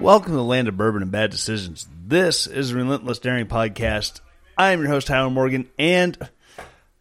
Welcome 0.00 0.30
to 0.30 0.36
the 0.36 0.44
land 0.44 0.68
of 0.68 0.76
bourbon 0.76 1.02
and 1.02 1.10
bad 1.10 1.32
decisions. 1.32 1.88
This 2.06 2.46
is 2.46 2.70
the 2.70 2.76
Relentless 2.76 3.18
Daring 3.18 3.46
Podcast. 3.46 4.20
I 4.56 4.70
am 4.70 4.78
your 4.78 4.90
host, 4.90 5.08
Howard 5.08 5.32
Morgan, 5.32 5.68
and 5.76 6.16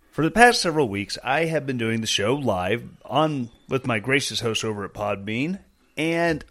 for 0.10 0.24
the 0.24 0.32
past 0.32 0.62
several 0.62 0.90
weeks, 0.90 1.16
I 1.24 1.46
have 1.46 1.68
been 1.68 1.78
doing 1.78 2.02
the 2.02 2.08
show 2.08 2.34
live 2.34 2.90
on 3.06 3.52
with 3.70 3.86
my 3.86 4.00
gracious 4.00 4.40
host 4.40 4.66
over 4.66 4.84
at 4.84 4.96
Podbean. 4.96 5.60
And 5.96 6.44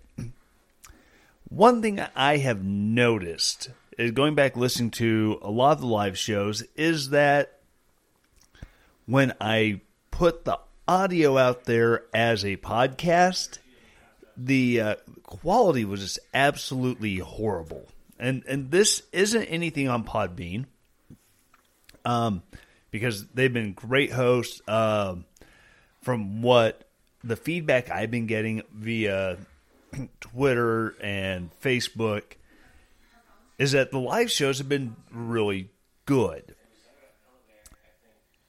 one 1.49 1.83
thing 1.83 2.01
I 2.15 2.37
have 2.37 2.63
noticed 2.63 3.71
is 3.99 4.13
going 4.13 4.37
back 4.37 4.57
listening 4.57 4.93
to 4.93 5.41
a 5.43 5.51
lot 5.51 5.73
of 5.73 5.81
the 5.81 5.89
live 5.89 6.17
shows 6.17 6.63
is 6.77 7.11
that 7.11 7.59
when 9.05 9.35
I 9.41 9.81
put 10.13 10.45
the 10.45 10.61
audio 10.87 11.39
out 11.39 11.65
there 11.65 12.05
as 12.15 12.45
a 12.45 12.57
podcast, 12.57 13.59
the 14.37 14.81
uh, 14.81 14.95
quality 15.27 15.85
was 15.85 16.01
just 16.01 16.19
absolutely 16.33 17.19
horrible. 17.19 17.87
And 18.19 18.45
and 18.49 18.71
this 18.71 19.03
isn't 19.13 19.45
anything 19.45 19.89
on 19.89 20.05
Podbean, 20.05 20.65
um, 22.05 22.43
because 22.91 23.27
they've 23.29 23.53
been 23.53 23.73
great 23.73 24.13
hosts. 24.13 24.63
Um, 24.67 25.27
from 26.03 26.41
what 26.41 26.89
the 27.25 27.35
feedback 27.35 27.91
I've 27.91 28.13
been 28.13 28.27
getting 28.27 28.63
via 28.73 29.39
Twitter 30.21 30.95
and 31.01 31.51
Facebook 31.61 32.23
is 33.59 33.73
that 33.73 33.91
the 33.91 33.99
live 33.99 34.31
shows 34.31 34.59
have 34.59 34.69
been 34.69 34.95
really 35.11 35.69
good. 36.05 36.55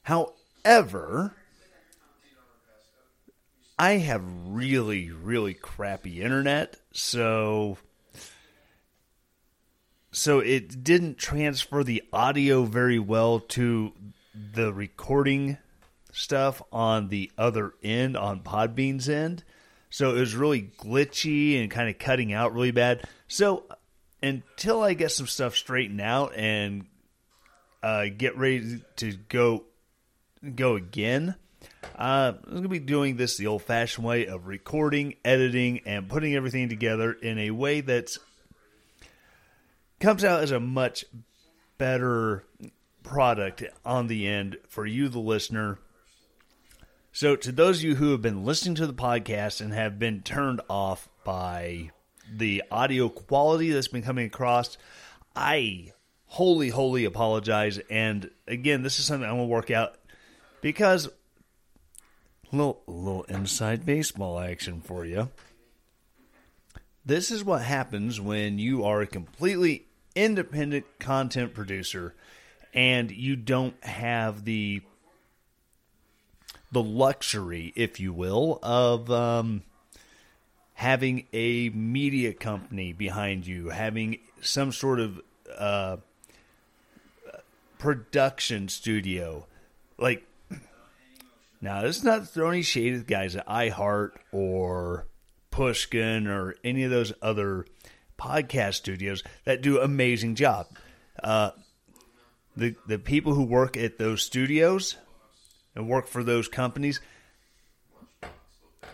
However, 0.04 1.34
I 3.80 3.98
have 3.98 4.24
really, 4.48 5.12
really 5.12 5.54
crappy 5.54 6.22
internet, 6.22 6.78
so 6.94 7.78
so 10.12 10.40
it 10.40 10.84
didn't 10.84 11.20
transfer 11.20 11.84
the 11.84 12.04
audio 12.12 12.64
very 12.64 12.98
well 12.98 13.40
to 13.40 13.94
the 14.34 14.74
recording 14.74 15.58
stuff 16.12 16.60
on 16.72 17.10
the 17.10 17.32
other 17.38 17.74
end 17.84 18.18
on 18.18 18.40
Podbean's 18.42 19.08
end. 19.08 19.44
So 19.92 20.16
it 20.16 20.20
was 20.20 20.36
really 20.36 20.72
glitchy 20.80 21.62
and 21.62 21.70
kind 21.70 21.88
of 21.88 22.00
cutting 22.00 22.34
out 22.34 22.54
really 22.54 22.72
bad. 22.72 23.08
So 23.28 23.66
until 24.24 24.82
I 24.82 24.96
get 24.96 25.12
some 25.12 25.28
stuff 25.28 25.56
straightened 25.56 26.02
out 26.02 26.34
and 26.36 26.88
uh, 27.84 28.06
get 28.16 28.36
ready 28.38 28.82
to 28.96 29.14
go 29.30 29.66
go 30.56 30.76
again, 30.76 31.36
uh, 31.98 32.34
I'm 32.44 32.52
going 32.52 32.64
to 32.64 32.70
be 32.70 32.80
doing 32.80 33.18
this 33.18 33.38
the 33.38 33.48
old 33.48 33.64
fashioned 33.64 34.06
way 34.06 34.28
of 34.28 34.48
recording, 34.48 35.16
editing, 35.26 35.82
and 35.86 36.08
putting 36.08 36.36
everything 36.36 36.70
together 36.70 37.12
in 37.12 37.40
a 37.40 37.52
way 37.52 37.82
that 37.82 38.18
comes 40.00 40.24
out 40.24 40.44
as 40.44 40.52
a 40.52 40.60
much 40.60 41.06
better 41.78 42.44
product 43.04 43.64
on 43.86 44.08
the 44.08 44.28
end 44.28 44.58
for 44.68 44.86
you, 44.86 45.10
the 45.10 45.20
listener. 45.20 45.80
So, 47.12 47.36
to 47.36 47.52
those 47.52 47.80
of 47.80 47.84
you 47.84 47.96
who 47.96 48.12
have 48.12 48.22
been 48.22 48.46
listening 48.46 48.76
to 48.76 48.86
the 48.86 48.94
podcast 48.94 49.60
and 49.60 49.74
have 49.74 49.98
been 49.98 50.22
turned 50.22 50.62
off 50.70 51.10
by 51.24 51.90
the 52.32 52.64
audio 52.70 53.10
quality 53.10 53.72
that's 53.72 53.88
been 53.88 54.04
coming 54.04 54.28
across, 54.28 54.78
I 55.36 55.94
wholly, 56.28 56.70
wholly 56.70 57.06
apologize. 57.06 57.80
And 57.90 58.30
again, 58.48 58.84
this 58.84 59.00
is 59.00 59.06
something 59.06 59.28
I'm 59.28 59.38
going 59.38 59.48
to 59.48 59.52
work 59.52 59.72
out 59.72 59.96
because 60.62 61.10
little 62.52 62.82
little 62.88 63.24
inside 63.24 63.86
baseball 63.86 64.40
action 64.40 64.82
for 64.82 65.06
you. 65.06 65.30
This 67.06 67.32
is 67.32 67.44
what 67.44 67.62
happens 67.62 68.20
when 68.20 68.60
you 68.60 68.84
are 68.84 69.02
a 69.02 69.08
completely 69.08 69.86
independent 70.16 70.86
content 71.00 71.54
producer 71.54 72.14
and 72.74 73.12
you 73.12 73.36
don't 73.36 73.82
have 73.84 74.46
the 74.46 74.82
the 76.72 76.84
luxury, 76.84 77.72
if 77.76 78.00
you 78.00 78.12
will, 78.12 78.60
of 78.62 79.10
um, 79.10 79.64
having 80.74 81.26
a 81.32 81.70
media 81.70 82.34
company 82.34 82.92
behind 82.92 83.48
you, 83.48 83.70
having 83.70 84.20
some 84.42 84.72
sort 84.72 85.00
of 85.00 85.22
uh, 85.58 85.98
production 87.80 88.68
studio. 88.68 89.46
Like 89.98 90.27
now, 91.60 91.82
this 91.82 91.98
is 91.98 92.04
not 92.04 92.28
throwing 92.28 92.62
shade 92.62 92.94
at 92.94 93.08
guys 93.08 93.36
at 93.36 93.48
iHeart 93.48 94.12
or 94.32 95.08
Pushkin 95.50 96.28
or 96.28 96.56
any 96.64 96.84
of 96.84 96.92
those 96.92 97.14
other 97.22 97.66
podcast 98.20 98.76
studios 98.76 99.24
that 99.46 99.62
do 99.62 99.80
amazing 99.80 100.36
job. 100.36 100.68
Uh, 101.22 101.52
the 102.56 102.76
the 102.88 103.00
people 103.00 103.34
who 103.34 103.44
work 103.44 103.76
at 103.76 103.98
those 103.98 104.22
studios 104.22 104.98
and 105.76 105.90
work 105.90 106.08
for 106.08 106.24
those 106.24 106.48
companies, 106.48 107.00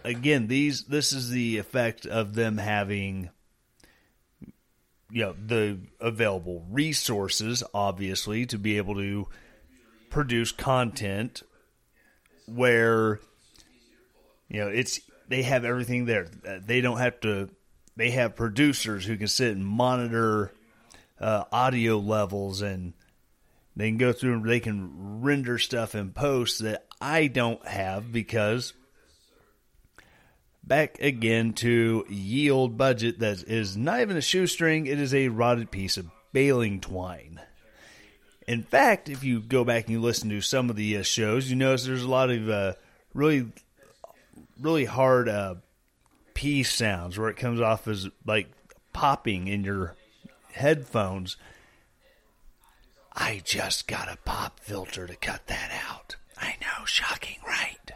again, 0.06 0.48
these 0.48 0.86
this 0.86 1.12
is 1.12 1.30
the 1.32 1.58
effect 1.58 2.06
of 2.06 2.34
them 2.34 2.58
having 2.58 3.30
you 5.12 5.22
know 5.26 5.36
the 5.46 5.80
available 6.00 6.66
resources 6.72 7.62
obviously 7.74 8.46
to 8.46 8.58
be 8.58 8.78
able 8.78 8.96
to 8.96 9.28
produce 10.10 10.52
content 10.52 11.44
where 12.46 13.20
you 14.50 14.60
know 14.60 14.68
it's 14.68 15.00
they 15.28 15.44
have 15.44 15.66
everything 15.66 16.06
there. 16.06 16.28
They 16.66 16.82
don't 16.82 17.00
have 17.00 17.20
to. 17.22 17.50
They 17.96 18.12
have 18.12 18.36
producers 18.36 19.06
who 19.06 19.18
can 19.18 19.28
sit 19.28 19.56
and 19.56 19.66
monitor 19.66 20.52
uh, 21.20 21.46
audio 21.52 21.98
levels, 21.98 22.62
and 22.62 22.94
they 23.76 23.90
can 23.90 23.98
go 23.98 24.14
through 24.14 24.34
and 24.34 24.50
they 24.50 24.60
can 24.60 25.22
render 25.22 25.58
stuff 25.58 25.96
in 25.96 26.12
post 26.12 26.60
that 26.64 26.86
I 27.00 27.28
don't 27.28 27.66
have 27.68 28.12
because 28.12 28.74
back 30.64 31.00
again 31.02 31.54
to 31.54 32.06
yield 32.10 32.78
budget 32.78 33.20
that 33.20 33.44
is 33.44 33.78
not 33.78 34.02
even 34.02 34.18
a 34.18 34.22
shoestring; 34.22 34.86
it 34.86 35.00
is 35.00 35.14
a 35.14 35.30
rotted 35.30 35.72
piece 35.72 35.98
of 35.98 36.10
baling 36.32 36.82
twine. 36.82 37.40
In 38.48 38.64
fact, 38.64 39.10
if 39.10 39.24
you 39.24 39.40
go 39.40 39.64
back 39.64 39.86
and 39.86 39.94
you 39.94 40.02
listen 40.02 40.30
to 40.30 40.42
some 40.42 40.70
of 40.70 40.76
the 40.76 40.98
uh, 40.98 41.04
shows, 41.04 41.50
you 41.50 41.56
notice 41.56 41.86
there's 41.86 42.04
a 42.04 42.10
lot 42.10 42.30
of 42.30 42.50
uh, 42.50 42.74
really, 43.14 43.48
really 44.60 44.86
hard 44.86 45.30
uh, 45.30 45.56
P 46.34 46.64
sounds 46.64 47.18
where 47.18 47.30
it 47.30 47.38
comes 47.38 47.62
off 47.62 47.88
as 47.88 48.10
like 48.26 48.48
popping 48.92 49.48
in 49.48 49.64
your 49.64 49.96
headphones. 50.52 51.38
I 53.14 53.42
just 53.44 53.88
got 53.88 54.12
a 54.12 54.18
pop 54.26 54.60
filter 54.60 55.08
to 55.08 55.16
cut 55.16 55.48
that 55.48 55.72
out. 55.88 56.16
I 56.38 56.56
know, 56.62 56.86
shocking, 56.86 57.38
right? 57.48 57.92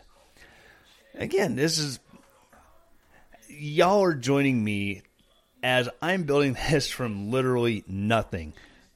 Again, 1.15 1.55
this 1.55 1.77
is 1.77 1.99
y'all 3.49 4.03
are 4.03 4.13
joining 4.13 4.63
me 4.63 5.01
as 5.63 5.89
I'm 6.01 6.23
building 6.23 6.55
this 6.69 6.89
from 6.89 7.31
literally 7.31 7.83
nothing, 7.87 8.53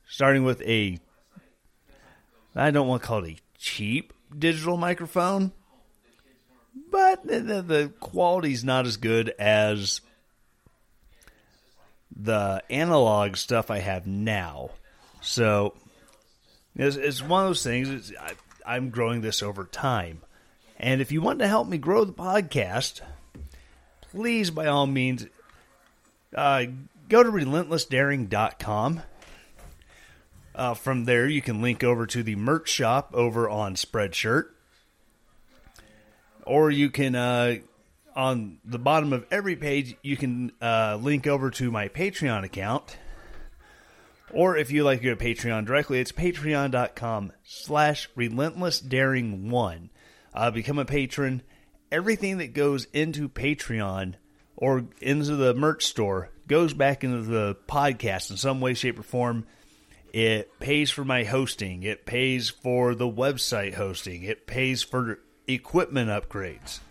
starting 0.07 0.43
with 0.43 0.61
a 0.61 0.99
I 2.55 2.71
don't 2.71 2.87
want 2.87 3.01
to 3.01 3.07
call 3.07 3.23
it 3.23 3.31
a 3.31 3.41
cheap 3.57 4.13
digital 4.37 4.77
microphone, 4.77 5.51
but 6.89 7.25
the, 7.25 7.39
the, 7.39 7.61
the 7.61 7.93
quality's 7.99 8.63
not 8.63 8.85
as 8.85 8.97
good 8.97 9.33
as 9.39 10.01
the 12.15 12.61
analog 12.69 13.37
stuff 13.37 13.71
I 13.71 13.79
have 13.79 14.05
now. 14.05 14.71
So 15.21 15.73
it's, 16.75 16.95
it's 16.95 17.21
one 17.21 17.43
of 17.43 17.49
those 17.49 17.63
things. 17.63 18.13
I, 18.19 18.33
I'm 18.65 18.89
growing 18.89 19.21
this 19.21 19.41
over 19.41 19.65
time, 19.65 20.21
And 20.77 21.01
if 21.01 21.11
you 21.11 21.21
want 21.21 21.39
to 21.39 21.47
help 21.47 21.67
me 21.67 21.77
grow 21.77 22.03
the 22.05 22.13
podcast, 22.13 23.01
please, 24.11 24.51
by 24.51 24.67
all 24.67 24.87
means, 24.87 25.25
uh, 26.35 26.65
go 27.09 27.23
to 27.23 27.31
relentlessdaring.com. 27.31 29.01
Uh, 30.53 30.73
from 30.73 31.05
there, 31.05 31.27
you 31.27 31.41
can 31.41 31.61
link 31.61 31.83
over 31.83 32.05
to 32.05 32.23
the 32.23 32.35
merch 32.35 32.69
shop 32.69 33.11
over 33.13 33.49
on 33.49 33.75
Spreadshirt. 33.75 34.45
Or 36.45 36.69
you 36.69 36.89
can, 36.89 37.15
uh, 37.15 37.55
on 38.15 38.57
the 38.65 38.79
bottom 38.79 39.13
of 39.13 39.25
every 39.31 39.55
page, 39.55 39.95
you 40.01 40.17
can 40.17 40.51
uh, 40.61 40.97
link 41.01 41.27
over 41.27 41.51
to 41.51 41.71
my 41.71 41.87
Patreon 41.87 42.43
account. 42.43 42.97
Or 44.33 44.57
if 44.57 44.71
you 44.71 44.83
like 44.83 44.99
to 45.01 45.05
go 45.05 45.15
to 45.15 45.23
Patreon 45.23 45.65
directly, 45.65 45.99
it's 45.99 46.11
patreon.com 46.11 47.33
slash 47.43 48.09
relentlessdaring1. 48.17 49.89
Uh, 50.33 50.51
become 50.51 50.79
a 50.79 50.85
patron. 50.85 51.41
Everything 51.91 52.37
that 52.37 52.53
goes 52.53 52.85
into 52.93 53.27
Patreon 53.27 54.15
or 54.55 54.85
into 55.01 55.35
the 55.35 55.53
merch 55.53 55.85
store 55.85 56.29
goes 56.47 56.73
back 56.73 57.03
into 57.03 57.23
the 57.23 57.57
podcast 57.67 58.31
in 58.31 58.37
some 58.37 58.61
way, 58.61 58.73
shape, 58.73 58.99
or 58.99 59.03
form. 59.03 59.45
It 60.11 60.59
pays 60.59 60.91
for 60.91 61.05
my 61.05 61.23
hosting. 61.23 61.83
It 61.83 62.05
pays 62.05 62.49
for 62.49 62.93
the 62.93 63.09
website 63.09 63.75
hosting. 63.75 64.23
It 64.23 64.45
pays 64.45 64.83
for 64.83 65.19
equipment 65.47 66.09
upgrades. 66.09 66.81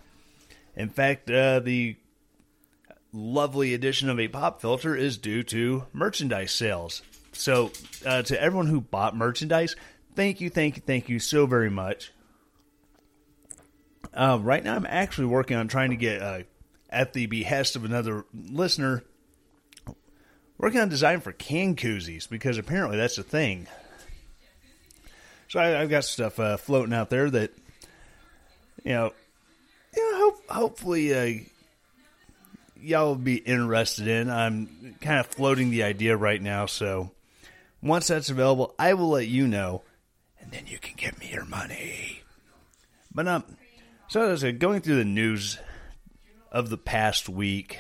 In 0.75 0.89
fact, 0.89 1.31
uh, 1.31 1.61
the 1.61 1.97
lovely 3.13 3.75
addition 3.75 4.09
of 4.09 4.19
a 4.19 4.29
pop 4.29 4.61
filter 4.63 4.97
is 4.97 5.19
due 5.19 5.43
to 5.43 5.85
merchandise 5.93 6.53
sales. 6.53 7.03
So, 7.33 7.73
uh, 8.07 8.23
to 8.23 8.41
everyone 8.41 8.69
who 8.69 8.81
bought 8.81 9.15
merchandise, 9.15 9.77
thank 10.15 10.41
you, 10.41 10.49
thank 10.49 10.77
you, 10.77 10.83
thank 10.85 11.09
you 11.09 11.19
so 11.19 11.45
very 11.45 11.71
much. 11.71 12.13
Uh, 14.15 14.39
right 14.41 14.65
now, 14.65 14.75
I'm 14.75 14.87
actually 14.87 15.27
working 15.27 15.57
on 15.57 15.69
trying 15.69 15.91
to 15.91 15.97
get, 15.97 16.23
uh, 16.23 16.43
at 16.89 17.13
the 17.13 17.27
behest 17.27 17.77
of 17.77 17.85
another 17.85 18.25
listener, 18.33 19.05
working 20.61 20.81
on 20.81 20.89
design 20.89 21.21
for 21.21 21.33
can 21.33 21.75
koozies 21.75 22.29
because 22.29 22.59
apparently 22.59 22.99
that's 22.99 23.19
a 23.19 23.23
thing. 23.23 23.67
So 25.49 25.59
I, 25.59 25.69
have 25.69 25.91
got 25.91 26.05
stuff 26.05 26.39
uh, 26.39 26.59
floating 26.59 26.95
out 26.95 27.11
there 27.11 27.29
that, 27.31 27.53
you 28.85 28.93
know, 28.93 29.13
you 29.97 30.13
know, 30.13 30.19
hope, 30.19 30.51
hopefully 30.51 31.15
uh, 31.15 31.41
y'all 32.81 33.09
will 33.09 33.15
be 33.17 33.37
interested 33.37 34.07
in. 34.07 34.31
I'm 34.31 34.97
kind 35.01 35.19
of 35.19 35.27
floating 35.27 35.71
the 35.71 35.83
idea 35.83 36.17
right 36.17 36.41
now, 36.41 36.67
so 36.67 37.11
once 37.83 38.09
that's 38.09 38.31
available, 38.31 38.75
I 38.79 38.95
will 38.95 39.09
let 39.09 39.27
you 39.27 39.49
know, 39.49 39.83
and 40.41 40.53
then 40.53 40.67
you 40.69 40.79
can 40.79 40.95
give 40.97 41.19
me 41.19 41.31
your 41.33 41.47
money. 41.47 42.23
But 43.13 43.27
um, 43.27 43.45
so 44.09 44.31
as 44.31 44.45
I 44.45 44.53
going 44.53 44.83
through 44.83 44.97
the 44.97 45.05
news 45.05 45.59
of 46.53 46.71
the 46.71 46.79
past 46.79 47.29
week, 47.29 47.79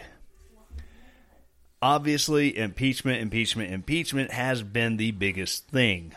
obviously 1.82 2.56
impeachment, 2.56 3.22
impeachment, 3.22 3.72
impeachment 3.72 4.30
has 4.32 4.62
been 4.62 4.96
the 4.96 5.10
biggest 5.12 5.68
thing, 5.68 6.14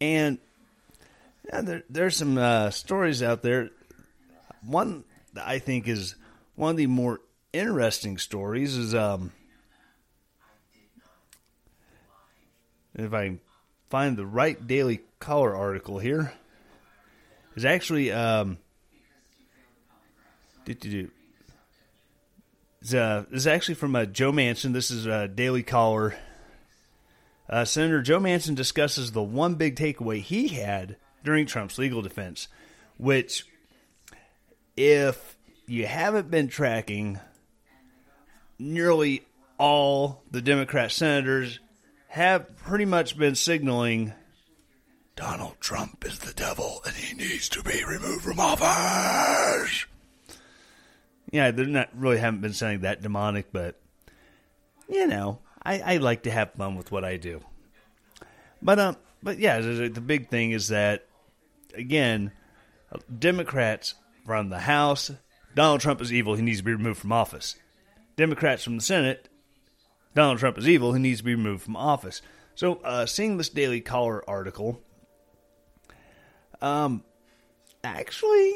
and 0.00 0.38
yeah, 1.46 1.60
there, 1.60 1.82
there's 1.90 2.16
some 2.16 2.38
uh, 2.38 2.70
stories 2.70 3.22
out 3.22 3.42
there. 3.42 3.70
One 4.64 5.04
that 5.34 5.46
I 5.46 5.58
think 5.58 5.88
is 5.88 6.14
one 6.54 6.72
of 6.72 6.76
the 6.76 6.86
more 6.86 7.20
interesting 7.52 8.18
stories 8.18 8.76
is 8.76 8.94
um, 8.94 9.32
if 12.94 13.12
I 13.12 13.38
find 13.90 14.16
the 14.16 14.26
right 14.26 14.66
Daily 14.66 15.00
Caller 15.18 15.54
article 15.54 15.98
here, 15.98 16.32
is 17.56 17.64
actually 17.64 18.12
um, 18.12 18.58
do 20.64 21.10
uh, 22.94 23.24
this 23.30 23.42
is 23.42 23.46
actually 23.46 23.76
from 23.76 23.94
uh, 23.94 24.06
Joe 24.06 24.32
Manchin. 24.32 24.72
This 24.72 24.90
is 24.90 25.06
a 25.06 25.28
Daily 25.28 25.62
Caller. 25.62 26.16
Uh, 27.48 27.64
Senator 27.64 28.02
Joe 28.02 28.18
Manchin 28.18 28.54
discusses 28.54 29.12
the 29.12 29.22
one 29.22 29.54
big 29.54 29.76
takeaway 29.76 30.20
he 30.20 30.48
had 30.48 30.96
during 31.22 31.46
Trump's 31.46 31.78
legal 31.78 32.02
defense, 32.02 32.48
which, 32.96 33.46
if 34.76 35.36
you 35.66 35.86
haven't 35.86 36.30
been 36.30 36.48
tracking, 36.48 37.20
nearly 38.58 39.22
all 39.58 40.22
the 40.30 40.42
Democrat 40.42 40.90
senators 40.90 41.60
have 42.08 42.56
pretty 42.56 42.84
much 42.84 43.16
been 43.16 43.34
signaling 43.34 44.12
Donald 45.14 45.54
Trump 45.60 46.04
is 46.04 46.18
the 46.18 46.32
devil 46.32 46.82
and 46.84 46.94
he 46.94 47.14
needs 47.14 47.48
to 47.50 47.62
be 47.62 47.84
removed 47.84 48.22
from 48.22 48.40
office. 48.40 49.86
Yeah, 51.32 51.50
they're 51.50 51.66
not 51.66 51.88
really 51.94 52.18
haven't 52.18 52.42
been 52.42 52.52
sounding 52.52 52.80
that 52.82 53.02
demonic, 53.02 53.52
but 53.52 53.80
you 54.88 55.06
know, 55.06 55.40
I, 55.62 55.80
I 55.80 55.96
like 55.96 56.24
to 56.24 56.30
have 56.30 56.52
fun 56.52 56.76
with 56.76 56.92
what 56.92 57.04
I 57.04 57.16
do. 57.16 57.40
But 58.60 58.78
um, 58.78 58.96
but 59.22 59.38
yeah, 59.38 59.60
the 59.60 60.02
big 60.04 60.28
thing 60.28 60.52
is 60.52 60.68
that 60.68 61.06
again, 61.74 62.32
Democrats 63.18 63.94
from 64.26 64.50
the 64.50 64.60
House, 64.60 65.10
Donald 65.54 65.80
Trump 65.80 66.00
is 66.00 66.12
evil. 66.12 66.34
He 66.34 66.42
needs 66.42 66.58
to 66.58 66.64
be 66.64 66.72
removed 66.72 67.00
from 67.00 67.12
office. 67.12 67.56
Democrats 68.16 68.62
from 68.62 68.76
the 68.76 68.82
Senate, 68.82 69.28
Donald 70.14 70.38
Trump 70.38 70.58
is 70.58 70.68
evil. 70.68 70.92
He 70.92 71.00
needs 71.00 71.18
to 71.18 71.24
be 71.24 71.34
removed 71.34 71.62
from 71.62 71.76
office. 71.76 72.20
So, 72.54 72.74
uh, 72.84 73.06
seeing 73.06 73.38
this 73.38 73.48
Daily 73.48 73.80
Caller 73.80 74.28
article, 74.28 74.82
um, 76.60 77.02
actually 77.82 78.54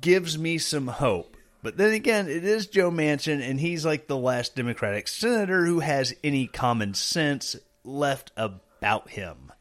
gives 0.00 0.38
me 0.38 0.58
some 0.58 0.86
hope. 0.86 1.36
But 1.62 1.76
then 1.76 1.92
again, 1.92 2.28
it 2.28 2.44
is 2.44 2.66
Joe 2.66 2.90
Manchin, 2.90 3.40
and 3.40 3.60
he's 3.60 3.86
like 3.86 4.08
the 4.08 4.16
last 4.16 4.56
Democratic 4.56 5.06
senator 5.06 5.64
who 5.64 5.78
has 5.80 6.14
any 6.24 6.48
common 6.48 6.94
sense 6.94 7.54
left 7.84 8.32
about 8.36 9.10
him. 9.10 9.52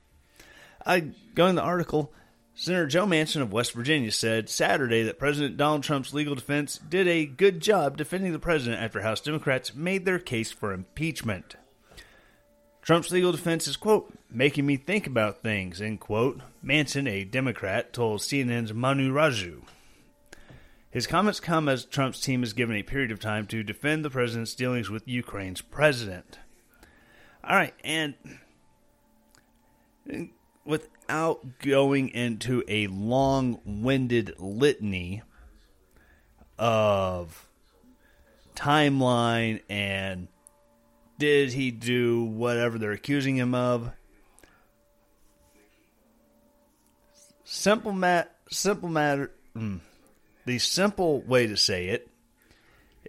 I 0.83 1.11
go 1.35 1.45
in 1.45 1.55
the 1.55 1.61
article. 1.61 2.11
Senator 2.55 2.87
Joe 2.87 3.05
Manchin 3.05 3.41
of 3.41 3.53
West 3.53 3.73
Virginia 3.73 4.11
said 4.11 4.49
Saturday 4.49 5.03
that 5.03 5.19
President 5.19 5.57
Donald 5.57 5.83
Trump's 5.83 6.13
legal 6.13 6.35
defense 6.35 6.77
did 6.77 7.07
a 7.07 7.25
good 7.25 7.59
job 7.59 7.97
defending 7.97 8.33
the 8.33 8.39
president 8.39 8.81
after 8.81 9.01
House 9.01 9.21
Democrats 9.21 9.73
made 9.73 10.05
their 10.05 10.19
case 10.19 10.51
for 10.51 10.73
impeachment. 10.73 11.55
Trump's 12.81 13.11
legal 13.11 13.31
defense 13.31 13.67
is, 13.67 13.77
quote, 13.77 14.11
making 14.29 14.65
me 14.65 14.75
think 14.75 15.05
about 15.05 15.43
things, 15.43 15.81
end 15.81 15.99
quote, 15.99 16.41
Manchin, 16.65 17.07
a 17.07 17.23
Democrat, 17.23 17.93
told 17.93 18.19
CNN's 18.19 18.73
Manu 18.73 19.13
Raju. 19.13 19.61
His 20.91 21.07
comments 21.07 21.39
come 21.39 21.69
as 21.69 21.85
Trump's 21.85 22.19
team 22.19 22.43
is 22.43 22.51
given 22.51 22.75
a 22.75 22.83
period 22.83 23.11
of 23.11 23.19
time 23.19 23.47
to 23.47 23.63
defend 23.63 24.03
the 24.03 24.09
president's 24.09 24.53
dealings 24.53 24.89
with 24.89 25.07
Ukraine's 25.07 25.61
president. 25.61 26.37
All 27.43 27.55
right, 27.55 27.73
and 27.83 28.13
without 30.65 31.59
going 31.59 32.09
into 32.09 32.63
a 32.67 32.87
long 32.87 33.59
winded 33.63 34.35
litany 34.37 35.23
of 36.59 37.47
timeline 38.53 39.61
and 39.69 40.27
did 41.17 41.53
he 41.53 41.71
do 41.71 42.23
whatever 42.23 42.77
they're 42.77 42.91
accusing 42.91 43.37
him 43.37 43.55
of? 43.55 43.91
Simple 47.43 47.91
mat, 47.91 48.35
simple 48.49 48.89
matter. 48.89 49.31
Mm, 49.55 49.79
the 50.45 50.59
simple 50.59 51.21
way 51.21 51.47
to 51.47 51.57
say 51.57 51.87
it 51.87 52.07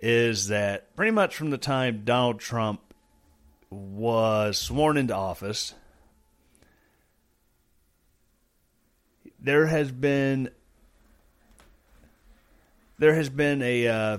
is 0.01 0.49
that 0.49 0.95
pretty 0.97 1.12
much 1.12 1.37
from 1.37 1.51
the 1.51 1.59
time 1.59 2.03
Donald 2.05 2.41
Trump 2.41 2.81
was 3.71 4.59
sworn 4.59 4.97
into 4.97 5.15
office, 5.15 5.75
there 9.41 9.67
has 9.67 9.91
been 9.91 10.51
there 12.99 13.15
has 13.15 13.29
been 13.29 13.62
a 13.62 13.89
uh, 13.89 14.19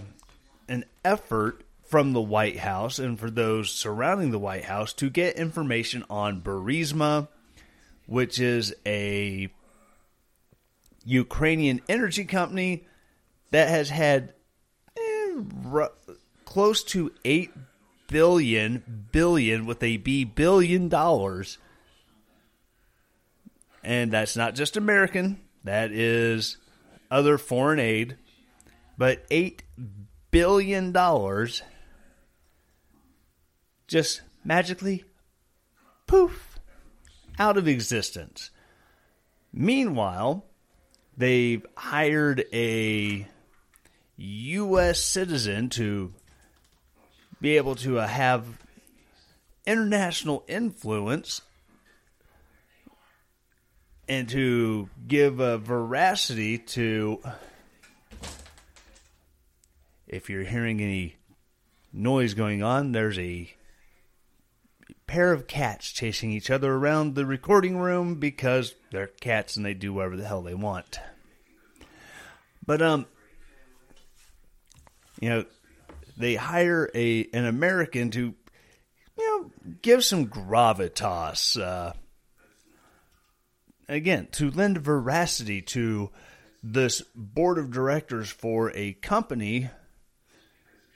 an 0.68 0.86
effort 1.06 1.64
from 1.86 2.14
the 2.14 2.22
White 2.22 2.58
House 2.58 2.98
and 2.98 3.20
for 3.20 3.30
those 3.30 3.70
surrounding 3.70 4.32
the 4.32 4.40
White 4.40 4.66
House 4.66 4.94
to 4.94 5.10
get 5.10 5.36
information 5.36 6.04
on 6.10 6.42
Burisma, 6.42 7.28
which 8.08 8.40
is 8.40 8.74
a 8.86 9.50
Ukrainian 11.06 11.82
energy 11.88 12.26
company 12.26 12.86
that 13.54 13.70
has 13.70 13.90
had 13.90 14.34
eh, 14.98 15.42
r- 15.72 15.94
close 16.46 16.84
to 16.84 17.12
8 17.24 17.52
billion 18.08 19.08
billion 19.12 19.66
with 19.66 19.82
a 19.82 19.98
B 19.98 20.24
billion 20.26 20.90
dollars 20.90 21.58
and 23.84 24.12
that's 24.12 24.38
not 24.38 24.56
just 24.56 24.78
American, 24.78 25.42
that 25.64 25.92
is 25.92 26.58
other 27.12 27.38
foreign 27.38 27.80
aid. 27.80 28.18
But 28.98 29.30
$8 29.30 29.60
billion 30.32 30.94
just 33.88 34.22
magically 34.46 35.04
poof 36.08 36.60
out 37.38 37.58
of 37.58 37.68
existence. 37.68 38.52
Meanwhile, 39.52 40.46
they've 41.18 41.66
hired 41.76 42.46
a 42.54 43.28
U.S. 44.18 45.00
citizen 45.00 45.70
to 45.70 46.14
be 47.42 47.58
able 47.58 47.76
to 47.76 48.00
uh, 48.00 48.08
have 48.08 48.46
international 49.66 50.44
influence 50.48 51.42
and 54.08 54.28
to 54.30 54.90
give 55.08 55.40
a 55.40 55.58
veracity 55.58 56.58
to 56.58 57.22
if 60.08 60.30
you're 60.30 60.44
hearing 60.44 60.82
any 60.82 61.16
noise 61.94 62.34
going 62.34 62.62
on 62.62 62.92
there's 62.92 63.18
a 63.18 63.54
pair 65.08 65.32
of 65.32 65.48
cats 65.48 65.92
chasing 65.92 66.32
each 66.32 66.50
other 66.50 66.74
around 66.74 67.16
the 67.16 67.26
recording 67.26 67.78
room 67.78 68.16
because 68.16 68.76
they're 68.92 69.08
cats 69.08 69.56
and 69.56 69.66
they 69.66 69.74
do 69.74 69.94
whatever 69.94 70.18
the 70.18 70.26
hell 70.26 70.42
they 70.42 70.54
want 70.54 71.00
but 72.66 72.82
um 72.82 73.06
you 75.24 75.30
know 75.30 75.46
they 76.18 76.36
hire 76.36 76.90
a 76.94 77.28
an 77.34 77.46
american 77.46 78.12
to 78.12 78.34
you 79.18 79.42
know 79.42 79.74
give 79.82 80.04
some 80.04 80.28
gravitas 80.28 81.60
uh 81.60 81.94
again, 83.88 84.28
to 84.34 84.50
lend 84.50 84.78
veracity 84.80 85.62
to 85.62 86.10
this 86.62 87.02
board 87.16 87.58
of 87.58 87.72
directors 87.72 88.30
for 88.30 88.72
a 88.72 88.94
company 88.94 89.70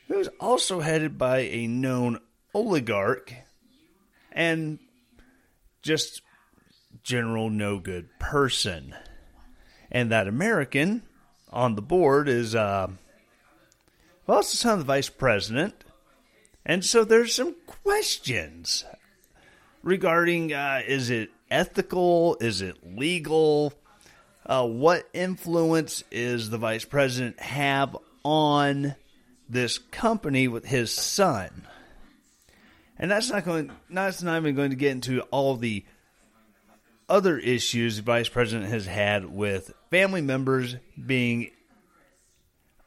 who's 0.08 0.30
also 0.40 0.80
headed 0.80 1.18
by 1.18 1.40
a 1.40 1.68
known 1.68 2.20
oligarch 2.54 3.34
and 4.32 4.80
just 5.82 6.22
general 7.04 7.50
no 7.50 7.80
good 7.80 8.08
person. 8.20 8.96
And 9.92 10.12
that 10.12 10.28
American 10.28 11.04
on 11.50 11.76
the 11.76 11.82
board 11.82 12.30
is, 12.30 12.56
uh, 12.56 12.88
well, 14.28 14.40
it's 14.40 14.52
the 14.52 14.58
son 14.58 14.74
of 14.74 14.80
the 14.80 14.86
vice 14.86 15.10
president. 15.10 15.86
And 16.66 16.84
so 16.84 17.06
there's 17.06 17.34
some 17.34 17.56
questions 17.66 18.84
regarding 19.82 20.52
uh, 20.52 20.82
is 20.86 21.10
it 21.10 21.32
ethical? 21.50 22.38
Is 22.42 22.62
it 22.62 22.76
legal? 22.86 23.74
Uh, 24.46 24.68
what 24.68 25.08
influence 25.14 26.04
is 26.12 26.50
the 26.50 26.58
vice 26.58 26.84
president 26.84 27.40
have 27.40 27.96
on 28.24 28.96
this 29.48 29.78
company 29.78 30.50
with 30.50 30.66
his 30.66 30.92
son? 30.92 31.66
And 33.00 33.10
that's 33.10 33.30
not 33.30 33.46
going. 33.46 33.72
That's 33.90 34.22
not 34.22 34.38
even 34.38 34.56
going 34.56 34.72
to 34.72 34.76
get 34.76 34.92
into 34.92 35.22
all 35.24 35.56
the 35.56 35.86
other 37.08 37.38
issues 37.38 37.96
the 37.96 38.02
vice 38.02 38.28
president 38.28 38.70
has 38.70 38.86
had 38.86 39.26
with 39.26 39.72
family 39.90 40.22
members 40.22 40.76
being 41.06 41.52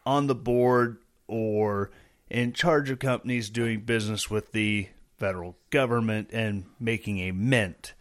on 0.04 0.26
the 0.26 0.34
board 0.34 0.98
or 1.30 1.90
in 2.28 2.52
charge 2.52 2.90
of 2.90 2.98
companies 2.98 3.48
doing 3.50 3.80
business 3.80 4.28
with 4.28 4.52
the 4.52 4.88
federal 5.18 5.56
government 5.70 6.30
and 6.32 6.64
making 6.78 7.18
a 7.20 7.32
mint. 7.32 7.94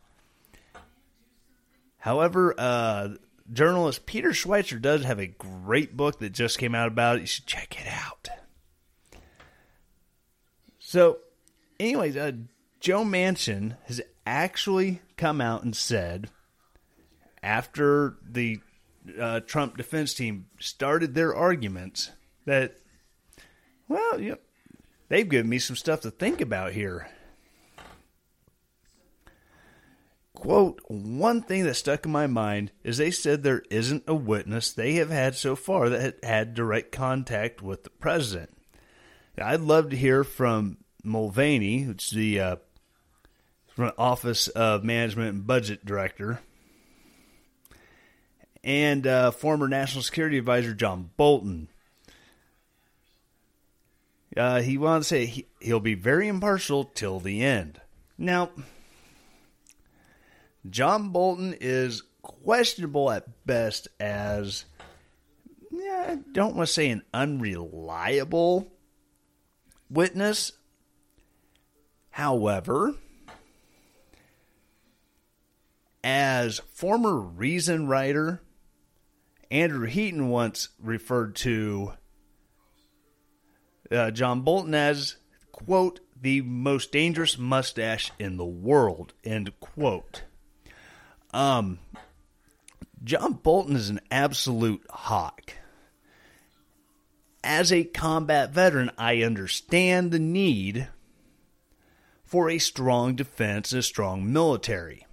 However, 1.99 2.55
uh, 2.57 3.09
journalist 3.51 4.05
Peter 4.05 4.29
Schweizer 4.29 4.81
does 4.81 5.03
have 5.03 5.19
a 5.19 5.27
great 5.27 5.97
book 5.97 6.19
that 6.19 6.31
just 6.31 6.57
came 6.57 6.73
out 6.73 6.87
about 6.87 7.17
it. 7.17 7.21
You 7.21 7.27
should 7.27 7.45
check 7.45 7.79
it 7.79 7.87
out. 7.87 8.29
So, 10.79 11.19
anyways, 11.79 12.17
uh, 12.17 12.31
Joe 12.79 13.03
Manchin 13.03 13.75
has 13.85 14.01
actually 14.25 15.01
come 15.17 15.41
out 15.41 15.63
and 15.63 15.75
said 15.75 16.29
after 17.43 18.17
the 18.27 18.59
uh, 19.19 19.41
Trump 19.41 19.77
defense 19.77 20.13
team 20.13 20.47
started 20.59 21.13
their 21.13 21.35
arguments 21.35 22.11
that, 22.45 22.77
well, 23.89 24.37
they've 25.09 25.27
given 25.27 25.49
me 25.49 25.59
some 25.59 25.75
stuff 25.75 26.01
to 26.01 26.11
think 26.11 26.39
about 26.39 26.71
here. 26.71 27.09
quote, 30.39 30.81
one 30.87 31.41
thing 31.41 31.65
that 31.65 31.75
stuck 31.75 32.05
in 32.05 32.11
my 32.11 32.25
mind 32.25 32.71
is 32.83 32.97
they 32.97 33.11
said 33.11 33.43
there 33.43 33.63
isn't 33.69 34.03
a 34.07 34.15
witness 34.15 34.71
they 34.71 34.93
have 34.93 35.09
had 35.09 35.35
so 35.35 35.55
far 35.55 35.89
that 35.89 36.23
had, 36.23 36.53
direct 36.53 36.91
contact 36.91 37.61
with 37.61 37.83
the 37.83 37.89
president. 37.89 38.49
I'd 39.37 39.61
love 39.61 39.89
to 39.89 39.97
hear 39.97 40.23
from 40.23 40.77
Mulvaney, 41.03 41.83
is 41.83 42.09
the 42.09 42.39
uh, 42.39 42.55
Office 43.97 44.47
of 44.49 44.83
Management 44.83 45.29
and 45.29 45.47
Budget 45.47 45.85
Director, 45.85 46.41
and 48.63 49.05
uh, 49.05 49.31
former 49.31 49.67
National 49.67 50.03
Security 50.03 50.37
Advisor 50.37 50.73
John 50.73 51.11
Bolton. 51.15 51.67
Uh, 54.35 54.61
he 54.61 54.77
wanted 54.77 54.99
to 54.99 55.03
say 55.05 55.25
he, 55.25 55.47
he'll 55.59 55.79
be 55.79 55.95
very 55.95 56.27
impartial 56.27 56.85
till 56.85 57.19
the 57.19 57.43
end. 57.43 57.81
Now, 58.17 58.51
John 60.69 61.09
Bolton 61.09 61.55
is 61.59 62.03
questionable 62.21 63.09
at 63.11 63.45
best 63.45 63.87
as 63.99 64.65
yeah, 65.71 66.07
I 66.09 66.15
don't 66.31 66.55
want 66.55 66.67
to 66.67 66.73
say 66.73 66.89
an 66.89 67.03
unreliable 67.13 68.71
witness. 69.89 70.51
However, 72.11 72.95
as 76.03 76.59
former 76.73 77.17
Reason 77.17 77.87
writer, 77.87 78.41
Andrew 79.49 79.87
Heaton 79.87 80.29
once 80.29 80.69
referred 80.81 81.35
to 81.37 81.93
uh, 83.91 84.11
John 84.11 84.41
Bolton 84.41 84.73
as, 84.73 85.15
quote, 85.51 85.99
the 86.21 86.41
most 86.41 86.91
dangerous 86.91 87.37
mustache 87.37 88.11
in 88.19 88.37
the 88.37 88.45
world, 88.45 89.13
end 89.23 89.51
quote. 89.59 90.23
Um, 91.33 91.79
John 93.03 93.33
Bolton 93.33 93.75
is 93.75 93.89
an 93.89 94.01
absolute 94.11 94.85
hawk. 94.89 95.53
As 97.43 97.71
a 97.71 97.85
combat 97.85 98.51
veteran, 98.51 98.91
I 98.97 99.21
understand 99.21 100.11
the 100.11 100.19
need 100.19 100.89
for 102.25 102.49
a 102.49 102.59
strong 102.59 103.15
defense 103.15 103.71
and 103.71 103.79
a 103.79 103.83
strong 103.83 104.31
military. 104.31 105.07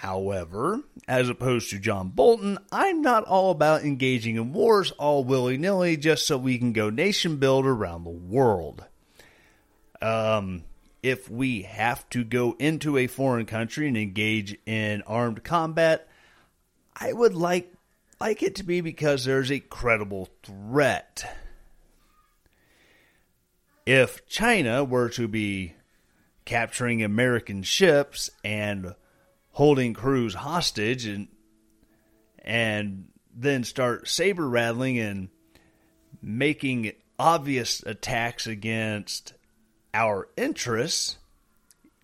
However, 0.00 0.80
as 1.06 1.28
opposed 1.28 1.68
to 1.68 1.78
John 1.78 2.08
Bolton, 2.08 2.56
I'm 2.72 3.02
not 3.02 3.24
all 3.24 3.50
about 3.50 3.82
engaging 3.82 4.36
in 4.36 4.54
wars 4.54 4.92
all 4.92 5.24
willy 5.24 5.58
nilly 5.58 5.98
just 5.98 6.26
so 6.26 6.38
we 6.38 6.56
can 6.56 6.72
go 6.72 6.88
nation 6.88 7.36
build 7.36 7.66
around 7.66 8.04
the 8.04 8.10
world. 8.10 8.82
Um, 10.00 10.64
if 11.02 11.30
we 11.30 11.62
have 11.64 12.08
to 12.08 12.24
go 12.24 12.56
into 12.58 12.96
a 12.96 13.08
foreign 13.08 13.44
country 13.44 13.88
and 13.88 13.96
engage 13.98 14.56
in 14.64 15.02
armed 15.02 15.44
combat, 15.44 16.08
I 16.96 17.12
would 17.12 17.34
like 17.34 17.70
like 18.18 18.42
it 18.42 18.54
to 18.54 18.64
be 18.64 18.80
because 18.80 19.26
there's 19.26 19.52
a 19.52 19.60
credible 19.60 20.30
threat. 20.42 21.30
If 23.84 24.26
China 24.26 24.82
were 24.82 25.10
to 25.10 25.28
be 25.28 25.74
capturing 26.46 27.02
American 27.02 27.62
ships 27.62 28.30
and 28.42 28.94
holding 29.52 29.94
crews 29.94 30.34
hostage 30.34 31.06
and 31.06 31.28
and 32.42 33.08
then 33.34 33.64
start 33.64 34.08
saber 34.08 34.48
rattling 34.48 34.98
and 34.98 35.28
making 36.22 36.92
obvious 37.18 37.82
attacks 37.84 38.46
against 38.46 39.34
our 39.92 40.28
interests, 40.36 41.18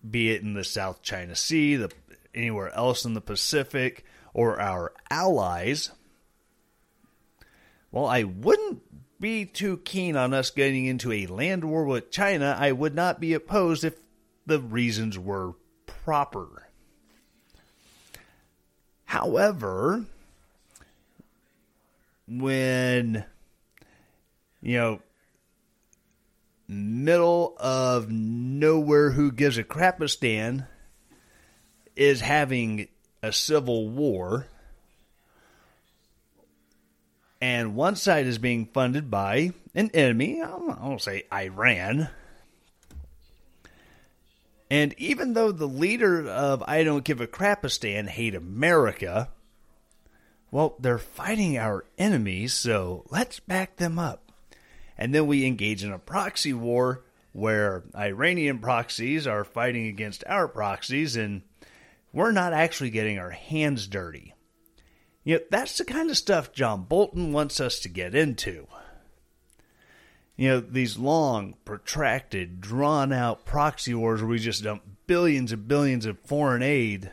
be 0.09 0.29
it 0.31 0.41
in 0.41 0.53
the 0.53 0.63
South 0.63 1.01
China 1.01 1.35
Sea, 1.35 1.75
the 1.75 1.91
anywhere 2.35 2.73
else 2.75 3.03
in 3.03 3.13
the 3.13 3.21
Pacific, 3.21 4.05
or 4.33 4.61
our 4.61 4.93
allies, 5.09 5.91
well, 7.91 8.05
I 8.05 8.23
wouldn't 8.23 8.81
be 9.19 9.45
too 9.45 9.77
keen 9.77 10.15
on 10.15 10.33
us 10.33 10.51
getting 10.51 10.85
into 10.85 11.11
a 11.11 11.25
land 11.25 11.63
war 11.63 11.85
with 11.85 12.11
China. 12.11 12.55
I 12.59 12.71
would 12.71 12.93
not 12.93 13.19
be 13.19 13.33
opposed 13.33 13.83
if 13.83 13.95
the 14.45 14.59
reasons 14.59 15.17
were 15.17 15.53
proper. 15.85 16.66
However, 19.07 20.05
when 22.27 23.23
you 24.61 24.77
know 24.77 25.01
middle 26.67 27.55
of 27.57 28.11
nowhere 28.11 29.11
who 29.11 29.31
gives 29.31 29.57
a 29.57 29.63
crapistan 29.63 30.67
is 31.95 32.19
having 32.19 32.89
a 33.23 33.31
civil 33.31 33.87
war 33.87 34.47
and 37.39 37.75
one 37.75 37.95
side 37.95 38.27
is 38.27 38.37
being 38.37 38.65
funded 38.65 39.09
by 39.09 39.51
an 39.73 39.89
enemy 39.93 40.41
i 40.41 40.53
won't 40.53 41.01
say 41.01 41.23
iran 41.31 42.09
and 44.69 44.93
even 44.97 45.33
though 45.33 45.51
the 45.51 45.67
leader 45.67 46.27
of 46.27 46.63
i 46.67 46.83
don't 46.83 47.03
give 47.03 47.21
a 47.21 47.27
crapistan 47.27 48.07
hate 48.07 48.35
america 48.35 49.29
well, 50.49 50.75
they're 50.79 50.97
fighting 50.97 51.57
our 51.57 51.85
enemies, 51.97 52.53
so 52.53 53.05
let's 53.09 53.39
back 53.39 53.77
them 53.77 53.99
up. 53.99 54.31
And 54.97 55.13
then 55.13 55.27
we 55.27 55.45
engage 55.45 55.83
in 55.83 55.91
a 55.91 55.99
proxy 55.99 56.53
war 56.53 57.03
where 57.33 57.83
Iranian 57.95 58.59
proxies 58.59 59.27
are 59.27 59.43
fighting 59.43 59.87
against 59.87 60.23
our 60.25 60.47
proxies, 60.47 61.15
and 61.15 61.41
we're 62.13 62.31
not 62.31 62.53
actually 62.53 62.89
getting 62.89 63.19
our 63.19 63.31
hands 63.31 63.87
dirty. 63.87 64.33
You 65.23 65.35
know, 65.35 65.41
that's 65.51 65.77
the 65.77 65.85
kind 65.85 66.09
of 66.09 66.17
stuff 66.17 66.53
John 66.53 66.85
Bolton 66.85 67.33
wants 67.33 67.59
us 67.59 67.79
to 67.81 67.89
get 67.89 68.15
into. 68.15 68.67
You 70.37 70.49
know, 70.49 70.59
these 70.59 70.99
long, 70.99 71.55
protracted, 71.65 72.61
drawn 72.61 73.11
out 73.11 73.43
proxy 73.43 73.95
wars 73.95 74.21
where 74.21 74.29
we 74.29 74.37
just 74.37 74.63
dump 74.63 74.83
billions 75.07 75.51
and 75.51 75.67
billions 75.67 76.05
of 76.05 76.19
foreign 76.19 76.61
aid. 76.61 77.11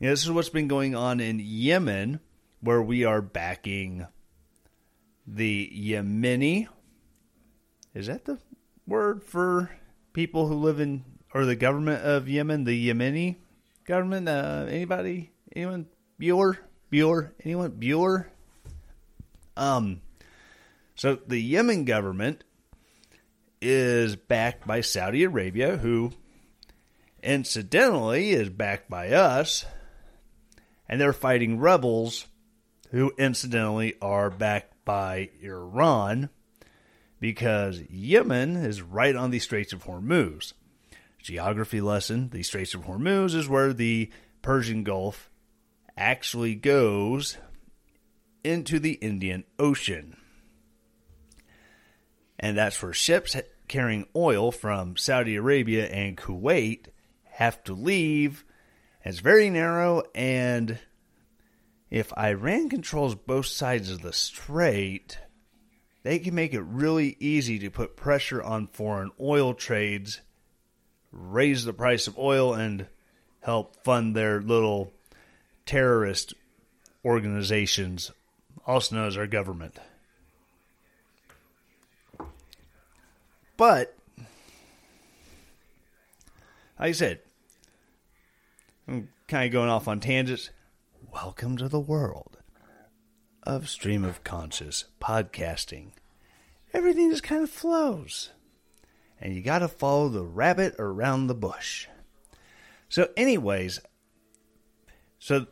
You 0.00 0.08
know, 0.08 0.12
this 0.12 0.24
is 0.24 0.30
what's 0.32 0.48
been 0.48 0.66
going 0.66 0.96
on 0.96 1.20
in 1.20 1.40
Yemen, 1.40 2.18
where 2.60 2.82
we 2.82 3.04
are 3.04 3.22
backing 3.22 4.06
the 5.24 5.70
Yemeni. 5.72 6.66
Is 7.94 8.08
that 8.08 8.24
the 8.24 8.38
word 8.88 9.22
for 9.22 9.70
people 10.12 10.48
who 10.48 10.54
live 10.54 10.80
in, 10.80 11.04
or 11.32 11.44
the 11.44 11.54
government 11.54 12.04
of 12.04 12.28
Yemen? 12.28 12.64
The 12.64 12.88
Yemeni 12.88 13.36
government? 13.86 14.28
Uh, 14.28 14.66
anybody? 14.68 15.30
Anyone? 15.54 15.86
Bueller? 16.20 16.58
Bueller? 16.92 17.30
Anyone? 17.44 17.70
Bueller? 17.70 18.26
Um, 19.56 20.00
so 20.94 21.18
the 21.26 21.40
Yemen 21.40 21.84
government 21.84 22.44
is 23.60 24.16
backed 24.16 24.66
by 24.66 24.80
Saudi 24.80 25.24
Arabia, 25.24 25.76
who 25.76 26.12
incidentally 27.22 28.30
is 28.30 28.50
backed 28.50 28.90
by 28.90 29.10
us, 29.10 29.64
and 30.88 31.00
they're 31.00 31.12
fighting 31.12 31.58
rebels 31.58 32.26
who 32.90 33.12
incidentally 33.18 33.94
are 34.00 34.30
backed 34.30 34.72
by 34.84 35.30
Iran 35.42 36.28
because 37.18 37.80
Yemen 37.88 38.56
is 38.56 38.82
right 38.82 39.16
on 39.16 39.30
the 39.30 39.38
Straits 39.38 39.72
of 39.72 39.84
Hormuz. 39.84 40.52
Geography 41.22 41.80
lesson 41.80 42.28
the 42.28 42.42
Straits 42.42 42.74
of 42.74 42.84
Hormuz 42.84 43.34
is 43.34 43.48
where 43.48 43.72
the 43.72 44.12
Persian 44.42 44.84
Gulf 44.84 45.30
actually 45.96 46.54
goes 46.54 47.38
into 48.44 48.78
the 48.78 48.92
Indian 48.94 49.44
Ocean. 49.58 50.18
And 52.38 52.56
that's 52.56 52.82
where 52.82 52.92
ships 52.92 53.36
carrying 53.68 54.06
oil 54.14 54.50
from 54.50 54.96
Saudi 54.96 55.36
Arabia 55.36 55.86
and 55.86 56.16
Kuwait 56.16 56.86
have 57.24 57.62
to 57.64 57.74
leave. 57.74 58.44
It's 59.04 59.20
very 59.20 59.50
narrow, 59.50 60.02
and 60.14 60.78
if 61.90 62.16
Iran 62.16 62.68
controls 62.68 63.14
both 63.14 63.46
sides 63.46 63.90
of 63.90 64.02
the 64.02 64.12
strait, 64.12 65.18
they 66.02 66.18
can 66.18 66.34
make 66.34 66.54
it 66.54 66.62
really 66.62 67.16
easy 67.20 67.58
to 67.60 67.70
put 67.70 67.96
pressure 67.96 68.42
on 68.42 68.68
foreign 68.68 69.10
oil 69.20 69.54
trades, 69.54 70.20
raise 71.12 71.64
the 71.64 71.72
price 71.72 72.06
of 72.06 72.18
oil, 72.18 72.54
and 72.54 72.86
help 73.40 73.84
fund 73.84 74.16
their 74.16 74.40
little 74.40 74.92
terrorist 75.66 76.34
organizations, 77.04 78.10
also 78.66 78.96
known 78.96 79.06
as 79.06 79.16
our 79.16 79.26
government. 79.26 79.78
But, 83.56 83.96
like 84.18 84.26
I 86.78 86.92
said, 86.92 87.20
I'm 88.88 89.10
kind 89.28 89.46
of 89.46 89.52
going 89.52 89.68
off 89.68 89.86
on 89.86 90.00
tangents. 90.00 90.50
Welcome 91.12 91.56
to 91.58 91.68
the 91.68 91.78
world 91.78 92.38
of 93.44 93.68
stream 93.68 94.04
of 94.04 94.24
conscious 94.24 94.86
podcasting. 95.00 95.90
Everything 96.72 97.10
just 97.10 97.22
kind 97.22 97.44
of 97.44 97.50
flows. 97.50 98.30
And 99.20 99.36
you 99.36 99.40
got 99.40 99.60
to 99.60 99.68
follow 99.68 100.08
the 100.08 100.24
rabbit 100.24 100.74
around 100.80 101.28
the 101.28 101.34
bush. 101.34 101.86
So, 102.88 103.08
anyways, 103.16 103.78
so 105.20 105.46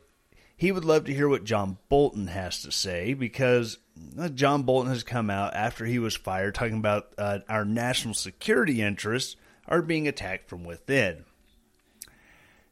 he 0.63 0.71
would 0.71 0.85
love 0.85 1.07
to 1.07 1.13
hear 1.13 1.29
what 1.29 1.43
John 1.43 1.77
Bolton 1.89 2.29
has 2.29 2.63
to 2.63 2.71
say 2.71 3.15
because 3.15 3.79
uh, 4.17 4.29
John 4.29 4.63
Bolton 4.63 4.93
has 4.93 5.03
come 5.03 5.29
out 5.29 5.55
after 5.55 5.85
he 5.85 5.99
was 5.99 6.15
fired 6.15 6.55
talking 6.55 6.77
about 6.77 7.13
uh, 7.19 7.41
our 7.49 7.65
national 7.65 8.15
security 8.15 8.81
interests 8.81 9.35
are 9.67 9.83
being 9.83 10.07
attacked 10.07 10.49
from 10.49 10.63
within. 10.63 11.25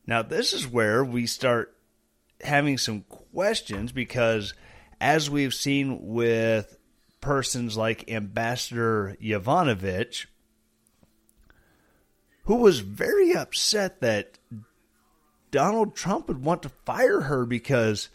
Now, 0.06 0.22
this 0.22 0.52
is 0.52 0.68
where 0.68 1.04
we 1.04 1.26
start 1.26 1.76
having 2.44 2.78
some 2.78 3.00
questions 3.32 3.90
because, 3.90 4.54
as 5.00 5.28
we've 5.28 5.52
seen 5.52 5.98
with 6.00 6.78
persons 7.20 7.76
like 7.76 8.08
Ambassador 8.08 9.16
Yovanovitch, 9.20 10.26
who 12.44 12.54
was 12.54 12.78
very 12.78 13.32
upset 13.32 14.00
that 14.00 14.38
Donald 15.50 15.94
Trump 15.94 16.28
would 16.28 16.44
want 16.44 16.62
to 16.62 16.68
fire 16.84 17.22
her 17.22 17.44
because 17.44 18.08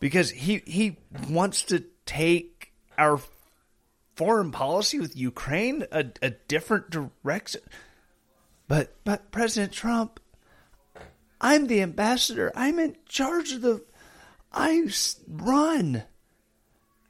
because 0.00 0.30
he 0.30 0.62
he 0.66 0.98
wants 1.28 1.62
to 1.62 1.84
take 2.06 2.72
our 2.98 3.20
foreign 4.14 4.50
policy 4.50 4.98
with 4.98 5.16
Ukraine 5.16 5.84
a, 5.90 6.06
a 6.20 6.30
different 6.30 6.90
direction. 6.90 7.60
But 8.68 8.96
but 9.04 9.30
President 9.30 9.72
Trump, 9.72 10.20
I'm 11.40 11.66
the 11.66 11.82
ambassador. 11.82 12.52
I'm 12.54 12.78
in 12.78 12.96
charge 13.08 13.52
of 13.52 13.62
the. 13.62 13.84
I 14.52 14.86
run 15.26 16.04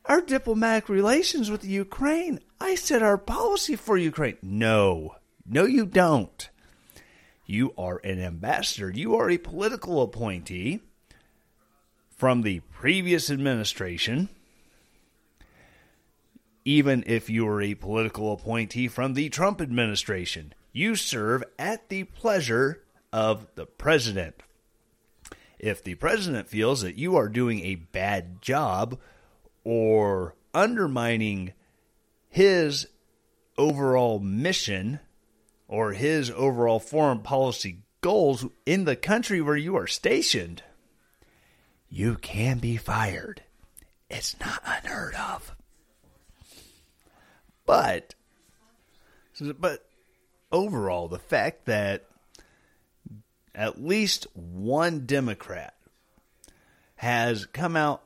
our 0.04 0.20
diplomatic 0.20 0.88
relations 0.88 1.50
with 1.50 1.64
Ukraine. 1.64 2.40
I 2.60 2.76
set 2.76 3.02
our 3.02 3.18
policy 3.18 3.76
for 3.76 3.96
Ukraine. 3.96 4.36
No, 4.42 5.16
no, 5.44 5.64
you 5.64 5.86
don't. 5.86 6.48
You 7.44 7.74
are 7.76 8.00
an 8.04 8.20
ambassador. 8.20 8.90
You 8.90 9.16
are 9.16 9.30
a 9.30 9.38
political 9.38 10.02
appointee 10.02 10.80
from 12.10 12.42
the 12.42 12.60
previous 12.70 13.30
administration. 13.30 14.28
Even 16.64 17.02
if 17.06 17.28
you 17.28 17.46
are 17.48 17.60
a 17.60 17.74
political 17.74 18.32
appointee 18.32 18.86
from 18.86 19.14
the 19.14 19.28
Trump 19.28 19.60
administration, 19.60 20.54
you 20.72 20.94
serve 20.94 21.42
at 21.58 21.88
the 21.88 22.04
pleasure 22.04 22.84
of 23.12 23.48
the 23.56 23.66
president. 23.66 24.36
If 25.58 25.82
the 25.82 25.96
president 25.96 26.48
feels 26.48 26.80
that 26.82 26.96
you 26.96 27.16
are 27.16 27.28
doing 27.28 27.60
a 27.60 27.74
bad 27.74 28.40
job 28.40 28.98
or 29.64 30.34
undermining 30.54 31.52
his 32.28 32.86
overall 33.58 34.18
mission 34.18 35.00
or 35.72 35.94
his 35.94 36.30
overall 36.30 36.78
foreign 36.78 37.20
policy 37.20 37.78
goals 38.02 38.44
in 38.66 38.84
the 38.84 38.94
country 38.94 39.40
where 39.40 39.56
you 39.56 39.74
are 39.74 39.86
stationed, 39.86 40.62
you 41.88 42.14
can 42.16 42.58
be 42.58 42.76
fired. 42.76 43.42
It's 44.10 44.38
not 44.38 44.62
unheard 44.66 45.14
of. 45.14 45.56
But 47.64 48.14
but 49.58 49.88
overall 50.52 51.08
the 51.08 51.18
fact 51.18 51.64
that 51.64 52.04
at 53.54 53.82
least 53.82 54.26
one 54.34 55.06
Democrat 55.06 55.74
has 56.96 57.46
come 57.46 57.76
out 57.76 58.02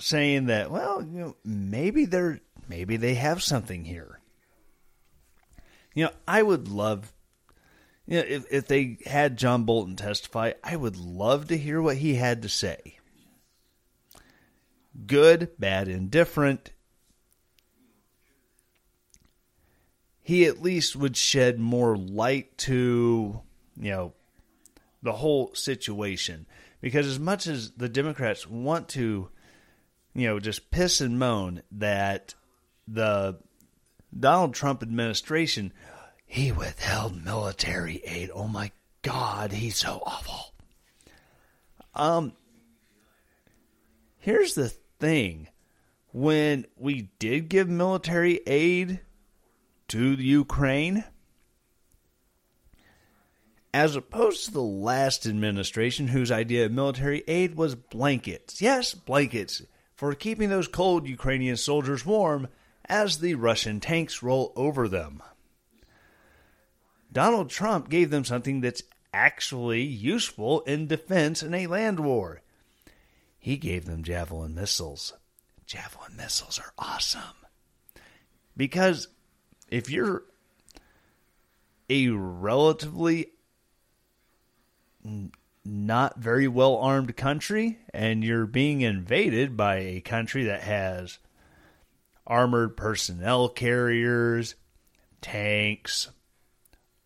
saying 0.00 0.46
that, 0.46 0.72
well, 0.72 1.00
you 1.00 1.20
know, 1.20 1.36
maybe 1.44 2.06
they're 2.06 2.40
maybe 2.68 2.96
they 2.96 3.14
have 3.14 3.40
something 3.40 3.84
here. 3.84 4.19
You 5.94 6.04
know, 6.04 6.10
I 6.26 6.42
would 6.42 6.68
love 6.68 7.12
you 8.10 8.16
know, 8.16 8.24
if, 8.26 8.44
if 8.50 8.66
they 8.66 8.98
had 9.06 9.38
John 9.38 9.62
Bolton 9.62 9.94
testify, 9.94 10.52
I 10.64 10.74
would 10.74 10.96
love 10.96 11.46
to 11.46 11.56
hear 11.56 11.80
what 11.80 11.98
he 11.98 12.16
had 12.16 12.42
to 12.42 12.48
say. 12.48 12.98
Good, 15.06 15.50
bad, 15.60 15.86
indifferent. 15.86 16.72
He 20.20 20.44
at 20.44 20.60
least 20.60 20.96
would 20.96 21.16
shed 21.16 21.60
more 21.60 21.96
light 21.96 22.58
to, 22.58 23.40
you 23.76 23.90
know, 23.90 24.12
the 25.04 25.12
whole 25.12 25.54
situation. 25.54 26.46
Because 26.80 27.06
as 27.06 27.20
much 27.20 27.46
as 27.46 27.70
the 27.72 27.88
Democrats 27.88 28.44
want 28.44 28.88
to, 28.90 29.28
you 30.14 30.26
know, 30.26 30.40
just 30.40 30.72
piss 30.72 31.00
and 31.00 31.16
moan 31.16 31.62
that 31.70 32.34
the 32.88 33.38
Donald 34.18 34.54
Trump 34.54 34.82
administration, 34.82 35.72
he 36.26 36.52
withheld 36.52 37.24
military 37.24 37.98
aid. 38.04 38.30
Oh 38.34 38.48
my 38.48 38.72
God, 39.02 39.52
he's 39.52 39.76
so 39.76 40.02
awful. 40.04 40.52
Um, 41.94 42.32
here's 44.18 44.54
the 44.54 44.68
thing: 44.98 45.48
when 46.12 46.66
we 46.76 47.10
did 47.18 47.48
give 47.48 47.68
military 47.68 48.40
aid 48.46 49.00
to 49.88 50.16
the 50.16 50.24
Ukraine, 50.24 51.04
as 53.72 53.96
opposed 53.96 54.46
to 54.46 54.52
the 54.52 54.62
last 54.62 55.26
administration 55.26 56.08
whose 56.08 56.30
idea 56.30 56.66
of 56.66 56.72
military 56.72 57.22
aid 57.28 57.54
was 57.56 57.74
blankets. 57.74 58.60
Yes, 58.60 58.94
blankets 58.94 59.62
for 59.94 60.14
keeping 60.14 60.48
those 60.48 60.68
cold 60.68 61.06
Ukrainian 61.06 61.56
soldiers 61.56 62.06
warm 62.06 62.48
as 62.90 63.20
the 63.20 63.36
Russian 63.36 63.78
tanks 63.78 64.20
roll 64.20 64.52
over 64.56 64.88
them. 64.88 65.22
Donald 67.12 67.48
Trump 67.48 67.88
gave 67.88 68.10
them 68.10 68.24
something 68.24 68.60
that's 68.60 68.82
actually 69.14 69.82
useful 69.82 70.60
in 70.62 70.88
defense 70.88 71.42
in 71.42 71.54
a 71.54 71.68
land 71.68 72.00
war. 72.00 72.42
He 73.38 73.56
gave 73.56 73.86
them 73.86 74.02
Javelin 74.02 74.54
missiles. 74.54 75.14
Javelin 75.66 76.16
missiles 76.16 76.58
are 76.58 76.72
awesome. 76.76 77.22
Because 78.56 79.06
if 79.70 79.88
you're 79.88 80.24
a 81.88 82.08
relatively 82.08 83.28
not 85.64 86.18
very 86.18 86.48
well 86.48 86.76
armed 86.76 87.16
country 87.16 87.78
and 87.94 88.24
you're 88.24 88.46
being 88.46 88.80
invaded 88.80 89.56
by 89.56 89.76
a 89.76 90.00
country 90.00 90.44
that 90.44 90.62
has 90.62 91.18
armored 92.26 92.76
personnel 92.76 93.48
carriers, 93.48 94.54
tanks, 95.20 96.10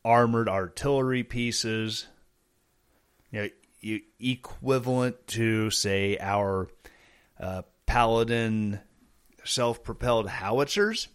armored 0.05 0.48
artillery 0.48 1.22
pieces, 1.22 2.07
you 3.31 3.50
know, 3.83 3.98
equivalent 4.20 5.27
to, 5.27 5.70
say, 5.70 6.16
our 6.18 6.68
uh, 7.40 7.62
Paladin 7.87 8.81
self 9.44 9.83
propelled 9.83 10.29
howitzers. 10.29 11.09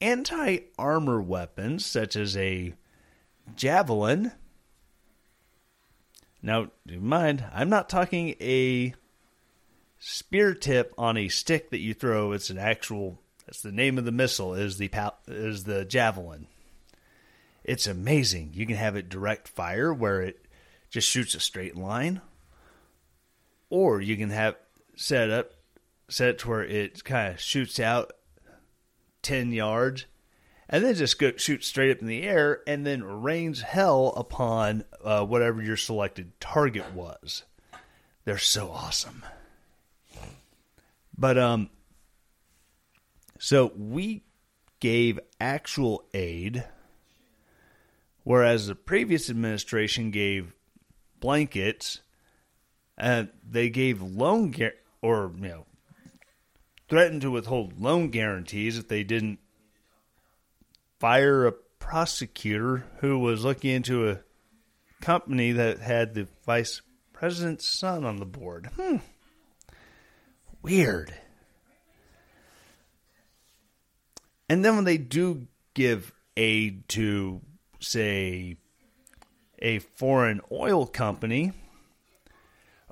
Anti 0.00 0.58
armor 0.78 1.20
weapons, 1.20 1.86
such 1.86 2.16
as 2.16 2.36
a 2.36 2.74
javelin. 3.56 4.32
Now, 6.42 6.68
do 6.86 7.00
mind, 7.00 7.44
I'm 7.54 7.70
not 7.70 7.88
talking 7.88 8.34
a 8.40 8.94
spear 9.98 10.54
tip 10.54 10.94
on 10.98 11.16
a 11.16 11.28
stick 11.28 11.70
that 11.70 11.80
you 11.80 11.94
throw. 11.94 12.32
It's 12.32 12.50
an 12.50 12.58
actual. 12.58 13.20
That's 13.46 13.62
the 13.62 13.72
name 13.72 13.98
of 13.98 14.04
the 14.04 14.12
missile. 14.12 14.54
Is 14.54 14.78
the 14.78 14.90
is 15.26 15.64
the 15.64 15.84
javelin. 15.84 16.46
It's 17.62 17.86
amazing. 17.86 18.50
You 18.54 18.66
can 18.66 18.76
have 18.76 18.96
it 18.96 19.08
direct 19.08 19.48
fire 19.48 19.92
where 19.92 20.20
it 20.20 20.46
just 20.90 21.08
shoots 21.08 21.34
a 21.34 21.40
straight 21.40 21.76
line, 21.76 22.20
or 23.70 24.00
you 24.00 24.16
can 24.16 24.30
have 24.30 24.56
set 24.96 25.30
up 25.30 25.52
set 26.08 26.28
it 26.28 26.38
to 26.40 26.48
where 26.48 26.64
it 26.64 27.02
kind 27.04 27.32
of 27.32 27.40
shoots 27.40 27.80
out 27.80 28.12
ten 29.22 29.52
yards 29.52 30.06
and 30.68 30.84
then 30.84 30.94
just 30.94 31.18
go 31.18 31.32
shoot 31.36 31.64
straight 31.64 31.90
up 31.90 32.00
in 32.00 32.06
the 32.06 32.22
air 32.22 32.60
and 32.66 32.86
then 32.86 33.04
rains 33.04 33.60
hell 33.60 34.12
upon 34.16 34.84
uh, 35.02 35.24
whatever 35.24 35.62
your 35.62 35.76
selected 35.76 36.38
target 36.40 36.92
was. 36.94 37.44
They're 38.24 38.38
so 38.38 38.70
awesome. 38.70 39.24
But 41.16 41.38
um, 41.38 41.70
so 43.38 43.72
we 43.76 44.24
gave 44.80 45.20
actual 45.40 46.04
aid, 46.12 46.64
whereas 48.22 48.66
the 48.66 48.74
previous 48.74 49.30
administration 49.30 50.10
gave 50.10 50.54
blankets. 51.20 52.00
And 52.96 53.30
they 53.42 53.70
gave 53.70 54.00
loan 54.00 54.52
gar- 54.52 54.74
or 55.02 55.32
you 55.36 55.48
know 55.48 55.66
threatened 56.88 57.22
to 57.22 57.30
withhold 57.30 57.80
loan 57.80 58.10
guarantees 58.10 58.78
if 58.78 58.86
they 58.86 59.02
didn't 59.02 59.40
fire 61.00 61.44
a 61.46 61.52
prosecutor 61.52 62.84
who 63.00 63.18
was 63.18 63.44
looking 63.44 63.70
into 63.70 64.08
a 64.08 64.20
company 65.00 65.50
that 65.50 65.80
had 65.80 66.14
the 66.14 66.28
vice 66.46 66.82
president's 67.12 67.66
son 67.66 68.04
on 68.04 68.16
the 68.16 68.24
board. 68.24 68.70
Hmm. 68.76 68.98
Weird. 70.64 71.12
And 74.48 74.64
then 74.64 74.76
when 74.76 74.84
they 74.84 74.96
do 74.96 75.46
give 75.74 76.10
aid 76.38 76.88
to, 76.88 77.42
say, 77.80 78.56
a 79.58 79.80
foreign 79.80 80.40
oil 80.50 80.86
company, 80.86 81.52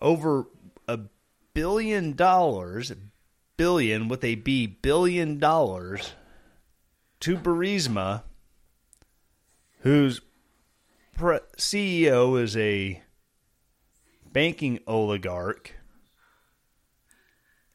over 0.02 0.44
a 0.86 1.00
billion 1.54 2.12
dollars, 2.12 2.92
billion 3.56 4.08
with 4.08 4.22
a 4.22 4.34
B, 4.34 4.66
billion 4.66 5.38
dollars 5.38 6.12
to 7.20 7.38
Burisma, 7.38 8.22
whose 9.78 10.20
pre- 11.16 11.38
CEO 11.56 12.38
is 12.38 12.54
a 12.54 13.02
banking 14.30 14.78
oligarch, 14.86 15.76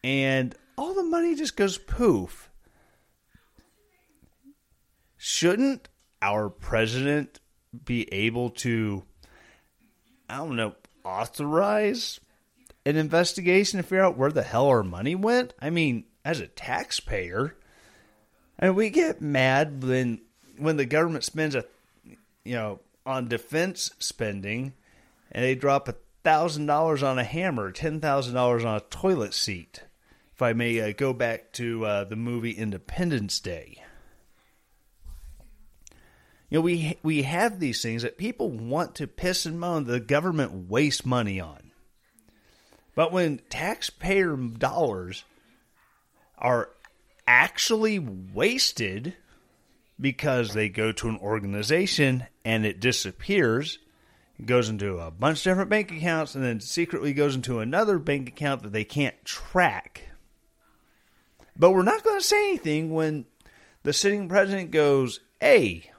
and 0.04 0.56
all 0.78 0.94
the 0.94 1.04
money 1.04 1.36
just 1.36 1.56
goes 1.56 1.78
poof. 1.78 2.50
Shouldn't 5.18 5.90
our 6.22 6.50
president 6.50 7.40
be 7.86 8.12
able 8.14 8.52
to, 8.52 9.04
I 10.30 10.38
don't 10.38 10.56
know, 10.56 10.76
authorize 11.04 12.20
an 12.86 12.96
investigation 12.96 13.78
to 13.78 13.84
figure 13.84 14.04
out 14.04 14.18
where 14.18 14.32
the 14.32 14.44
hell 14.44 14.68
our 14.68 14.84
money 14.84 15.16
went? 15.16 15.54
I 15.60 15.70
mean, 15.70 16.06
as 16.24 16.40
a 16.40 16.48
taxpayer, 16.48 17.56
and 18.60 18.76
we 18.76 18.90
get 18.90 19.22
mad 19.22 19.84
when 19.84 20.22
when 20.58 20.78
the 20.78 20.86
government 20.86 21.24
spends 21.24 21.56
a 21.56 21.66
you 22.44 22.56
know 22.56 22.80
on 23.06 23.28
defense 23.28 23.92
spending 24.00 24.74
and 25.32 25.44
they 25.44 25.56
drop 25.56 25.88
a 25.88 25.96
thousand 26.24 26.66
dollars 26.66 27.04
on 27.04 27.18
a 27.18 27.24
hammer, 27.24 27.72
ten 27.72 28.02
thousand 28.02 28.34
dollars 28.34 28.66
on 28.66 28.76
a 28.76 28.82
toilet 28.82 29.34
seat. 29.34 29.84
If 30.38 30.44
I 30.44 30.54
may 30.54 30.80
uh, 30.80 30.94
go 30.96 31.14
back 31.14 31.52
to 31.54 31.84
uh, 31.84 32.04
the 32.04 32.16
movie 32.16 32.52
Independence 32.52 33.40
Day, 33.40 33.82
you 36.48 36.60
know 36.60 36.62
we 36.62 37.00
we 37.02 37.24
have 37.24 37.60
these 37.60 37.82
things 37.82 38.04
that 38.04 38.20
people 38.20 38.52
want 38.52 38.94
to 38.96 39.08
piss 39.08 39.48
and 39.48 39.60
moan 39.60 39.86
the 39.86 40.00
government 40.00 40.70
wastes 40.70 41.04
money 41.04 41.40
on, 41.40 41.72
but 42.94 43.12
when 43.12 43.40
taxpayer 43.50 44.36
dollars 44.36 45.24
are 46.38 46.70
actually 47.26 47.98
wasted 47.98 49.16
because 50.00 50.54
they 50.54 50.70
go 50.70 50.92
to 50.92 51.10
an 51.10 51.18
organization 51.18 52.28
and 52.46 52.64
it 52.64 52.80
disappears. 52.80 53.80
It 54.38 54.46
goes 54.46 54.70
into 54.70 55.00
a 55.00 55.10
bunch 55.10 55.40
of 55.40 55.44
different 55.46 55.72
bank 55.72 55.92
accounts 55.92 56.36
and 56.36 56.44
then 56.44 56.60
secretly 56.60 57.14
goes 57.14 57.34
into 57.34 57.58
another 57.60 57.98
bank 57.98 58.30
account 58.30 58.62
that 58.62 58.72
they 58.72 58.84
can't 58.84 59.16
track. 59.26 60.04
But 61.58 61.72
we're 61.72 61.84
not 61.84 62.04
going 62.04 62.20
to 62.20 62.26
say 62.26 62.50
anything 62.50 62.94
when 62.94 63.26
the 63.84 63.94
sitting 63.94 64.30
president 64.30 64.72
goes, 64.72 65.20
Hey, 65.40 65.92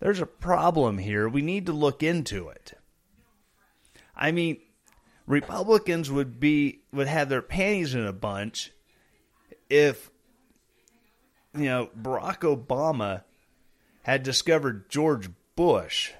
there's 0.00 0.20
a 0.20 0.26
problem 0.26 0.98
here. 0.98 1.28
We 1.28 1.42
need 1.42 1.66
to 1.66 1.72
look 1.72 2.02
into 2.02 2.48
it. 2.48 2.74
I 4.16 4.32
mean, 4.32 4.58
Republicans 5.26 6.10
would 6.10 6.38
be 6.38 6.80
would 6.92 7.08
have 7.08 7.28
their 7.28 7.42
panties 7.42 7.94
in 7.94 8.06
a 8.06 8.12
bunch 8.12 8.70
if 9.70 10.10
you 11.56 11.64
know, 11.64 11.88
Barack 12.00 12.40
Obama 12.40 13.22
had 14.02 14.22
discovered 14.22 14.90
George 14.90 15.30
Bush 15.56 16.12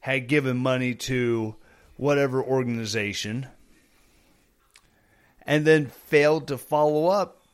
had 0.00 0.28
given 0.28 0.56
money 0.56 0.94
to 0.94 1.56
whatever 1.96 2.42
organization 2.42 3.48
and 5.46 5.64
then 5.64 5.86
failed 5.86 6.48
to 6.48 6.58
follow 6.58 7.06
up 7.06 7.46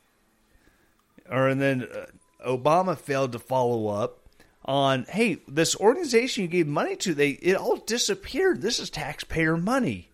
or 1.29 1.47
and 1.47 1.61
then 1.61 1.83
uh, 1.83 2.05
Obama 2.45 2.97
failed 2.97 3.31
to 3.31 3.39
follow 3.39 3.87
up 3.87 4.19
on 4.65 5.05
hey 5.09 5.37
this 5.47 5.75
organization 5.77 6.41
you 6.41 6.47
gave 6.47 6.67
money 6.67 6.95
to 6.95 7.13
they 7.13 7.31
it 7.31 7.55
all 7.55 7.77
disappeared 7.77 8.61
this 8.61 8.79
is 8.79 8.89
taxpayer 8.89 9.57
money 9.57 10.09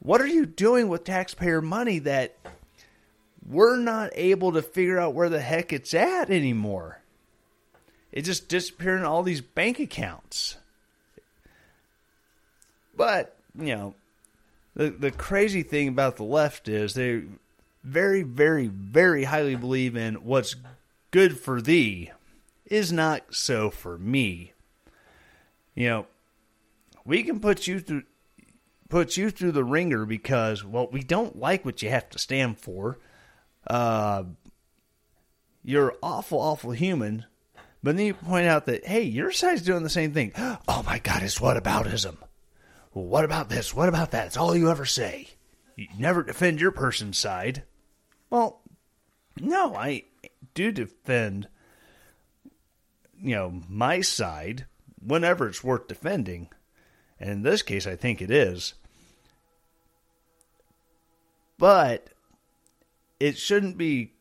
what 0.00 0.20
are 0.20 0.26
you 0.26 0.44
doing 0.44 0.88
with 0.88 1.04
taxpayer 1.04 1.62
money 1.62 1.98
that 1.98 2.36
we're 3.46 3.76
not 3.76 4.10
able 4.14 4.52
to 4.52 4.62
figure 4.62 4.98
out 4.98 5.14
where 5.14 5.28
the 5.28 5.40
heck 5.40 5.72
it's 5.72 5.92
at 5.92 6.30
anymore. 6.30 7.00
It 8.10 8.22
just 8.22 8.48
disappeared 8.48 9.00
in 9.00 9.04
all 9.04 9.22
these 9.22 9.40
bank 9.40 9.78
accounts. 9.78 10.56
But, 12.96 13.36
you 13.58 13.74
know, 13.74 13.94
the 14.74 14.90
the 14.90 15.10
crazy 15.10 15.62
thing 15.62 15.88
about 15.88 16.16
the 16.16 16.24
left 16.24 16.68
is 16.68 16.94
they 16.94 17.22
very, 17.82 18.22
very, 18.22 18.66
very 18.68 19.24
highly 19.24 19.56
believe 19.56 19.96
in 19.96 20.14
what's 20.16 20.56
good 21.10 21.38
for 21.38 21.60
thee 21.60 22.10
is 22.64 22.92
not 22.92 23.34
so 23.34 23.70
for 23.70 23.98
me. 23.98 24.52
You 25.74 25.88
know, 25.88 26.06
we 27.04 27.22
can 27.22 27.40
put 27.40 27.66
you 27.66 27.80
through 27.80 28.04
put 28.88 29.16
you 29.16 29.30
through 29.30 29.52
the 29.52 29.64
ringer 29.64 30.06
because 30.06 30.64
well, 30.64 30.88
we 30.90 31.02
don't 31.02 31.38
like 31.38 31.64
what 31.64 31.82
you 31.82 31.90
have 31.90 32.08
to 32.10 32.18
stand 32.18 32.58
for 32.58 32.98
uh, 33.66 34.24
you're 35.62 35.94
awful, 36.02 36.40
awful 36.40 36.72
human, 36.72 37.24
But 37.82 37.96
then 37.96 38.06
you 38.06 38.14
point 38.14 38.46
out 38.46 38.66
that, 38.66 38.86
hey, 38.86 39.02
your 39.02 39.30
side's 39.30 39.62
doing 39.62 39.82
the 39.82 39.90
same 39.90 40.12
thing. 40.12 40.32
Oh 40.68 40.82
my 40.84 40.98
God, 40.98 41.22
it's 41.22 41.40
what 41.40 41.62
whataboutism. 41.62 42.16
Well, 42.94 43.04
what 43.04 43.24
about 43.24 43.48
this? 43.48 43.74
What 43.74 43.88
about 43.88 44.12
that? 44.12 44.28
It's 44.28 44.36
all 44.36 44.56
you 44.56 44.70
ever 44.70 44.86
say. 44.86 45.28
You 45.76 45.88
never 45.98 46.22
defend 46.22 46.60
your 46.60 46.70
person's 46.70 47.18
side. 47.18 47.64
Well, 48.30 48.60
no, 49.40 49.74
I 49.74 50.04
do 50.54 50.70
defend, 50.70 51.48
you 53.20 53.34
know, 53.34 53.60
my 53.68 54.00
side 54.00 54.66
whenever 55.04 55.48
it's 55.48 55.64
worth 55.64 55.88
defending. 55.88 56.48
And 57.18 57.30
in 57.30 57.42
this 57.42 57.62
case, 57.62 57.86
I 57.86 57.96
think 57.96 58.22
it 58.22 58.30
is. 58.30 58.74
But 61.58 62.10
it 63.18 63.36
shouldn't 63.38 63.76
be 63.76 64.12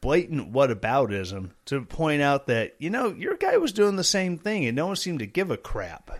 blatant 0.00 0.52
whataboutism 0.52 1.50
to 1.66 1.82
point 1.82 2.22
out 2.22 2.46
that, 2.46 2.76
you 2.78 2.88
know, 2.88 3.10
your 3.12 3.36
guy 3.36 3.58
was 3.58 3.72
doing 3.72 3.96
the 3.96 4.04
same 4.04 4.38
thing 4.38 4.64
and 4.64 4.76
no 4.76 4.86
one 4.86 4.96
seemed 4.96 5.18
to 5.18 5.26
give 5.26 5.50
a 5.50 5.56
crap. 5.56 6.10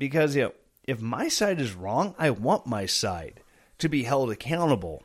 Because, 0.00 0.34
you 0.34 0.44
know, 0.44 0.52
if 0.84 1.02
my 1.02 1.28
side 1.28 1.60
is 1.60 1.74
wrong, 1.74 2.14
I 2.18 2.30
want 2.30 2.66
my 2.66 2.86
side 2.86 3.42
to 3.76 3.88
be 3.90 4.04
held 4.04 4.30
accountable. 4.30 5.02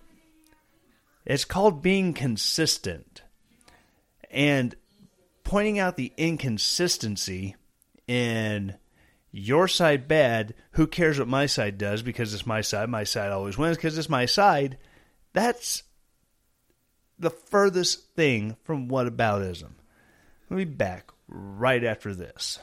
It's 1.26 1.44
called 1.44 1.82
being 1.82 2.14
consistent. 2.14 3.22
And 4.32 4.74
pointing 5.44 5.80
out 5.80 5.98
the 5.98 6.14
inconsistency 6.16 7.58
in 8.08 8.76
your 9.32 9.68
side 9.68 10.08
bad, 10.08 10.54
who 10.72 10.88
cares 10.88 11.20
what 11.20 11.28
my 11.28 11.46
side 11.46 11.78
does 11.78 12.02
because 12.02 12.34
it's 12.34 12.46
my 12.46 12.62
side, 12.62 12.88
my 12.88 13.04
side 13.04 13.34
always 13.34 13.58
wins 13.58 13.76
because 13.76 13.98
it's 13.98 14.08
my 14.08 14.26
side. 14.26 14.78
That's 15.34 15.84
the 17.20 17.32
furthest 17.32 18.16
thing 18.16 18.56
from 18.64 18.88
whataboutism. 18.88 19.72
We'll 20.48 20.60
be 20.60 20.64
back 20.64 21.12
right 21.28 21.84
after 21.84 22.16
this. 22.16 22.60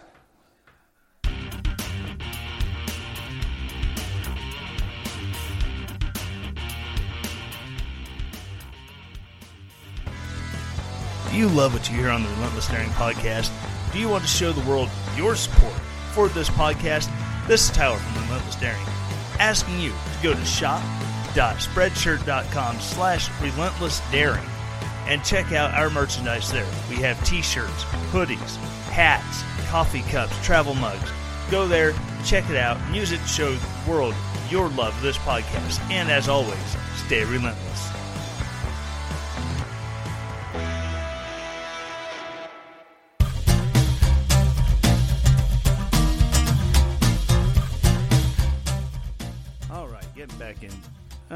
Do 11.32 11.38
you 11.38 11.48
love 11.48 11.72
what 11.72 11.88
you 11.88 11.96
hear 11.96 12.10
on 12.10 12.22
the 12.22 12.28
Relentless 12.28 12.68
Daring 12.68 12.90
podcast? 12.90 13.50
Do 13.90 13.98
you 13.98 14.10
want 14.10 14.22
to 14.22 14.28
show 14.28 14.52
the 14.52 14.68
world 14.68 14.90
your 15.16 15.34
support 15.34 15.72
for 16.12 16.28
this 16.28 16.50
podcast? 16.50 17.10
This 17.48 17.64
is 17.64 17.70
Tyler 17.74 17.96
from 17.96 18.24
Relentless 18.24 18.56
Daring, 18.56 18.84
asking 19.38 19.80
you 19.80 19.92
to 19.92 20.22
go 20.22 20.34
to 20.34 20.44
shop.spreadshirt.com 20.44 22.80
slash 22.80 23.30
relentless 23.40 24.02
daring 24.12 24.44
and 25.06 25.24
check 25.24 25.52
out 25.52 25.72
our 25.72 25.88
merchandise 25.88 26.52
there. 26.52 26.68
We 26.90 26.96
have 26.96 27.24
t-shirts, 27.24 27.84
hoodies, 28.12 28.56
hats, 28.90 29.42
coffee 29.70 30.02
cups, 30.02 30.38
travel 30.44 30.74
mugs. 30.74 31.10
Go 31.50 31.66
there, 31.66 31.94
check 32.26 32.50
it 32.50 32.56
out, 32.56 32.76
and 32.76 32.94
use 32.94 33.10
it 33.10 33.22
to 33.22 33.26
show 33.26 33.54
the 33.54 33.90
world 33.90 34.14
your 34.50 34.68
love 34.68 34.94
of 34.94 35.00
this 35.00 35.16
podcast. 35.16 35.80
And 35.90 36.10
as 36.10 36.28
always, 36.28 36.76
stay 37.06 37.24
relentless. 37.24 37.91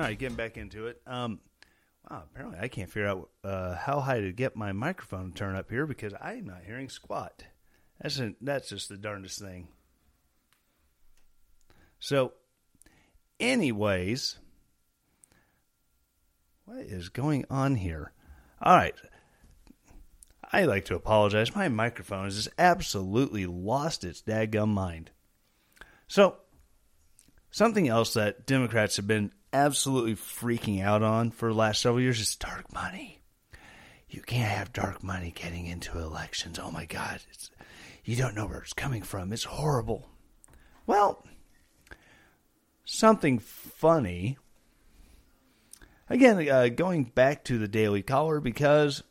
Right, 0.07 0.19
getting 0.19 0.37
back 0.37 0.57
into 0.57 0.87
it. 0.87 1.01
Um, 1.07 1.41
wow, 2.11 2.25
apparently 2.31 2.59
I 2.61 2.69
can't 2.69 2.91
figure 2.91 3.09
out 3.09 3.31
uh, 3.45 3.77
how 3.77 4.01
high 4.01 4.21
to 4.21 4.33
get 4.33 4.57
my 4.57 4.73
microphone 4.73 5.33
to 5.33 5.39
turn 5.39 5.57
up 5.57 5.71
here 5.71 5.87
because 5.87 6.15
I'm 6.21 6.47
not 6.47 6.63
hearing 6.65 6.89
squat. 6.89 7.45
That's 8.01 8.19
a, 8.19 8.35
that's 8.41 8.69
just 8.69 8.89
the 8.89 8.97
darndest 8.97 9.41
thing. 9.41 9.69
So, 11.99 12.35
anyways, 13.41 14.37
what 16.67 16.79
is 16.79 17.09
going 17.09 17.45
on 17.49 17.77
here? 17.77 18.13
All 18.61 18.77
right. 18.77 18.95
I 20.53 20.65
like 20.65 20.85
to 20.87 20.95
apologize. 20.95 21.57
My 21.57 21.69
microphone 21.69 22.25
has 22.25 22.37
just 22.37 22.49
absolutely 22.59 23.47
lost 23.47 24.05
its 24.05 24.23
daggum 24.23 24.69
mind. 24.69 25.11
So, 26.07 26.37
something 27.51 27.89
else 27.89 28.15
that 28.15 28.47
Democrats 28.47 28.97
have 28.97 29.09
been 29.09 29.33
absolutely 29.57 30.15
freaking 30.15 30.83
out 30.83 31.03
on 31.03 31.31
for 31.31 31.49
the 31.49 31.55
last 31.55 31.81
several 31.81 32.01
years 32.01 32.21
is 32.21 32.37
dark 32.37 32.73
money. 32.73 33.21
You 34.09 34.21
can't 34.21 34.51
have 34.51 34.73
dark 34.73 35.03
money 35.03 35.33
getting 35.35 35.67
into 35.67 35.99
elections. 35.99 36.59
Oh 36.59 36.71
my 36.71 36.85
God. 36.85 37.21
It's, 37.31 37.51
you 38.05 38.17
don't 38.17 38.35
know 38.35 38.47
where 38.47 38.61
it's 38.61 38.73
coming 38.73 39.03
from. 39.03 39.33
It's 39.33 39.45
horrible. 39.45 40.09
Well, 40.87 41.25
something 42.85 43.39
funny. 43.39 44.39
Again, 46.09 46.49
uh, 46.49 46.69
going 46.69 47.05
back 47.05 47.43
to 47.45 47.59
the 47.59 47.67
Daily 47.67 48.03
Caller 48.03 48.41
because 48.41 49.03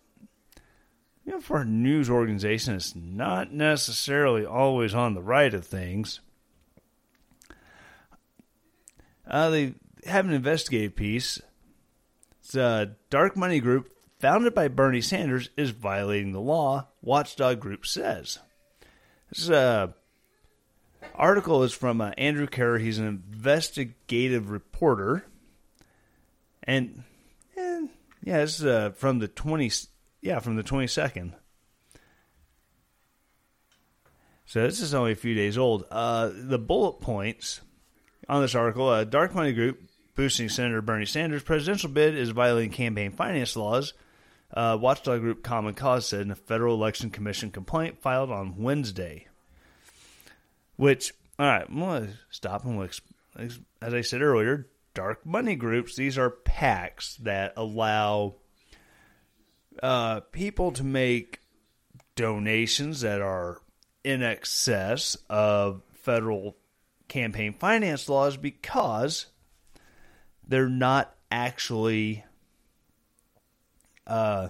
you 1.25 1.33
know, 1.33 1.41
for 1.41 1.61
a 1.61 1.65
news 1.65 2.09
organization, 2.09 2.75
it's 2.75 2.95
not 2.95 3.51
necessarily 3.51 4.45
always 4.45 4.93
on 4.93 5.15
the 5.15 5.23
right 5.23 5.53
of 5.53 5.65
things. 5.65 6.21
Uh, 9.27 9.49
they 9.49 9.73
have 10.05 10.25
an 10.25 10.33
investigative 10.33 10.95
piece. 10.95 11.39
A 12.53 12.89
dark 13.09 13.35
money 13.35 13.59
group 13.59 13.89
founded 14.19 14.53
by 14.53 14.67
Bernie 14.67 15.01
Sanders 15.01 15.49
is 15.57 15.71
violating 15.71 16.31
the 16.31 16.39
law. 16.39 16.87
Watchdog 17.01 17.59
Group 17.59 17.85
says. 17.85 18.39
This 19.29 19.49
uh, 19.49 19.87
article 21.15 21.63
is 21.63 21.73
from 21.73 22.01
uh, 22.01 22.11
Andrew 22.17 22.47
Kerr. 22.47 22.77
He's 22.77 22.99
an 22.99 23.07
investigative 23.07 24.49
reporter, 24.49 25.25
and 26.63 27.03
eh, 27.57 27.87
yeah, 28.23 28.37
this 28.39 28.59
is 28.59 28.65
uh, 28.65 28.91
from 28.95 29.19
the 29.19 29.27
twenty. 29.27 29.71
Yeah, 30.21 30.39
from 30.39 30.55
the 30.55 30.63
twenty 30.63 30.87
second. 30.87 31.33
So 34.45 34.61
this 34.61 34.79
is 34.79 34.93
only 34.93 35.11
a 35.11 35.15
few 35.15 35.33
days 35.33 35.57
old. 35.57 35.85
Uh, 35.89 36.29
the 36.33 36.59
bullet 36.59 37.01
points 37.01 37.61
on 38.29 38.41
this 38.41 38.55
article: 38.55 38.93
a 38.93 39.05
dark 39.05 39.33
money 39.33 39.53
group 39.53 39.81
boosting 40.15 40.49
Senator 40.49 40.81
Bernie 40.81 41.05
Sanders' 41.05 41.43
presidential 41.43 41.89
bid 41.89 42.15
is 42.15 42.29
violating 42.29 42.71
campaign 42.71 43.11
finance 43.11 43.55
laws. 43.55 43.93
Uh, 44.53 44.77
watchdog 44.79 45.21
group 45.21 45.43
Common 45.43 45.73
Cause 45.73 46.07
said 46.07 46.21
in 46.21 46.31
a 46.31 46.35
federal 46.35 46.75
election 46.75 47.09
commission 47.09 47.51
complaint 47.51 48.01
filed 48.01 48.31
on 48.31 48.57
Wednesday. 48.57 49.27
Which, 50.77 51.13
all 51.37 51.45
right, 51.45 51.65
I'm 51.67 51.79
going 51.79 52.07
to 52.07 52.13
stop 52.29 52.63
and 52.65 52.79
exp- 52.79 53.01
as 53.37 53.93
I 53.93 54.01
said 54.01 54.21
earlier, 54.21 54.67
dark 54.93 55.25
money 55.25 55.55
groups. 55.55 55.95
These 55.95 56.17
are 56.17 56.29
PACs 56.29 57.17
that 57.17 57.53
allow 57.57 58.35
uh, 59.83 60.21
people 60.31 60.71
to 60.73 60.83
make 60.83 61.39
donations 62.15 63.01
that 63.01 63.21
are 63.21 63.61
in 64.03 64.23
excess 64.23 65.17
of 65.29 65.81
federal 65.93 66.55
campaign 67.07 67.53
finance 67.53 68.07
laws 68.07 68.37
because 68.37 69.25
they're 70.47 70.69
not 70.69 71.15
actually 71.31 72.23
uh, 74.07 74.49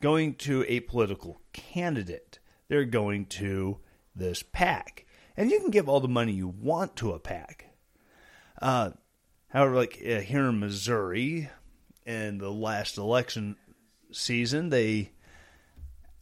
going 0.00 0.34
to 0.34 0.64
a 0.68 0.80
political 0.80 1.40
candidate. 1.52 2.38
They're 2.68 2.84
going 2.84 3.26
to 3.26 3.78
this 4.14 4.42
PAC. 4.42 5.06
And 5.36 5.50
you 5.50 5.60
can 5.60 5.70
give 5.70 5.88
all 5.88 6.00
the 6.00 6.08
money 6.08 6.32
you 6.32 6.48
want 6.48 6.96
to 6.96 7.12
a 7.12 7.18
PAC. 7.18 7.66
Uh, 8.62 8.90
however, 9.48 9.74
like 9.74 10.00
uh, 10.06 10.20
here 10.20 10.46
in 10.46 10.60
Missouri, 10.60 11.50
in 12.06 12.38
the 12.38 12.52
last 12.52 12.96
election 12.96 13.56
season, 14.12 14.70
they 14.70 15.10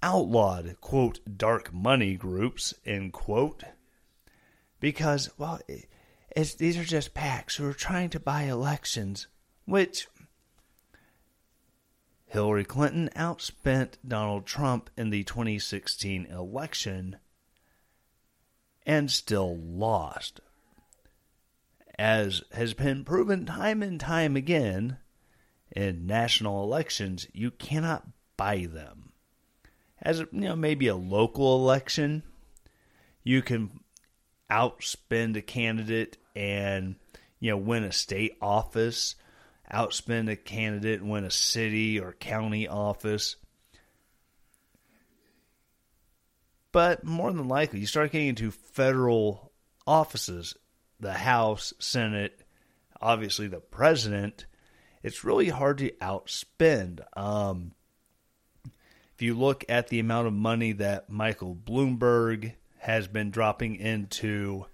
outlawed, 0.02 0.76
quote, 0.80 1.20
dark 1.36 1.72
money 1.72 2.14
groups, 2.14 2.74
end 2.86 3.12
quote, 3.12 3.64
because, 4.80 5.30
well, 5.38 5.60
it's, 6.34 6.54
these 6.54 6.78
are 6.78 6.84
just 6.84 7.14
PACs 7.14 7.56
who 7.56 7.68
are 7.68 7.74
trying 7.74 8.10
to 8.10 8.20
buy 8.20 8.44
elections, 8.44 9.26
which 9.64 10.08
Hillary 12.26 12.64
Clinton 12.64 13.10
outspent 13.14 13.94
Donald 14.06 14.46
Trump 14.46 14.88
in 14.96 15.10
the 15.10 15.24
2016 15.24 16.26
election 16.26 17.16
and 18.86 19.10
still 19.10 19.56
lost. 19.58 20.40
As 21.98 22.42
has 22.52 22.72
been 22.72 23.04
proven 23.04 23.44
time 23.44 23.82
and 23.82 24.00
time 24.00 24.34
again 24.34 24.96
in 25.70 26.06
national 26.06 26.64
elections, 26.64 27.26
you 27.34 27.50
cannot 27.50 28.08
buy 28.38 28.66
them. 28.70 29.12
As 30.00 30.20
you 30.20 30.28
know, 30.32 30.56
maybe 30.56 30.88
a 30.88 30.96
local 30.96 31.54
election, 31.56 32.22
you 33.22 33.42
can 33.42 33.80
outspend 34.50 35.36
a 35.36 35.42
candidate 35.42 36.16
and 36.34 36.96
you 37.40 37.50
know 37.50 37.56
win 37.56 37.84
a 37.84 37.92
state 37.92 38.36
office, 38.40 39.14
outspend 39.72 40.30
a 40.30 40.36
candidate 40.36 41.00
and 41.00 41.10
win 41.10 41.24
a 41.24 41.30
city 41.30 41.98
or 41.98 42.12
county 42.12 42.68
office. 42.68 43.36
But 46.72 47.04
more 47.04 47.30
than 47.30 47.48
likely, 47.48 47.80
you 47.80 47.86
start 47.86 48.12
getting 48.12 48.28
into 48.28 48.50
federal 48.50 49.52
offices, 49.86 50.56
the 50.98 51.12
House, 51.12 51.74
Senate, 51.78 52.42
obviously 53.00 53.46
the 53.46 53.60
president. 53.60 54.46
It's 55.02 55.24
really 55.24 55.50
hard 55.50 55.78
to 55.78 55.90
outspend. 56.00 57.00
Um, 57.16 57.72
if 59.14 59.20
you 59.20 59.34
look 59.34 59.64
at 59.68 59.88
the 59.88 60.00
amount 60.00 60.28
of 60.28 60.32
money 60.32 60.72
that 60.72 61.10
Michael 61.10 61.54
Bloomberg 61.54 62.54
has 62.78 63.06
been 63.06 63.30
dropping 63.30 63.76
into 63.76 64.66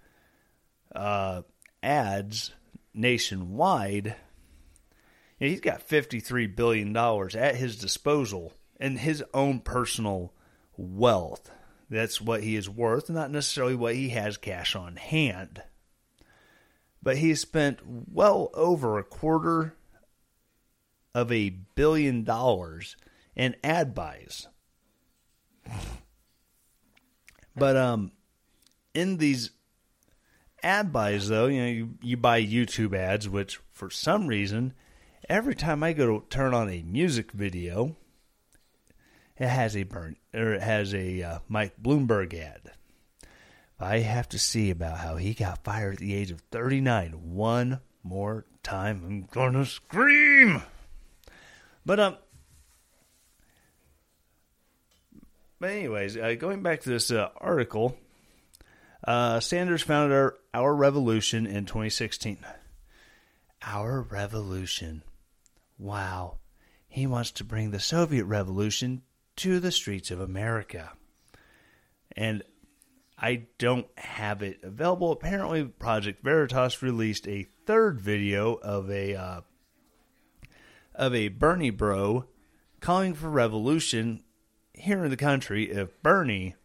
uh, 0.95 1.43
ads 1.83 2.53
nationwide, 2.95 4.17
you 5.39 5.47
know, 5.47 5.51
he's 5.51 5.61
got 5.61 5.89
$53 5.89 6.55
billion 6.55 6.97
at 6.97 7.57
his 7.57 7.77
disposal 7.77 8.53
in 8.81 8.97
his 8.97 9.23
own 9.33 9.61
personal 9.61 10.33
wealth. 10.77 11.51
That's 11.91 12.21
what 12.21 12.43
he 12.43 12.57
is 12.57 12.69
worth, 12.69 13.09
not 13.09 13.31
necessarily 13.31 13.75
what 13.75 13.95
he 13.95 14.11
has 14.11 14.37
cash 14.37 14.77
on 14.77 14.97
hand. 14.97 15.63
But 17.03 17.19
he 17.19 17.35
spent 17.35 17.81
well 17.87 18.51
over 18.55 18.99
a 18.99 19.05
quarter 19.05 19.75
of 21.15 21.33
a 21.33 21.51
billion 21.75 22.25
dollars 22.25 22.97
in 23.35 23.57
ad 23.65 23.95
buys. 23.95 24.49
But 27.57 27.77
um 27.77 28.13
in 28.95 29.17
these 29.17 29.51
ad 30.63 30.93
buys 30.93 31.29
though, 31.29 31.47
you 31.47 31.61
know, 31.61 31.69
you, 31.69 31.91
you 32.03 32.17
buy 32.17 32.43
YouTube 32.43 32.95
ads, 32.95 33.29
which 33.29 33.61
for 33.73 33.91
some 33.91 34.27
reason, 34.27 34.75
every 35.29 35.55
time 35.55 35.83
I 35.83 35.93
go 35.93 36.21
to 36.21 36.27
turn 36.29 36.55
on 36.55 36.69
a 36.69 36.83
music 36.83 37.33
video, 37.33 37.97
it 39.37 39.49
has 39.49 39.77
a 39.77 39.85
burn 39.85 40.17
or 40.35 40.55
it 40.55 40.63
has 40.63 40.95
a 40.95 41.23
uh, 41.23 41.39
Mike 41.49 41.75
Bloomberg 41.81 42.35
ad. 42.35 42.73
I 43.81 43.99
have 44.01 44.29
to 44.31 44.39
see 44.39 44.71
about 44.71 44.99
how 44.99 45.17
he 45.17 45.35
got 45.35 45.63
fired 45.63 45.95
at 45.95 46.01
the 46.01 46.15
age 46.15 46.33
of 46.33 46.41
39 46.51 47.13
one 47.13 47.81
more 48.03 48.45
time. 48.63 49.03
I'm 49.07 49.29
gonna 49.31 49.65
scream. 49.65 50.63
But 51.87 52.01
um 52.01 52.17
but 55.61 55.71
anyways, 55.71 56.17
uh, 56.17 56.35
going 56.39 56.63
back 56.63 56.83
to 56.83 56.89
this 56.89 57.11
uh, 57.11 57.31
article, 57.37 57.97
uh, 59.09 59.41
Sanders 59.41 59.81
founded 59.81 60.15
our, 60.15 60.35
our 60.53 60.75
revolution 60.75 61.47
in 61.47 61.65
2016. 61.65 62.45
Our 63.63 64.03
revolution. 64.03 65.03
Wow. 65.79 66.37
He 66.89 67.07
wants 67.07 67.31
to 67.33 67.45
bring 67.45 67.71
the 67.71 67.81
Soviet 67.81 68.27
revolution 68.27 69.01
to 69.37 69.61
the 69.61 69.73
streets 69.73 70.11
of 70.11 70.21
America. 70.21 70.93
And 72.17 72.43
I 73.17 73.47
don't 73.57 73.87
have 73.97 74.43
it 74.43 74.61
available. 74.63 75.11
Apparently, 75.13 75.65
Project 75.65 76.23
Veritas 76.23 76.83
released 76.83 77.27
a 77.27 77.47
third 77.65 78.03
video 78.03 78.57
of 78.57 78.91
a 78.91 79.15
uh, 79.15 79.41
of 80.95 81.15
a 81.15 81.29
Bernie 81.29 81.71
bro 81.71 82.27
calling 82.81 83.15
for 83.15 83.31
revolution 83.31 84.23
here 84.75 85.03
in 85.03 85.11
the 85.11 85.17
country 85.17 85.71
if 85.71 86.03
Bernie 86.03 86.57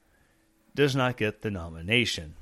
does 0.76 0.96
not 0.96 1.18
get 1.18 1.42
the 1.42 1.52
nomination. 1.52 2.36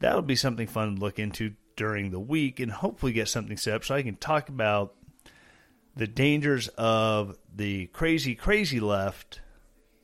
That 0.00 0.16
would 0.16 0.26
be 0.26 0.36
something 0.36 0.66
fun 0.66 0.96
to 0.96 1.00
look 1.00 1.18
into 1.18 1.54
during 1.76 2.10
the 2.10 2.20
week 2.20 2.60
and 2.60 2.70
hopefully 2.70 3.12
get 3.12 3.28
something 3.28 3.56
set 3.56 3.74
up 3.74 3.84
so 3.84 3.94
I 3.94 4.02
can 4.02 4.16
talk 4.16 4.48
about 4.48 4.94
the 5.94 6.06
dangers 6.06 6.68
of 6.68 7.36
the 7.54 7.86
crazy, 7.86 8.34
crazy 8.34 8.80
left 8.80 9.40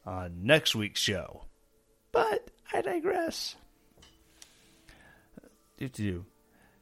on 0.04 0.44
next 0.44 0.74
week's 0.74 1.00
show. 1.00 1.44
But 2.12 2.50
I 2.72 2.80
digress. 2.82 3.56
Do 5.76 5.88
do. 5.88 6.26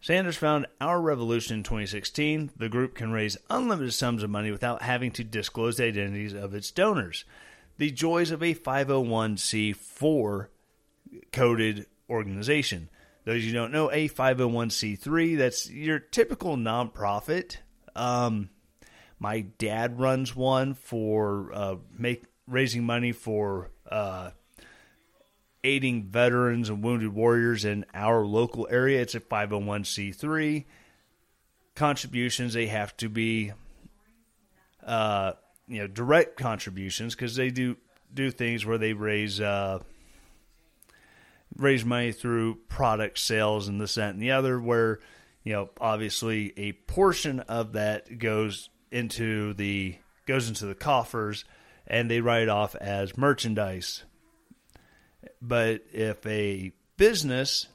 Sanders 0.01 0.37
found 0.37 0.67
Our 0.81 1.01
Revolution 1.01 1.59
in 1.59 1.63
2016. 1.65 2.53
The 2.57 2.69
group 2.69 2.95
can 2.95 3.11
raise 3.11 3.37
unlimited 3.51 3.93
sums 3.93 4.23
of 4.23 4.31
money 4.31 4.51
without 4.51 4.83
having 4.83 5.11
to 5.13 5.25
disclose 5.25 5.77
the 5.77 5.85
identities 5.85 6.33
of 6.33 6.55
its 6.55 6.71
donors. 6.71 7.25
The 7.79 7.91
joys 7.91 8.31
of 8.31 8.43
a 8.43 8.55
501c4 8.55 10.49
coded 11.33 11.87
organization. 12.09 12.89
Those 13.25 13.45
you 13.45 13.53
don't 13.53 13.73
know, 13.73 13.91
a 13.91 14.09
501c3, 14.09 15.37
that's 15.37 15.69
your 15.69 15.99
typical 15.99 16.57
nonprofit. 16.57 17.57
Um, 17.97 18.51
my 19.19 19.41
dad 19.41 19.99
runs 19.99 20.37
one 20.37 20.75
for 20.75 21.51
uh, 21.53 21.77
make 21.97 22.25
raising 22.47 22.85
money 22.85 23.13
for 23.13 23.71
uh, 23.91 24.31
aiding 25.65 26.05
veterans 26.05 26.69
and 26.69 26.85
wounded 26.85 27.13
warriors 27.13 27.65
in 27.65 27.85
our 27.93 28.25
local 28.25 28.69
area. 28.71 29.01
It's 29.01 29.15
a 29.15 29.21
501c3. 29.21 30.65
Contributions 31.75 32.55
they 32.55 32.69
have 32.69 32.97
to 32.99 33.09
be, 33.09 33.53
uh, 34.85 35.33
you 35.69 35.81
know, 35.81 35.87
direct 35.87 36.37
contributions 36.37 37.15
because 37.15 37.37
they 37.37 37.51
do 37.51 37.77
do 38.13 38.31
things 38.31 38.65
where 38.65 38.79
they 38.79 38.93
raise 38.93 39.41
uh, 39.41 39.81
raise 41.57 41.85
money 41.85 42.13
through 42.13 42.57
product 42.69 43.19
sales 43.19 43.69
and 43.69 43.81
this 43.81 43.95
that 43.97 44.11
and 44.11 44.23
the 44.23 44.33
other. 44.33 44.61
Where 44.61 45.01
you 45.45 45.53
know, 45.53 45.71
obviously, 45.81 46.53
a 46.57 46.73
portion 46.73 47.41
of 47.41 47.75
that 47.75 48.19
goes 48.19 48.69
into 48.91 49.55
the 49.55 49.97
goes 50.27 50.49
into 50.49 50.67
the 50.67 50.75
coffers 50.75 51.45
and 51.87 52.11
they 52.11 52.21
write 52.21 52.49
off 52.49 52.75
as 52.75 53.17
merchandise. 53.17 54.05
But 55.41 55.83
if 55.93 56.25
a 56.27 56.73
business, 56.97 57.69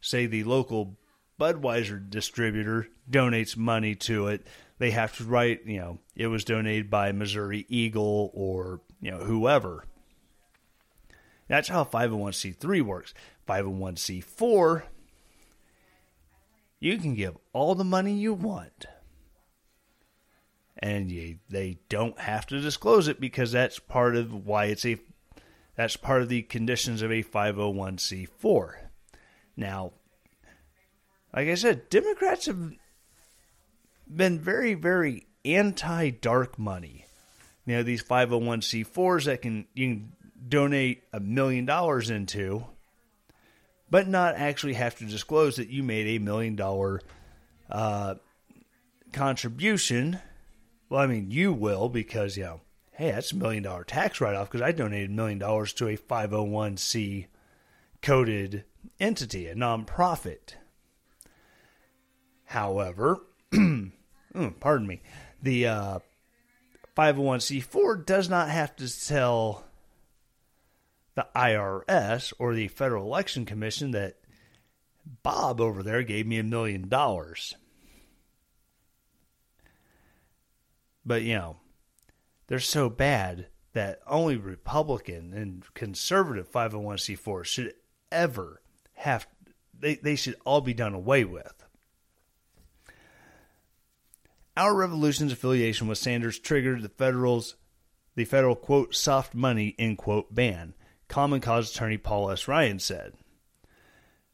say 0.00 0.26
the 0.26 0.44
local 0.44 0.96
Budweiser 1.40 2.10
distributor, 2.10 2.88
donates 3.10 3.56
money 3.56 3.94
to 3.94 4.28
it, 4.28 4.46
they 4.78 4.90
have 4.90 5.16
to 5.16 5.24
write, 5.24 5.66
you 5.66 5.78
know, 5.78 5.98
it 6.14 6.28
was 6.28 6.44
donated 6.44 6.90
by 6.90 7.12
Missouri 7.12 7.66
Eagle 7.68 8.30
or, 8.34 8.80
you 9.00 9.10
know, 9.10 9.18
whoever. 9.18 9.84
That's 11.48 11.68
how 11.68 11.84
501c3 11.84 12.82
works. 12.82 13.14
501c4, 13.48 14.82
you 16.80 16.98
can 16.98 17.14
give 17.14 17.36
all 17.52 17.74
the 17.74 17.84
money 17.84 18.14
you 18.14 18.34
want 18.34 18.86
and 20.78 21.10
you, 21.10 21.38
they 21.48 21.78
don't 21.88 22.20
have 22.20 22.46
to 22.46 22.60
disclose 22.60 23.08
it 23.08 23.20
because 23.20 23.52
that's 23.52 23.78
part 23.78 24.16
of 24.16 24.46
why 24.46 24.66
it's 24.66 24.86
a 24.86 24.98
that's 25.76 25.96
part 25.96 26.22
of 26.22 26.28
the 26.28 26.42
conditions 26.42 27.02
of 27.02 27.12
a 27.12 27.22
501c4. 27.22 28.72
Now, 29.56 29.92
like 31.32 31.46
I 31.46 31.54
said, 31.54 31.88
Democrats 31.88 32.46
have 32.46 32.72
been 34.14 34.38
very 34.38 34.74
very 34.74 35.26
anti 35.44 36.10
dark 36.10 36.58
money. 36.58 37.06
You 37.66 37.76
know, 37.76 37.82
these 37.82 38.02
501c4s 38.02 39.24
that 39.24 39.42
can 39.42 39.66
you 39.74 39.88
can 39.88 40.12
donate 40.48 41.02
a 41.12 41.20
million 41.20 41.66
dollars 41.66 42.10
into 42.10 42.64
but 43.90 44.06
not 44.06 44.34
actually 44.36 44.74
have 44.74 44.96
to 44.98 45.04
disclose 45.04 45.56
that 45.56 45.68
you 45.68 45.82
made 45.82 46.06
a 46.06 46.18
million 46.22 46.56
dollar 46.56 47.00
uh, 47.70 48.14
contribution 49.12 50.18
well, 50.88 51.00
I 51.00 51.06
mean, 51.06 51.30
you 51.30 51.52
will 51.52 51.88
because, 51.88 52.36
you 52.36 52.44
know, 52.44 52.60
hey, 52.92 53.10
that's 53.10 53.32
a 53.32 53.36
million 53.36 53.62
dollar 53.62 53.84
tax 53.84 54.20
write 54.20 54.34
off 54.34 54.50
because 54.50 54.62
I 54.62 54.72
donated 54.72 55.10
a 55.10 55.14
million 55.14 55.38
dollars 55.38 55.72
to 55.74 55.88
a 55.88 55.96
501c 55.96 57.26
coded 58.00 58.64
entity, 58.98 59.46
a 59.48 59.54
nonprofit. 59.54 60.54
However, 62.44 63.18
mm, 64.34 64.58
pardon 64.60 64.86
me, 64.86 65.00
the 65.42 65.66
uh, 65.66 65.98
501c4 66.96 68.04
does 68.04 68.28
not 68.28 68.48
have 68.48 68.74
to 68.76 69.06
tell 69.06 69.64
the 71.14 71.26
IRS 71.34 72.32
or 72.38 72.54
the 72.54 72.68
Federal 72.68 73.04
Election 73.04 73.44
Commission 73.44 73.92
that 73.92 74.16
Bob 75.22 75.60
over 75.60 75.82
there 75.82 76.02
gave 76.02 76.26
me 76.26 76.38
a 76.38 76.44
million 76.44 76.88
dollars. 76.88 77.54
But, 81.04 81.22
you 81.22 81.34
know, 81.34 81.56
they're 82.48 82.60
so 82.60 82.90
bad 82.90 83.46
that 83.72 84.00
only 84.06 84.36
Republican 84.36 85.32
and 85.32 85.62
conservative 85.74 86.50
501c4 86.50 87.44
should 87.44 87.74
ever 88.10 88.60
have, 88.94 89.26
they, 89.78 89.94
they 89.96 90.16
should 90.16 90.36
all 90.44 90.60
be 90.60 90.74
done 90.74 90.94
away 90.94 91.24
with. 91.24 91.64
Our 94.58 94.74
revolution's 94.74 95.32
affiliation 95.32 95.86
with 95.86 95.98
Sanders 95.98 96.36
triggered 96.36 96.82
the 96.82 96.88
federal's 96.88 97.54
the 98.16 98.24
federal 98.24 98.56
quote 98.56 98.92
soft 98.92 99.32
money 99.32 99.76
end 99.78 99.98
quote 99.98 100.34
ban. 100.34 100.74
Common 101.06 101.40
Cause 101.40 101.70
attorney 101.70 101.96
Paul 101.96 102.32
S. 102.32 102.48
Ryan 102.48 102.80
said. 102.80 103.12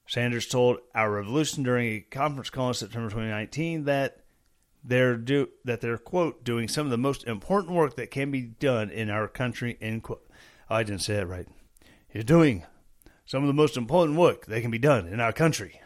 Sanders 0.06 0.46
told 0.46 0.78
Our 0.94 1.10
Revolution 1.10 1.62
during 1.62 1.88
a 1.88 2.00
conference 2.00 2.48
call 2.48 2.68
in 2.68 2.74
September 2.74 3.10
2019 3.10 3.84
that 3.84 4.20
they're 4.82 5.18
do 5.18 5.50
that 5.62 5.82
they're 5.82 5.98
quote 5.98 6.42
doing 6.42 6.68
some 6.68 6.86
of 6.86 6.90
the 6.90 6.96
most 6.96 7.24
important 7.24 7.74
work 7.74 7.96
that 7.96 8.10
can 8.10 8.30
be 8.30 8.40
done 8.40 8.88
in 8.88 9.10
our 9.10 9.28
country 9.28 9.76
end 9.78 10.04
quote. 10.04 10.26
I 10.70 10.84
didn't 10.84 11.02
say 11.02 11.16
that 11.16 11.26
right. 11.26 11.48
is 12.14 12.24
doing 12.24 12.64
some 13.26 13.42
of 13.42 13.46
the 13.46 13.52
most 13.52 13.76
important 13.76 14.16
work 14.16 14.46
that 14.46 14.62
can 14.62 14.70
be 14.70 14.78
done 14.78 15.06
in 15.06 15.20
our 15.20 15.34
country. 15.34 15.82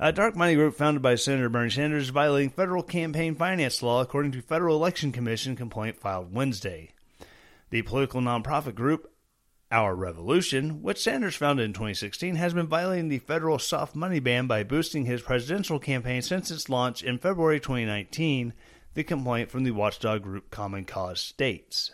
A 0.00 0.12
dark 0.12 0.36
money 0.36 0.54
group 0.54 0.76
founded 0.76 1.02
by 1.02 1.16
Senator 1.16 1.48
Bernie 1.48 1.70
Sanders 1.70 2.04
is 2.04 2.10
violating 2.10 2.50
federal 2.50 2.84
campaign 2.84 3.34
finance 3.34 3.82
law, 3.82 4.00
according 4.00 4.30
to 4.30 4.40
Federal 4.40 4.76
Election 4.76 5.10
Commission 5.10 5.56
complaint 5.56 5.98
filed 5.98 6.32
Wednesday. 6.32 6.90
The 7.70 7.82
political 7.82 8.20
nonprofit 8.20 8.76
group 8.76 9.10
Our 9.72 9.96
Revolution, 9.96 10.82
which 10.82 11.02
Sanders 11.02 11.34
founded 11.34 11.64
in 11.64 11.72
2016, 11.72 12.36
has 12.36 12.54
been 12.54 12.68
violating 12.68 13.08
the 13.08 13.18
federal 13.18 13.58
soft 13.58 13.96
money 13.96 14.20
ban 14.20 14.46
by 14.46 14.62
boosting 14.62 15.04
his 15.04 15.20
presidential 15.20 15.80
campaign 15.80 16.22
since 16.22 16.52
its 16.52 16.68
launch 16.68 17.02
in 17.02 17.18
February 17.18 17.58
2019, 17.58 18.52
the 18.94 19.02
complaint 19.02 19.50
from 19.50 19.64
the 19.64 19.72
watchdog 19.72 20.22
group 20.22 20.48
Common 20.52 20.84
Cause 20.84 21.20
states. 21.20 21.90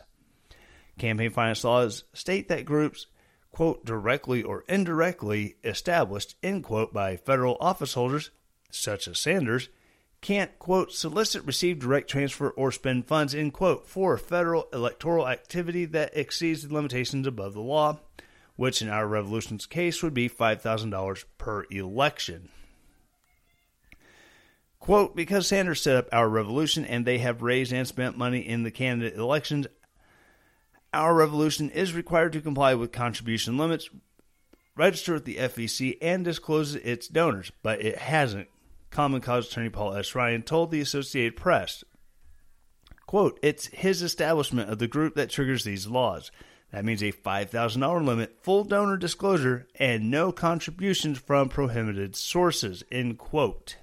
Campaign 0.99 1.31
finance 1.31 1.65
laws 1.65 2.05
state 2.13 2.49
that 2.49 2.67
groups 2.67 3.07
quote, 3.55 3.85
directly 3.85 4.43
or 4.43 4.65
indirectly 4.69 5.57
established, 5.65 6.37
end 6.43 6.65
quote, 6.65 6.93
by 6.93 7.17
federal 7.17 7.57
office 7.61 7.95
holders, 7.95 8.31
such 8.71 9.09
as 9.09 9.19
Sanders, 9.19 9.69
can't, 10.21 10.59
quote, 10.59 10.91
solicit, 10.91 11.45
receive, 11.45 11.79
direct 11.79 12.11
transfer, 12.11 12.51
or 12.51 12.73
spend 12.73 13.07
funds, 13.07 13.35
end 13.35 13.53
quote, 13.53 13.87
for 13.87 14.17
federal 14.17 14.69
electoral 14.73 15.29
activity 15.29 15.85
that 15.85 16.17
exceeds 16.17 16.67
the 16.67 16.75
limitations 16.75 17.27
above 17.27 17.55
the 17.55 17.61
law, 17.61 18.01
which 18.57 18.83
in 18.83 18.89
our 18.89 19.07
revolution's 19.07 19.67
case 19.67 20.03
would 20.03 20.15
be 20.15 20.29
$5,000 20.29 21.25
per 21.39 21.65
election. 21.71 22.49
Quote, 24.81 25.15
because 25.17 25.47
Sanders 25.47 25.81
set 25.81 25.97
up 25.97 26.09
our 26.13 26.29
revolution 26.29 26.85
and 26.85 27.07
they 27.07 27.19
have 27.19 27.41
raised 27.41 27.73
and 27.73 27.89
spent 27.89 28.19
money 28.19 28.41
in 28.41 28.65
the 28.65 28.71
candidate 28.71 29.19
elections, 29.19 29.67
our 30.95 31.15
revolution 31.15 31.71
is 31.71 31.93
required 31.93 32.33
to 32.33 32.41
comply 32.41 32.75
with 32.75 32.93
contribution 32.93 33.59
limits, 33.59 33.91
register 34.77 35.15
with 35.15 35.25
the 35.25 35.37
FEC, 35.37 35.99
and 36.01 36.25
disclose 36.25 36.75
its 36.75 37.09
donors, 37.09 37.53
but 37.63 37.81
it 37.81 37.99
hasn't. 37.99 38.49
Common 38.91 39.21
Cause 39.21 39.49
attorney 39.49 39.71
Paul 39.71 39.95
S. 39.95 40.15
Ryan 40.15 40.43
told 40.43 40.71
the 40.71 40.81
Associated 40.81 41.37
Press, 41.37 41.83
quote, 43.07 43.39
It's 43.43 43.67
his 43.67 44.03
establishment 44.03 44.71
of 44.71 44.79
the 44.79 44.87
group 44.87 45.17
that 45.17 45.31
triggers 45.31 45.65
these 45.65 45.87
laws. 45.87 46.31
That 46.71 46.85
means 46.85 47.03
a 47.03 47.13
$5,000 47.13 48.05
limit, 48.05 48.39
full 48.43 48.65
donor 48.65 48.97
disclosure, 48.97 49.67
and 49.77 50.11
no 50.11 50.33
contributions 50.33 51.19
from 51.19 51.49
prohibited 51.49 52.17
sources, 52.17 52.83
end 52.91 53.19
quote. 53.19 53.77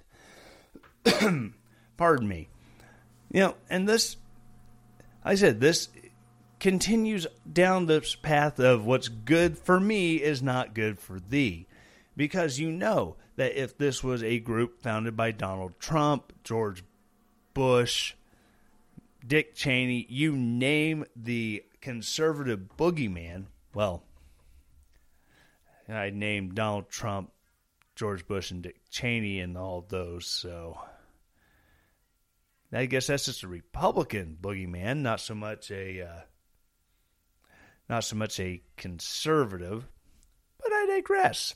Pardon 1.98 2.28
me. 2.28 2.50
You 3.32 3.40
know, 3.40 3.56
and 3.70 3.88
this, 3.88 4.18
I 5.24 5.36
said, 5.36 5.62
this 5.62 5.88
continues 6.62 7.26
down 7.52 7.88
this 7.88 8.14
path 8.16 8.60
of 8.60 8.86
what's 8.86 9.08
good 9.08 9.58
for 9.58 9.80
me 9.80 10.18
is 10.18 10.44
not 10.44 10.76
good 10.76 11.00
for 11.00 11.20
thee. 11.20 11.68
Because 12.16 12.60
you 12.60 12.72
know 12.72 13.16
that 13.36 13.60
if 13.60 13.78
this 13.78 14.04
was 14.04 14.24
a 14.24 14.40
group 14.40 14.80
founded 14.80 15.18
by 15.18 15.32
Donald 15.32 15.74
Trump, 15.80 16.32
George 16.44 16.84
Bush, 17.56 18.14
Dick 19.26 19.56
Cheney, 19.56 20.06
you 20.08 20.38
name 20.38 21.04
the 21.16 21.64
conservative 21.82 22.78
boogeyman, 22.78 23.46
well, 23.74 24.04
I 25.90 26.12
named 26.12 26.54
Donald 26.54 26.90
Trump, 26.90 27.32
George 27.96 28.28
Bush, 28.28 28.52
and 28.52 28.62
Dick 28.62 28.80
Cheney 28.92 29.40
and 29.40 29.58
all 29.58 29.84
those, 29.90 30.28
so 30.28 30.78
I 32.72 32.86
guess 32.86 33.08
that's 33.08 33.26
just 33.26 33.44
a 33.44 33.48
Republican 33.48 34.38
boogeyman, 34.40 35.00
not 35.00 35.22
so 35.22 35.34
much 35.34 35.72
a 35.72 36.04
uh, 36.04 36.22
not 37.92 38.06
so 38.06 38.16
much 38.16 38.40
a 38.40 38.64
conservative, 38.78 39.86
but 40.58 40.72
I 40.72 40.86
digress. 40.96 41.56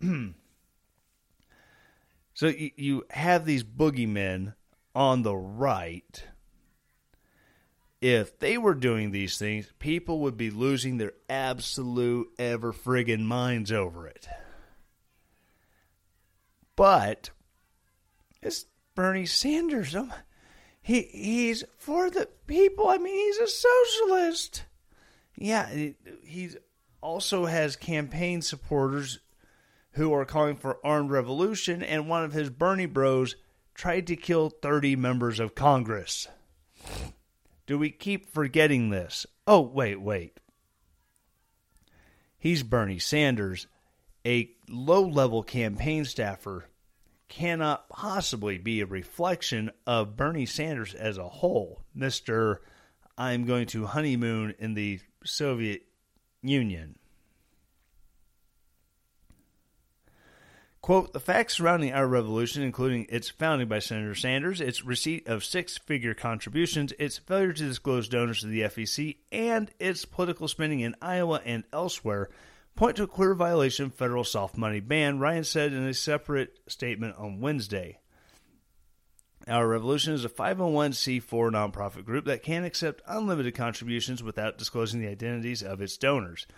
so 2.34 2.46
you, 2.46 3.04
have 3.10 3.44
these 3.44 3.64
boogeymen 3.64 4.54
on 4.94 5.22
the 5.22 5.34
right. 5.34 6.22
If 8.00 8.38
they 8.38 8.56
were 8.56 8.74
doing 8.74 9.10
these 9.10 9.38
things, 9.38 9.72
people 9.80 10.20
would 10.20 10.36
be 10.36 10.50
losing 10.50 10.98
their 10.98 11.14
absolute 11.28 12.28
ever 12.38 12.72
friggin' 12.72 13.24
minds 13.24 13.72
over 13.72 14.06
it. 14.06 14.28
But 16.76 17.30
it's 18.40 18.66
Bernie 18.94 19.26
Sanders. 19.26 19.96
He 20.80 21.02
he's 21.02 21.64
for 21.76 22.08
the 22.08 22.28
people. 22.46 22.88
I 22.88 22.98
mean, 22.98 23.16
he's 23.16 23.38
a 23.38 23.48
socialist. 23.48 24.62
Yeah, 25.36 25.68
he 26.24 26.50
also 27.00 27.44
has 27.46 27.76
campaign 27.76 28.42
supporters 28.42 29.20
who 29.92 30.12
are 30.12 30.24
calling 30.24 30.56
for 30.56 30.78
armed 30.84 31.10
revolution, 31.10 31.82
and 31.82 32.08
one 32.08 32.24
of 32.24 32.32
his 32.32 32.50
Bernie 32.50 32.86
bros 32.86 33.36
tried 33.74 34.06
to 34.06 34.16
kill 34.16 34.50
30 34.50 34.96
members 34.96 35.40
of 35.40 35.54
Congress. 35.54 36.28
Do 37.66 37.78
we 37.78 37.90
keep 37.90 38.32
forgetting 38.32 38.90
this? 38.90 39.26
Oh, 39.46 39.60
wait, 39.60 40.00
wait. 40.00 40.38
He's 42.38 42.62
Bernie 42.62 42.98
Sanders. 42.98 43.66
A 44.24 44.50
low 44.68 45.02
level 45.02 45.42
campaign 45.42 46.04
staffer 46.04 46.68
cannot 47.28 47.88
possibly 47.88 48.58
be 48.58 48.80
a 48.80 48.86
reflection 48.86 49.70
of 49.86 50.16
Bernie 50.16 50.46
Sanders 50.46 50.94
as 50.94 51.18
a 51.18 51.28
whole. 51.28 51.82
Mr. 51.96 52.58
I'm 53.18 53.44
going 53.46 53.66
to 53.68 53.86
honeymoon 53.86 54.54
in 54.58 54.74
the 54.74 55.00
Soviet 55.26 55.82
Union. 56.42 56.96
Quote, 60.86 61.12
the 61.12 61.18
facts 61.18 61.54
surrounding 61.54 61.92
our 61.92 62.06
revolution, 62.06 62.62
including 62.62 63.06
its 63.08 63.28
founding 63.28 63.66
by 63.66 63.80
Senator 63.80 64.14
Sanders, 64.14 64.60
its 64.60 64.84
receipt 64.84 65.26
of 65.26 65.44
six 65.44 65.76
figure 65.78 66.14
contributions, 66.14 66.92
its 66.96 67.18
failure 67.18 67.52
to 67.52 67.66
disclose 67.66 68.08
donors 68.08 68.42
to 68.42 68.46
the 68.46 68.60
FEC, 68.60 69.16
and 69.32 69.68
its 69.80 70.04
political 70.04 70.46
spending 70.46 70.78
in 70.78 70.94
Iowa 71.02 71.40
and 71.44 71.64
elsewhere, 71.72 72.30
point 72.76 72.98
to 72.98 73.02
a 73.02 73.08
clear 73.08 73.34
violation 73.34 73.86
of 73.86 73.94
federal 73.94 74.22
soft 74.22 74.56
money 74.56 74.78
ban, 74.78 75.18
Ryan 75.18 75.42
said 75.42 75.72
in 75.72 75.82
a 75.82 75.92
separate 75.92 76.56
statement 76.68 77.16
on 77.18 77.40
Wednesday. 77.40 77.98
Our 79.48 79.68
Revolution 79.68 80.12
is 80.12 80.24
a 80.24 80.28
501c4 80.28 81.52
nonprofit 81.52 82.04
group 82.04 82.24
that 82.24 82.42
can 82.42 82.64
accept 82.64 83.00
unlimited 83.06 83.54
contributions 83.54 84.20
without 84.20 84.58
disclosing 84.58 85.00
the 85.00 85.06
identities 85.06 85.62
of 85.62 85.80
its 85.80 85.96
donors. 85.96 86.48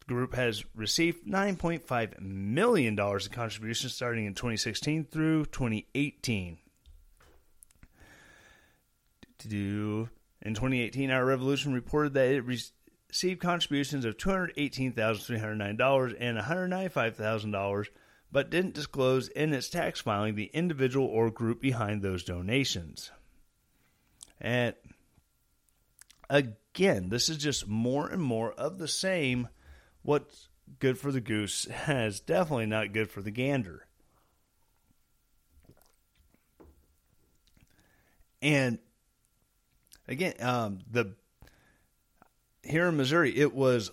The 0.00 0.14
group 0.14 0.34
has 0.34 0.64
received 0.74 1.26
$9.5 1.26 2.18
million 2.20 2.98
in 2.98 3.18
contributions 3.30 3.92
starting 3.92 4.24
in 4.24 4.32
2016 4.32 5.04
through 5.04 5.44
2018. 5.46 6.56
In 9.44 10.08
2018, 10.54 11.10
Our 11.10 11.26
Revolution 11.26 11.74
reported 11.74 12.14
that 12.14 12.30
it 12.30 12.46
received 12.46 13.42
contributions 13.42 14.06
of 14.06 14.16
$218,309 14.16 16.16
and 16.18 16.38
$195,000 16.38 17.86
but 18.30 18.50
didn't 18.50 18.74
disclose 18.74 19.28
in 19.28 19.52
its 19.52 19.68
tax 19.68 20.00
filing 20.00 20.34
the 20.34 20.50
individual 20.52 21.06
or 21.06 21.30
group 21.30 21.60
behind 21.60 22.02
those 22.02 22.24
donations. 22.24 23.10
And 24.40 24.74
again, 26.28 27.08
this 27.08 27.28
is 27.28 27.38
just 27.38 27.66
more 27.66 28.08
and 28.08 28.22
more 28.22 28.52
of 28.52 28.78
the 28.78 28.88
same. 28.88 29.48
What's 30.02 30.48
good 30.78 30.98
for 30.98 31.10
the 31.10 31.20
goose 31.20 31.66
is 31.88 32.20
definitely 32.20 32.66
not 32.66 32.92
good 32.92 33.10
for 33.10 33.22
the 33.22 33.30
gander. 33.30 33.86
And 38.40 38.78
again, 40.06 40.34
um, 40.40 40.80
the 40.90 41.14
here 42.62 42.86
in 42.86 42.96
Missouri, 42.96 43.36
it 43.36 43.54
was 43.54 43.90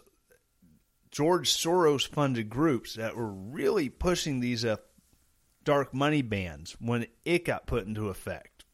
George 1.15 1.49
Soros 1.49 2.05
funded 2.05 2.49
groups 2.49 2.95
that 2.95 3.15
were 3.15 3.31
really 3.31 3.87
pushing 3.87 4.41
these 4.41 4.65
uh, 4.65 4.75
dark 5.63 5.93
money 5.93 6.21
bans 6.21 6.75
when 6.81 7.07
it 7.23 7.45
got 7.45 7.65
put 7.65 7.87
into 7.87 8.09
effect. 8.09 8.65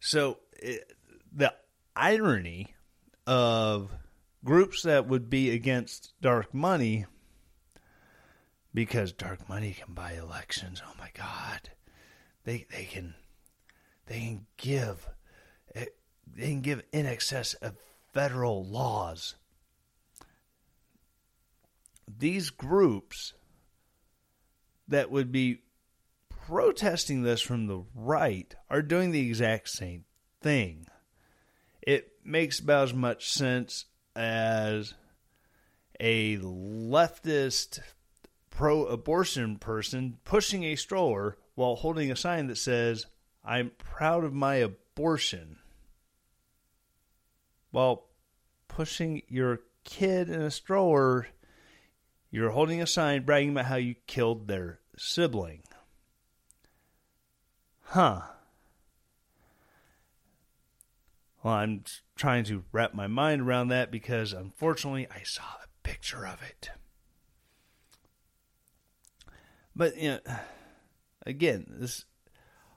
So 0.00 0.40
it, 0.52 0.92
the 1.32 1.54
irony 1.96 2.74
of 3.26 3.90
groups 4.44 4.82
that 4.82 5.08
would 5.08 5.30
be 5.30 5.48
against 5.48 6.12
dark 6.20 6.52
money 6.52 7.06
because 8.74 9.12
dark 9.12 9.48
money 9.48 9.72
can 9.72 9.94
buy 9.94 10.12
elections. 10.12 10.82
Oh 10.86 10.92
my 10.98 11.08
God, 11.14 11.70
they 12.44 12.66
they 12.70 12.84
can 12.84 13.14
they 14.04 14.20
can 14.20 14.46
give 14.58 15.08
eh, 15.74 15.86
they 16.26 16.48
can 16.48 16.60
give 16.60 16.82
in 16.92 17.06
excess 17.06 17.54
of 17.54 17.76
federal 18.18 18.64
laws. 18.64 19.36
These 22.08 22.50
groups 22.50 23.32
that 24.88 25.08
would 25.12 25.30
be 25.30 25.60
protesting 26.28 27.22
this 27.22 27.40
from 27.40 27.68
the 27.68 27.84
right 27.94 28.52
are 28.68 28.82
doing 28.82 29.12
the 29.12 29.24
exact 29.24 29.68
same 29.68 30.04
thing. 30.42 30.88
It 31.80 32.10
makes 32.24 32.58
about 32.58 32.88
as 32.88 32.94
much 32.94 33.30
sense 33.30 33.84
as 34.16 34.94
a 36.00 36.38
leftist 36.38 37.78
pro 38.50 38.84
abortion 38.86 39.58
person 39.58 40.18
pushing 40.24 40.64
a 40.64 40.74
stroller 40.74 41.38
while 41.54 41.76
holding 41.76 42.10
a 42.10 42.16
sign 42.16 42.48
that 42.48 42.58
says, 42.58 43.06
I'm 43.44 43.70
proud 43.78 44.24
of 44.24 44.34
my 44.34 44.56
abortion. 44.56 45.58
While 47.70 48.07
pushing 48.78 49.22
your 49.26 49.58
kid 49.82 50.28
in 50.28 50.40
a 50.40 50.52
stroller, 50.52 51.26
you're 52.30 52.50
holding 52.50 52.80
a 52.80 52.86
sign 52.86 53.24
bragging 53.24 53.50
about 53.50 53.64
how 53.64 53.74
you 53.74 53.96
killed 54.06 54.46
their 54.46 54.78
sibling. 54.96 55.60
Huh. 57.86 58.20
Well, 61.42 61.54
I'm 61.54 61.82
trying 62.14 62.44
to 62.44 62.62
wrap 62.70 62.94
my 62.94 63.08
mind 63.08 63.42
around 63.42 63.66
that 63.68 63.90
because 63.90 64.32
unfortunately 64.32 65.08
I 65.10 65.24
saw 65.24 65.42
a 65.42 65.66
picture 65.82 66.24
of 66.24 66.40
it. 66.48 66.70
But 69.74 69.96
you 69.96 70.10
know, 70.10 70.20
again, 71.26 71.66
this 71.80 72.04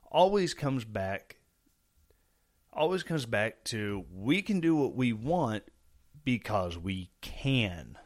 always 0.09 0.55
comes 0.55 0.83
back 0.83 1.37
always 2.73 3.03
comes 3.03 3.25
back 3.25 3.63
to 3.65 4.05
we 4.11 4.41
can 4.41 4.59
do 4.61 4.75
what 4.75 4.95
we 4.95 5.13
want 5.13 5.63
because 6.23 6.77
we 6.77 7.09
can. 7.21 7.97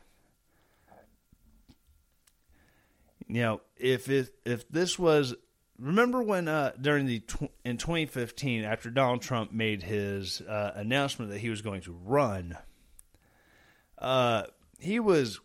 You 3.27 3.41
know, 3.41 3.61
if 3.77 4.09
it, 4.09 4.35
if 4.45 4.69
this 4.69 4.99
was 4.99 5.33
remember 5.79 6.21
when 6.21 6.47
uh, 6.47 6.73
during 6.79 7.05
the 7.05 7.19
tw- 7.21 7.51
in 7.63 7.77
2015 7.77 8.63
after 8.63 8.89
Donald 8.89 9.21
Trump 9.21 9.51
made 9.51 9.83
his 9.83 10.41
uh, 10.41 10.73
announcement 10.75 11.31
that 11.31 11.39
he 11.39 11.49
was 11.49 11.61
going 11.61 11.81
to 11.81 11.97
run, 12.03 12.57
uh, 13.97 14.43
he 14.79 14.99
was 14.99 15.39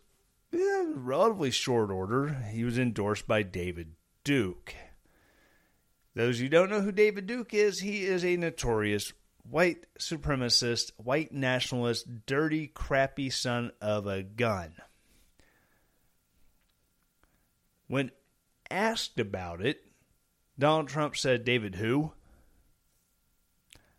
yeah, 0.51 0.85
relatively 0.93 1.51
short 1.51 1.89
order. 1.89 2.33
He 2.51 2.63
was 2.63 2.77
endorsed 2.77 3.27
by 3.27 3.43
David 3.43 3.93
Duke. 4.23 4.75
Those 6.13 6.41
you 6.41 6.49
don't 6.49 6.69
know 6.69 6.81
who 6.81 6.91
David 6.91 7.25
Duke 7.25 7.53
is, 7.53 7.79
he 7.79 8.03
is 8.03 8.25
a 8.25 8.35
notorious 8.35 9.13
white 9.43 9.85
supremacist, 9.99 10.91
white 10.97 11.31
nationalist, 11.31 12.25
dirty, 12.25 12.67
crappy 12.67 13.29
son 13.29 13.71
of 13.81 14.07
a 14.07 14.23
gun. 14.23 14.73
When 17.87 18.11
asked 18.69 19.19
about 19.19 19.61
it, 19.61 19.83
Donald 20.57 20.87
Trump 20.87 21.17
said, 21.17 21.43
David 21.43 21.75
who? 21.75 22.13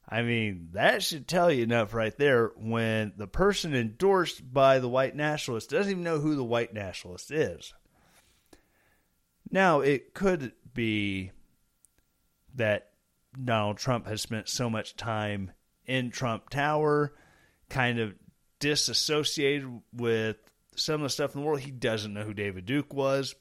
I 0.09 0.23
mean, 0.23 0.69
that 0.73 1.03
should 1.03 1.27
tell 1.27 1.51
you 1.51 1.63
enough 1.63 1.95
right 1.95 2.17
there 2.17 2.53
when 2.57 3.13
the 3.17 3.27
person 3.27 3.75
endorsed 3.75 4.53
by 4.53 4.79
the 4.79 4.89
white 4.89 5.17
nationalist 5.17 5.71
doesn't 5.71 5.91
even 5.91 6.05
know 6.05 6.19
who 6.19 6.37
the 6.37 6.45
white 6.45 6.75
nationalist 6.75 7.31
is. 7.31 7.73
Now, 9.51 9.81
it 9.81 10.15
could 10.15 10.53
be 10.75 11.33
that 12.55 12.92
Donald 13.43 13.79
Trump 13.79 14.07
has 14.07 14.21
spent 14.21 14.49
so 14.49 14.69
much 14.69 14.97
time 14.97 15.53
in 15.87 16.11
Trump 16.11 16.51
Tower, 16.51 17.15
kind 17.69 17.99
of 17.99 18.15
disassociated 18.59 19.81
with 19.93 20.37
some 20.77 20.97
of 20.97 21.03
the 21.03 21.11
stuff 21.11 21.35
in 21.35 21.41
the 21.41 21.47
world. 21.47 21.61
He 21.61 21.71
doesn't 21.71 22.13
know 22.13 22.23
who 22.23 22.35
David 22.35 22.67
Duke 22.67 22.93
was. 22.95 23.35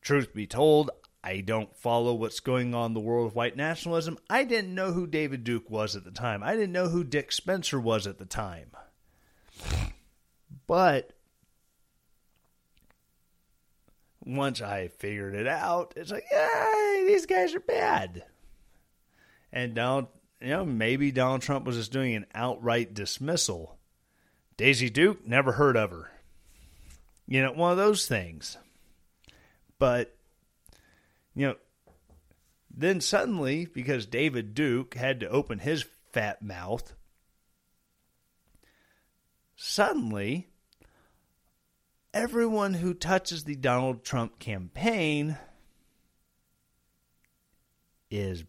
Truth 0.00 0.34
be 0.34 0.46
told, 0.46 0.90
I 1.22 1.40
don't 1.40 1.74
follow 1.76 2.12
what's 2.14 2.40
going 2.40 2.74
on 2.74 2.90
in 2.90 2.94
the 2.94 3.00
world 3.00 3.28
of 3.28 3.34
white 3.34 3.56
nationalism. 3.56 4.18
I 4.28 4.44
didn't 4.44 4.74
know 4.74 4.92
who 4.92 5.06
David 5.06 5.44
Duke 5.44 5.70
was 5.70 5.96
at 5.96 6.04
the 6.04 6.10
time. 6.10 6.42
I 6.42 6.54
didn't 6.54 6.72
know 6.72 6.88
who 6.88 7.04
Dick 7.04 7.32
Spencer 7.32 7.80
was 7.80 8.06
at 8.06 8.18
the 8.18 8.26
time. 8.26 8.72
But 10.66 11.12
once 14.26 14.60
I 14.60 14.88
figured 14.88 15.34
it 15.34 15.46
out, 15.46 15.94
it's 15.96 16.10
like, 16.10 16.24
yeah, 16.32 17.04
these 17.06 17.26
guys 17.26 17.54
are 17.54 17.60
bad. 17.60 18.24
And 19.52 19.74
Donald, 19.74 20.08
you 20.40 20.48
know, 20.48 20.64
maybe 20.64 21.12
Donald 21.12 21.42
Trump 21.42 21.64
was 21.66 21.76
just 21.76 21.92
doing 21.92 22.14
an 22.14 22.26
outright 22.34 22.94
dismissal. 22.94 23.78
Daisy 24.56 24.90
Duke, 24.90 25.26
never 25.26 25.52
heard 25.52 25.76
of 25.76 25.90
her. 25.90 26.10
You 27.26 27.42
know, 27.42 27.52
one 27.52 27.72
of 27.72 27.78
those 27.78 28.06
things. 28.06 28.58
But, 29.78 30.14
you 31.34 31.46
know, 31.46 31.56
then 32.70 33.00
suddenly, 33.00 33.66
because 33.66 34.06
David 34.06 34.54
Duke 34.54 34.94
had 34.94 35.20
to 35.20 35.28
open 35.28 35.60
his 35.60 35.84
fat 36.12 36.42
mouth, 36.42 36.94
suddenly 39.56 40.48
everyone 42.14 42.74
who 42.74 42.94
touches 42.94 43.42
the 43.42 43.56
Donald 43.56 44.04
Trump 44.04 44.38
campaign 44.38 45.36
is 48.08 48.44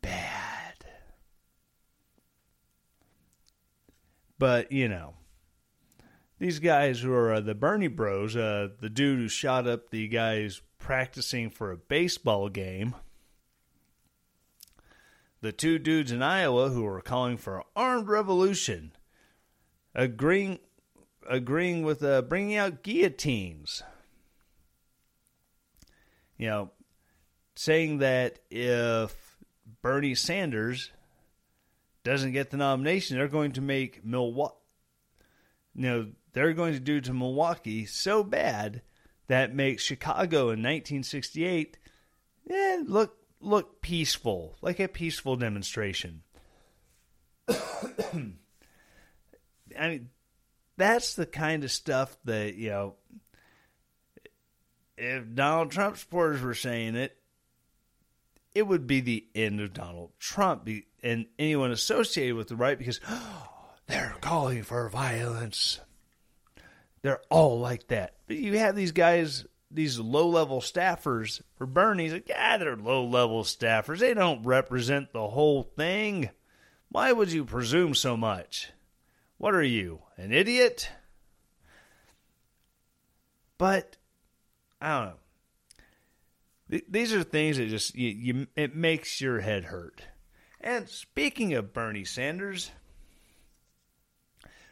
bad. 0.00 0.86
But, 4.38 4.72
you 4.72 4.88
know, 4.88 5.14
these 6.38 6.60
guys 6.60 7.00
who 7.00 7.12
are 7.12 7.34
uh, 7.34 7.40
the 7.40 7.54
Bernie 7.54 7.88
bros, 7.88 8.34
uh, 8.34 8.68
the 8.80 8.88
dude 8.88 9.18
who 9.18 9.28
shot 9.28 9.68
up 9.68 9.90
the 9.90 10.08
guys 10.08 10.62
practicing 10.78 11.50
for 11.50 11.70
a 11.70 11.76
baseball 11.76 12.48
game, 12.48 12.94
the 15.42 15.52
two 15.52 15.78
dudes 15.78 16.10
in 16.10 16.22
Iowa 16.22 16.70
who 16.70 16.86
are 16.86 17.02
calling 17.02 17.36
for 17.36 17.64
armed 17.76 18.08
revolution, 18.08 18.92
agreeing 19.94 20.58
agreeing 21.28 21.82
with 21.82 22.02
uh, 22.02 22.22
bringing 22.22 22.56
out 22.56 22.82
guillotines. 22.82 23.82
You 26.36 26.48
know, 26.48 26.70
saying 27.54 27.98
that 27.98 28.38
if 28.50 29.36
Bernie 29.82 30.14
Sanders 30.14 30.90
doesn't 32.02 32.32
get 32.32 32.50
the 32.50 32.56
nomination, 32.56 33.16
they're 33.18 33.28
going 33.28 33.52
to 33.52 33.60
make 33.60 34.04
Milwaukee. 34.04 34.56
You 35.74 35.82
know, 35.82 36.08
they're 36.32 36.54
going 36.54 36.72
to 36.74 36.80
do 36.80 37.00
to 37.00 37.12
Milwaukee 37.12 37.84
so 37.86 38.24
bad 38.24 38.82
that 39.28 39.54
makes 39.54 39.82
Chicago 39.82 40.50
in 40.50 40.62
1968 40.62 41.78
eh, 42.50 42.82
look 42.86 43.16
look 43.40 43.80
peaceful, 43.80 44.56
like 44.60 44.80
a 44.80 44.88
peaceful 44.88 45.36
demonstration. 45.36 46.22
I 47.48 47.58
mean, 49.78 50.10
that's 50.80 51.14
the 51.14 51.26
kind 51.26 51.64
of 51.64 51.70
stuff 51.70 52.16
that, 52.24 52.54
you 52.54 52.70
know, 52.70 52.94
if 54.96 55.34
Donald 55.34 55.70
Trump 55.70 55.96
supporters 55.96 56.42
were 56.42 56.54
saying 56.54 56.96
it, 56.96 57.16
it 58.54 58.66
would 58.66 58.86
be 58.86 59.00
the 59.00 59.26
end 59.34 59.60
of 59.60 59.72
Donald 59.72 60.10
Trump 60.18 60.68
and 61.02 61.26
anyone 61.38 61.70
associated 61.70 62.34
with 62.34 62.48
the 62.48 62.56
right 62.56 62.78
because 62.78 63.00
they're 63.86 64.16
calling 64.20 64.62
for 64.62 64.88
violence. 64.88 65.80
They're 67.02 67.22
all 67.30 67.58
like 67.58 67.88
that. 67.88 68.16
But 68.26 68.36
you 68.36 68.58
have 68.58 68.76
these 68.76 68.92
guys, 68.92 69.46
these 69.70 69.98
low 69.98 70.28
level 70.28 70.60
staffers 70.60 71.40
for 71.56 71.66
Bernie's 71.66 72.12
like, 72.12 72.28
yeah, 72.28 72.58
they're 72.58 72.76
low 72.76 73.04
level 73.04 73.42
staffers. 73.44 74.00
They 74.00 74.14
don't 74.14 74.44
represent 74.44 75.12
the 75.12 75.28
whole 75.28 75.62
thing. 75.62 76.30
Why 76.90 77.12
would 77.12 77.32
you 77.32 77.44
presume 77.44 77.94
so 77.94 78.16
much? 78.16 78.72
What 79.38 79.54
are 79.54 79.62
you, 79.62 80.02
an 80.20 80.32
idiot? 80.32 80.90
But 83.58 83.96
I 84.80 84.98
don't 84.98 85.08
know. 85.08 86.80
These 86.88 87.12
are 87.12 87.24
things 87.24 87.56
that 87.56 87.68
just 87.68 87.96
you, 87.96 88.08
you, 88.08 88.46
it 88.54 88.76
makes 88.76 89.20
your 89.20 89.40
head 89.40 89.64
hurt. 89.64 90.02
And 90.60 90.88
speaking 90.88 91.54
of 91.54 91.72
Bernie 91.72 92.04
Sanders, 92.04 92.70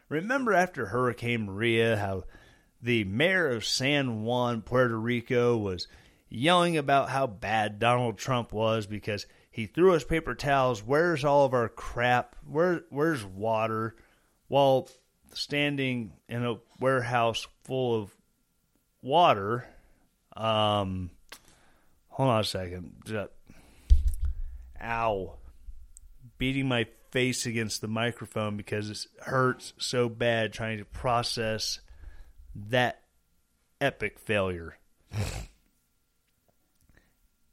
remember 0.08 0.52
after 0.52 0.86
Hurricane 0.86 1.46
Maria 1.46 1.96
how 1.96 2.24
the 2.80 3.02
mayor 3.04 3.48
of 3.48 3.64
San 3.64 4.22
Juan, 4.22 4.62
Puerto 4.62 4.96
Rico 4.96 5.56
was 5.56 5.88
yelling 6.28 6.76
about 6.76 7.08
how 7.08 7.26
bad 7.26 7.80
Donald 7.80 8.16
Trump 8.16 8.52
was 8.52 8.86
because 8.86 9.26
he 9.50 9.66
threw 9.66 9.94
us 9.94 10.04
paper 10.04 10.36
towels. 10.36 10.84
Where's 10.84 11.24
all 11.24 11.44
of 11.44 11.54
our 11.54 11.68
crap? 11.68 12.36
Where 12.46 12.82
where's 12.90 13.24
water? 13.24 13.96
while 14.48 14.88
standing 15.34 16.12
in 16.28 16.44
a 16.44 16.56
warehouse 16.80 17.46
full 17.64 18.02
of 18.02 18.14
water. 19.02 19.66
Um, 20.36 21.10
hold 22.08 22.30
on 22.30 22.40
a 22.40 22.44
second. 22.44 23.28
Ow. 24.82 25.34
Beating 26.38 26.68
my 26.68 26.86
face 27.10 27.46
against 27.46 27.80
the 27.80 27.88
microphone 27.88 28.56
because 28.56 28.90
it 28.90 29.06
hurts 29.22 29.72
so 29.78 30.08
bad 30.08 30.52
trying 30.52 30.78
to 30.78 30.84
process 30.84 31.80
that 32.54 33.02
epic 33.80 34.18
failure. 34.18 34.78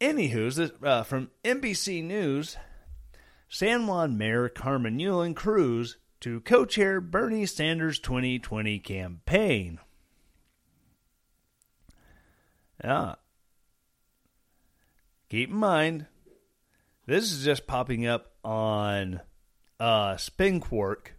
Anywho, 0.02 0.54
this, 0.54 0.72
uh, 0.84 1.04
from 1.04 1.32
NBC 1.44 2.04
News, 2.04 2.58
San 3.48 3.88
Juan 3.88 4.18
Mayor 4.18 4.50
Carmen 4.50 5.00
Yulín 5.00 5.36
Cruz 5.36 5.98
to 6.26 6.42
co 6.42 6.66
chair 6.66 7.00
Bernie 7.00 7.46
Sanders' 7.46 8.00
2020 8.00 8.80
campaign. 8.80 9.78
Yeah. 12.84 13.14
Keep 15.30 15.52
in 15.52 15.56
mind, 15.56 16.08
this 17.06 17.32
is 17.32 17.46
just 17.46 17.68
popping 17.68 18.08
up 18.08 18.32
on 18.44 19.22
uh, 19.80 20.18
Spin 20.18 20.60
Quark. 20.60 21.14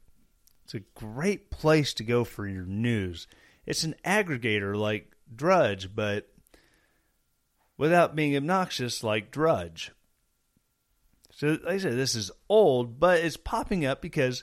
It's 0.64 0.74
a 0.74 0.80
great 0.96 1.52
place 1.52 1.94
to 1.94 2.02
go 2.02 2.24
for 2.24 2.48
your 2.48 2.66
news. 2.66 3.28
It's 3.64 3.84
an 3.84 3.94
aggregator 4.04 4.76
like 4.76 5.12
Drudge, 5.32 5.94
but 5.94 6.32
without 7.78 8.16
being 8.16 8.36
obnoxious 8.36 9.04
like 9.04 9.30
Drudge. 9.30 9.92
So, 11.30 11.59
like 11.64 11.74
I 11.74 11.78
said, 11.78 11.96
this 11.96 12.16
is 12.16 12.32
old, 12.48 12.98
but 12.98 13.20
it's 13.20 13.36
popping 13.36 13.86
up 13.86 14.02
because 14.02 14.42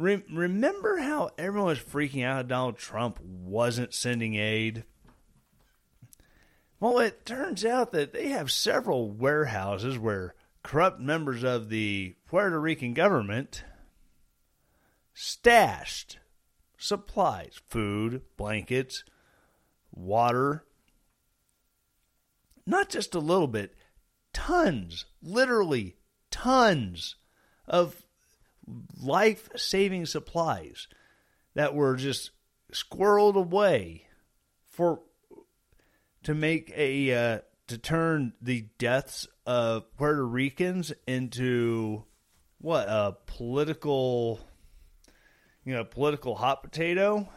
re- 0.00 0.24
remember 0.32 0.98
how 0.98 1.30
everyone 1.36 1.68
was 1.68 1.78
freaking 1.78 2.24
out 2.24 2.48
Donald 2.48 2.78
Trump 2.78 3.20
wasn't 3.20 3.94
sending 3.94 4.34
aid? 4.34 4.84
Well, 6.80 6.98
it 6.98 7.26
turns 7.26 7.64
out 7.64 7.92
that 7.92 8.12
they 8.12 8.28
have 8.28 8.50
several 8.50 9.10
warehouses 9.10 9.98
where 9.98 10.34
corrupt 10.62 10.98
members 10.98 11.44
of 11.44 11.68
the 11.68 12.14
Puerto 12.26 12.58
Rican 12.58 12.94
government 12.94 13.64
stashed 15.12 16.18
supplies, 16.78 17.60
food, 17.68 18.22
blankets, 18.38 19.04
water, 19.92 20.64
not 22.64 22.88
just 22.88 23.14
a 23.14 23.20
little 23.20 23.48
bit, 23.48 23.74
tons, 24.32 25.04
literally 25.22 25.96
tons 26.30 27.16
of 27.66 28.06
life 29.02 29.48
saving 29.56 30.06
supplies 30.06 30.88
that 31.54 31.74
were 31.74 31.96
just 31.96 32.30
squirreled 32.72 33.34
away 33.34 34.04
for 34.68 35.00
to 36.22 36.34
make 36.34 36.72
a 36.76 37.12
uh, 37.12 37.38
to 37.66 37.78
turn 37.78 38.32
the 38.40 38.66
deaths 38.78 39.26
of 39.46 39.96
Puerto 39.96 40.26
Ricans 40.26 40.92
into 41.06 42.04
what 42.58 42.88
a 42.88 43.16
political 43.26 44.40
you 45.64 45.74
know 45.74 45.84
political 45.84 46.34
hot 46.34 46.62
potato 46.62 47.28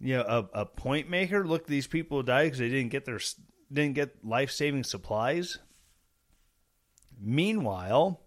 you 0.00 0.16
know 0.16 0.22
a, 0.54 0.60
a 0.60 0.66
point 0.66 1.08
maker 1.08 1.46
look 1.46 1.66
these 1.66 1.86
people 1.86 2.22
died 2.22 2.44
because 2.44 2.58
they 2.58 2.68
didn't 2.68 2.90
get 2.90 3.04
their 3.04 3.20
didn't 3.72 3.94
get 3.94 4.24
life 4.24 4.50
saving 4.50 4.84
supplies. 4.84 5.58
Meanwhile, 7.20 8.20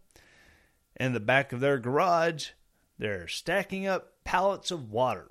in 1.03 1.13
the 1.13 1.19
back 1.19 1.51
of 1.51 1.59
their 1.59 1.77
garage, 1.77 2.49
they're 2.97 3.27
stacking 3.27 3.85
up 3.87 4.13
pallets 4.23 4.71
of 4.71 4.91
water. 4.91 5.29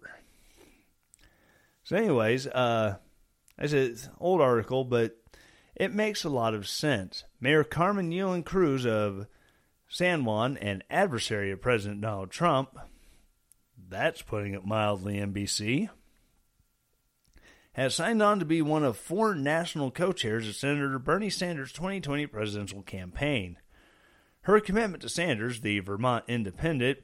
So, 1.85 1.97
anyways, 1.97 2.47
uh, 2.47 2.97
it's 3.59 3.73
an 3.73 4.12
old 4.20 4.41
article, 4.41 4.85
but 4.85 5.16
it 5.75 5.95
makes 5.95 6.25
a 6.25 6.29
lot 6.29 6.55
of 6.55 6.68
sense. 6.68 7.25
Mayor 7.41 7.64
Carmen 7.64 8.11
Yulín 8.11 8.45
Cruz 8.45 8.87
of 8.87 9.27
San 9.89 10.25
Juan, 10.25 10.57
an 10.59 10.83
adversary 10.91 11.51
of 11.51 11.61
President 11.61 12.01
Donald 12.01 12.31
Trump, 12.31 12.79
that's 13.89 14.23
putting 14.23 14.55
it 14.55 14.64
mildly, 14.64 15.16
NBC 15.16 15.89
has 17.75 17.95
signed 17.95 18.23
on 18.23 18.39
to 18.39 18.45
be 18.45 18.61
one 18.61 18.85
of 18.85 18.97
four 18.97 19.35
national 19.35 19.91
co 19.91 20.12
chairs 20.12 20.47
of 20.47 20.55
Senator 20.55 20.99
Bernie 20.99 21.31
Sanders' 21.31 21.73
2020 21.73 22.27
presidential 22.27 22.83
campaign. 22.83 23.57
Her 24.43 24.61
commitment 24.61 25.03
to 25.03 25.09
Sanders, 25.09 25.61
the 25.61 25.78
Vermont 25.78 26.24
Independent, 26.26 26.99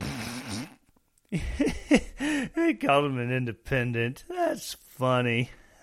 they 1.30 2.74
called 2.74 3.04
him 3.06 3.18
an 3.18 3.30
independent. 3.30 4.24
That's 4.28 4.74
funny. 4.74 5.50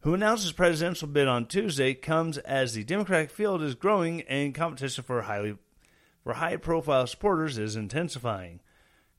Who 0.00 0.14
announced 0.14 0.44
his 0.44 0.52
presidential 0.52 1.08
bid 1.08 1.28
on 1.28 1.46
Tuesday 1.46 1.92
comes 1.92 2.38
as 2.38 2.72
the 2.72 2.84
Democratic 2.84 3.30
field 3.30 3.62
is 3.62 3.74
growing 3.74 4.22
and 4.22 4.54
competition 4.54 5.04
for 5.04 5.22
highly 5.22 5.56
for 6.24 6.34
high 6.34 6.56
profile 6.56 7.06
supporters 7.06 7.58
is 7.58 7.76
intensifying. 7.76 8.60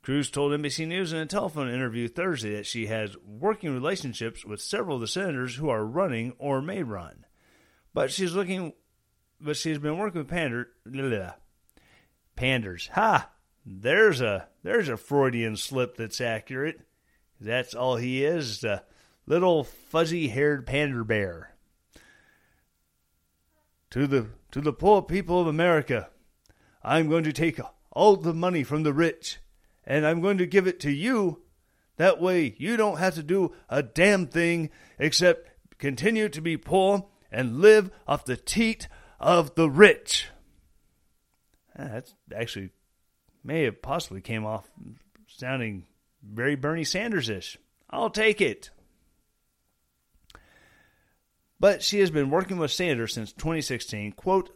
Cruz 0.01 0.31
told 0.31 0.51
NBC 0.51 0.87
News 0.87 1.13
in 1.13 1.19
a 1.19 1.25
telephone 1.27 1.69
interview 1.69 2.07
Thursday 2.07 2.55
that 2.55 2.65
she 2.65 2.87
has 2.87 3.15
working 3.23 3.71
relationships 3.71 4.43
with 4.43 4.61
several 4.61 4.95
of 4.95 5.01
the 5.01 5.07
senators 5.07 5.55
who 5.55 5.69
are 5.69 5.85
running 5.85 6.33
or 6.39 6.59
may 6.61 6.81
run. 6.81 7.25
But 7.93 8.11
she's 8.11 8.33
looking 8.33 8.73
but 9.43 9.57
she's 9.57 9.79
been 9.79 9.97
working 9.97 10.19
with 10.19 10.27
pander, 10.27 10.69
panders. 12.35 12.89
Ha! 12.93 13.29
There's 13.65 14.21
a 14.21 14.47
there's 14.63 14.89
a 14.89 14.97
Freudian 14.97 15.55
slip 15.55 15.95
that's 15.97 16.21
accurate. 16.21 16.81
That's 17.39 17.73
all 17.73 17.95
he 17.95 18.23
is, 18.23 18.63
a 18.63 18.83
little 19.25 19.63
fuzzy-haired 19.63 20.65
pander 20.65 21.03
bear. 21.03 21.55
To 23.91 24.07
the 24.07 24.27
to 24.51 24.61
the 24.61 24.73
poor 24.73 25.01
people 25.01 25.41
of 25.41 25.47
America, 25.47 26.09
I'm 26.83 27.09
going 27.09 27.23
to 27.23 27.33
take 27.33 27.59
all 27.91 28.15
the 28.15 28.33
money 28.33 28.63
from 28.63 28.83
the 28.83 28.93
rich 28.93 29.39
and 29.85 30.05
I'm 30.05 30.21
going 30.21 30.37
to 30.37 30.45
give 30.45 30.67
it 30.67 30.79
to 30.81 30.91
you. 30.91 31.41
That 31.97 32.21
way 32.21 32.55
you 32.57 32.77
don't 32.77 32.99
have 32.99 33.15
to 33.15 33.23
do 33.23 33.53
a 33.69 33.83
damn 33.83 34.27
thing 34.27 34.69
except 34.97 35.49
continue 35.77 36.29
to 36.29 36.41
be 36.41 36.57
poor 36.57 37.07
and 37.31 37.59
live 37.59 37.91
off 38.07 38.25
the 38.25 38.37
teat 38.37 38.87
of 39.21 39.55
the 39.55 39.69
rich. 39.69 40.27
Ah, 41.77 41.87
that's 41.93 42.13
actually 42.35 42.71
may 43.43 43.63
have 43.63 43.81
possibly 43.81 44.19
came 44.19 44.45
off 44.45 44.69
sounding 45.27 45.85
very 46.21 46.55
Bernie 46.55 46.83
Sanders 46.83 47.29
ish. 47.29 47.57
I'll 47.89 48.09
take 48.09 48.41
it. 48.41 48.69
But 51.59 51.81
she 51.81 51.99
has 51.99 52.11
been 52.11 52.29
working 52.29 52.57
with 52.57 52.71
Sanders 52.71 53.13
since 53.13 53.31
2016, 53.31 54.13
quote, 54.13 54.49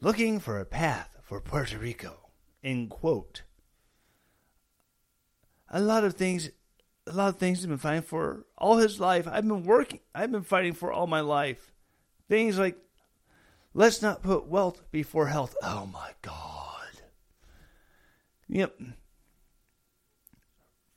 looking 0.00 0.40
for 0.40 0.58
a 0.58 0.64
path 0.64 1.16
for 1.22 1.40
Puerto 1.40 1.78
Rico, 1.78 2.30
end 2.64 2.90
quote 2.90 3.42
a 5.72 5.80
lot 5.80 6.04
of 6.04 6.14
things 6.14 6.50
a 7.06 7.12
lot 7.12 7.30
of 7.30 7.38
things 7.38 7.58
he's 7.58 7.66
been 7.66 7.78
fighting 7.78 8.02
for 8.02 8.46
all 8.56 8.76
his 8.76 9.00
life. 9.00 9.26
I've 9.26 9.46
been 9.48 9.64
working 9.64 10.00
I've 10.14 10.30
been 10.30 10.44
fighting 10.44 10.74
for 10.74 10.92
all 10.92 11.08
my 11.08 11.20
life. 11.20 11.72
Things 12.28 12.58
like 12.58 12.76
let's 13.74 14.02
not 14.02 14.22
put 14.22 14.46
wealth 14.46 14.82
before 14.90 15.26
health. 15.26 15.56
Oh 15.62 15.88
my 15.92 16.10
god. 16.22 17.02
Yep. 18.48 18.78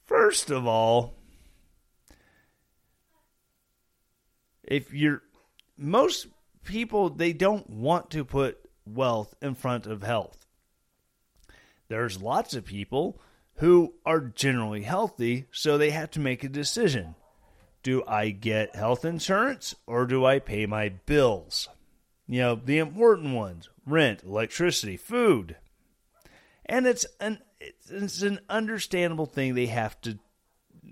First 0.06 0.50
of 0.50 0.68
all, 0.68 1.16
if 4.64 4.94
you're 4.94 5.22
most 5.78 6.28
people 6.64 7.10
they 7.10 7.34
don't 7.34 7.70
want 7.70 8.10
to 8.12 8.26
put 8.26 8.58
wealth 8.86 9.36
in 9.42 9.56
front 9.56 9.86
of 9.88 10.04
health. 10.04 10.46
There's 11.88 12.22
lots 12.22 12.54
of 12.54 12.66
people 12.66 13.22
who 13.56 13.94
are 14.06 14.20
generally 14.20 14.82
healthy, 14.82 15.46
so 15.52 15.78
they 15.78 15.92
have 15.92 16.12
to 16.12 16.20
make 16.20 16.44
a 16.44 16.50
decision. 16.50 17.16
Do 17.84 18.04
I 18.08 18.30
get 18.30 18.76
health 18.76 19.06
insurance 19.06 19.76
or 19.86 20.06
do 20.06 20.26
I 20.26 20.40
pay 20.40 20.66
my 20.66 20.90
bills? 20.90 21.70
You 22.28 22.42
know, 22.42 22.56
the 22.56 22.80
important 22.80 23.36
ones 23.36 23.70
rent, 23.86 24.24
electricity, 24.24 24.98
food. 24.98 25.58
And 26.66 26.88
it's 26.88 27.06
an, 27.20 27.40
it's 27.60 28.22
an 28.22 28.40
understandable 28.50 29.28
thing 29.28 29.54
they 29.54 29.68
have 29.68 30.00
to 30.02 30.18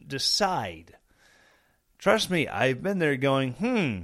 decide. 0.08 0.96
Trust 1.98 2.30
me, 2.30 2.48
I've 2.48 2.84
been 2.84 3.00
there 3.00 3.16
going, 3.16 3.54
hmm, 3.54 4.02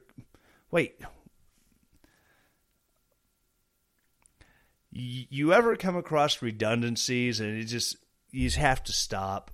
Wait. 0.71 0.99
You 5.01 5.53
ever 5.53 5.77
come 5.77 5.95
across 5.95 6.41
redundancies 6.41 7.39
and 7.39 7.57
it 7.57 7.65
just, 7.65 7.95
you 8.31 8.47
just 8.47 8.57
have 8.57 8.83
to 8.83 8.91
stop? 8.91 9.49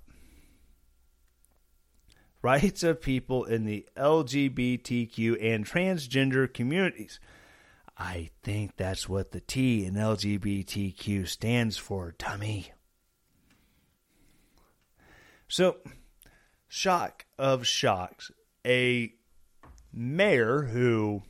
Rights 2.42 2.82
of 2.82 3.00
people 3.00 3.44
in 3.44 3.64
the 3.64 3.86
LGBTQ 3.96 5.36
and 5.40 5.64
transgender 5.64 6.52
communities. 6.52 7.20
I 7.96 8.30
think 8.42 8.76
that's 8.76 9.08
what 9.08 9.30
the 9.30 9.40
T 9.40 9.84
in 9.84 9.94
LGBTQ 9.94 11.28
stands 11.28 11.76
for, 11.76 12.14
dummy. 12.18 12.72
So, 15.48 15.76
shock 16.66 17.24
of 17.38 17.66
shocks. 17.66 18.32
A 18.66 19.14
mayor 19.92 20.62
who 20.62 21.22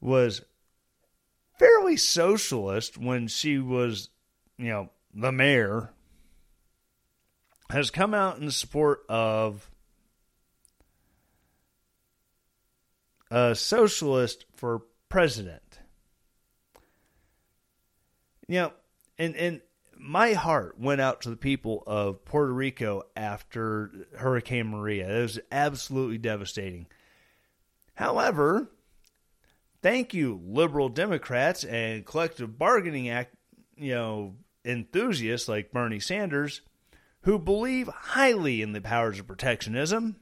was 0.00 0.42
fairly 1.58 1.96
socialist 1.96 2.98
when 2.98 3.28
she 3.28 3.58
was, 3.58 4.10
you 4.58 4.68
know, 4.68 4.90
the 5.14 5.32
mayor, 5.32 5.92
has 7.70 7.90
come 7.90 8.14
out 8.14 8.38
in 8.38 8.50
support 8.50 9.04
of 9.08 9.70
a 13.30 13.54
socialist 13.54 14.44
for 14.54 14.82
president. 15.08 15.80
You 18.46 18.54
know, 18.60 18.72
and 19.18 19.34
and 19.36 19.60
my 19.96 20.34
heart 20.34 20.78
went 20.78 21.00
out 21.00 21.22
to 21.22 21.30
the 21.30 21.36
people 21.36 21.82
of 21.86 22.24
Puerto 22.24 22.52
Rico 22.52 23.04
after 23.16 23.90
Hurricane 24.16 24.68
Maria. 24.68 25.18
It 25.18 25.22
was 25.22 25.40
absolutely 25.50 26.18
devastating. 26.18 26.86
However, 27.94 28.70
thank 29.84 30.14
you, 30.14 30.40
liberal 30.42 30.88
Democrats 30.88 31.62
and 31.62 32.06
collective 32.06 32.58
bargaining 32.58 33.10
act, 33.10 33.34
you 33.76 33.92
know, 33.92 34.34
enthusiasts 34.64 35.46
like 35.46 35.72
Bernie 35.72 36.00
Sanders, 36.00 36.62
who 37.20 37.38
believe 37.38 37.88
highly 37.88 38.62
in 38.62 38.72
the 38.72 38.80
powers 38.80 39.18
of 39.18 39.26
protectionism. 39.26 40.16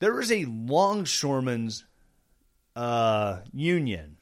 There 0.00 0.18
is 0.18 0.32
a 0.32 0.44
longshoremen's 0.46 1.84
uh, 2.74 3.42
union 3.52 4.16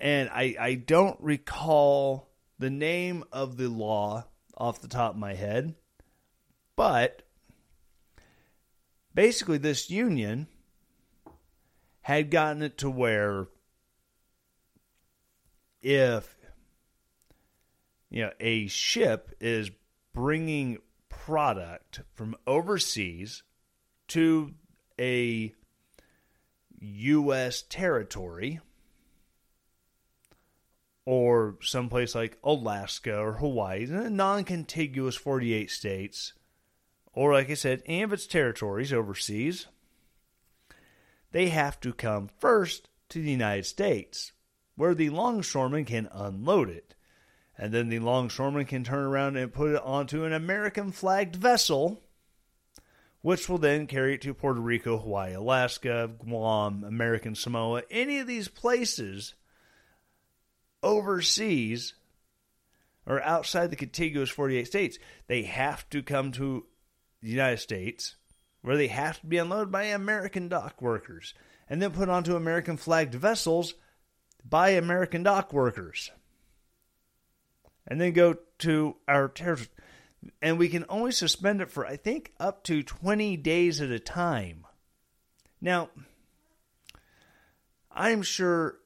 and 0.00 0.30
I, 0.30 0.56
I 0.58 0.74
don't 0.76 1.20
recall 1.20 2.30
the 2.58 2.70
name 2.70 3.22
of 3.30 3.58
the 3.58 3.68
law 3.68 4.24
off 4.56 4.80
the 4.80 4.88
top 4.88 5.12
of 5.12 5.18
my 5.18 5.34
head, 5.34 5.74
but 6.74 7.22
basically, 9.14 9.58
this 9.58 9.90
union 9.90 10.48
had 12.02 12.30
gotten 12.30 12.62
it 12.62 12.78
to 12.78 12.90
where 12.90 13.46
if 15.82 16.36
you 18.10 18.22
know 18.22 18.30
a 18.40 18.66
ship 18.66 19.34
is 19.40 19.70
bringing 20.12 20.78
product 21.08 22.00
from 22.14 22.34
overseas 22.46 23.42
to 24.08 24.52
a 24.98 25.54
U.S. 26.80 27.62
territory 27.62 28.60
or 31.04 31.56
someplace 31.60 32.14
like 32.14 32.38
Alaska 32.44 33.16
or 33.18 33.34
Hawaii, 33.34 33.86
non 33.86 34.44
contiguous 34.44 35.16
48 35.16 35.70
states, 35.70 36.32
or 37.12 37.32
like 37.32 37.50
I 37.50 37.54
said, 37.54 37.82
any 37.86 38.02
of 38.02 38.12
its 38.12 38.26
territories 38.26 38.92
overseas, 38.92 39.66
they 41.32 41.48
have 41.48 41.80
to 41.80 41.92
come 41.92 42.28
first 42.38 42.88
to 43.10 43.22
the 43.22 43.30
United 43.30 43.66
States, 43.66 44.32
where 44.76 44.94
the 44.94 45.10
longshoreman 45.10 45.84
can 45.84 46.08
unload 46.12 46.68
it. 46.68 46.94
And 47.56 47.72
then 47.72 47.88
the 47.88 47.98
longshoreman 47.98 48.64
can 48.64 48.84
turn 48.84 49.04
around 49.04 49.36
and 49.36 49.52
put 49.52 49.72
it 49.74 49.82
onto 49.82 50.24
an 50.24 50.32
American 50.32 50.92
flagged 50.92 51.36
vessel, 51.36 52.02
which 53.20 53.48
will 53.48 53.58
then 53.58 53.86
carry 53.86 54.14
it 54.14 54.22
to 54.22 54.32
Puerto 54.32 54.60
Rico, 54.60 54.96
Hawaii, 54.96 55.34
Alaska, 55.34 56.10
Guam, 56.18 56.84
American 56.84 57.34
Samoa, 57.34 57.82
any 57.90 58.18
of 58.18 58.26
these 58.26 58.48
places 58.48 59.34
overseas 60.82 61.94
or 63.06 63.22
outside 63.22 63.70
the 63.70 63.76
contiguous 63.76 64.30
48 64.30 64.66
states, 64.66 64.98
they 65.26 65.42
have 65.42 65.88
to 65.90 66.02
come 66.02 66.32
to 66.32 66.66
the 67.20 67.28
United 67.28 67.58
States 67.58 68.16
where 68.62 68.76
they 68.76 68.88
have 68.88 69.20
to 69.20 69.26
be 69.26 69.38
unloaded 69.38 69.72
by 69.72 69.84
American 69.84 70.48
dock 70.48 70.80
workers 70.82 71.34
and 71.68 71.80
then 71.80 71.92
put 71.92 72.08
onto 72.08 72.36
American 72.36 72.76
flagged 72.76 73.14
vessels 73.14 73.74
by 74.44 74.70
American 74.70 75.22
dock 75.22 75.52
workers. 75.52 76.10
And 77.86 78.00
then 78.00 78.12
go 78.12 78.36
to 78.58 78.96
our 79.08 79.28
territory. 79.28 79.68
And 80.42 80.58
we 80.58 80.68
can 80.68 80.84
only 80.88 81.12
suspend 81.12 81.62
it 81.62 81.70
for, 81.70 81.86
I 81.86 81.96
think, 81.96 82.32
up 82.38 82.62
to 82.64 82.82
20 82.82 83.36
days 83.38 83.80
at 83.80 83.90
a 83.90 83.98
time. 83.98 84.66
Now, 85.60 85.88
I'm 87.90 88.22
sure 88.22 88.78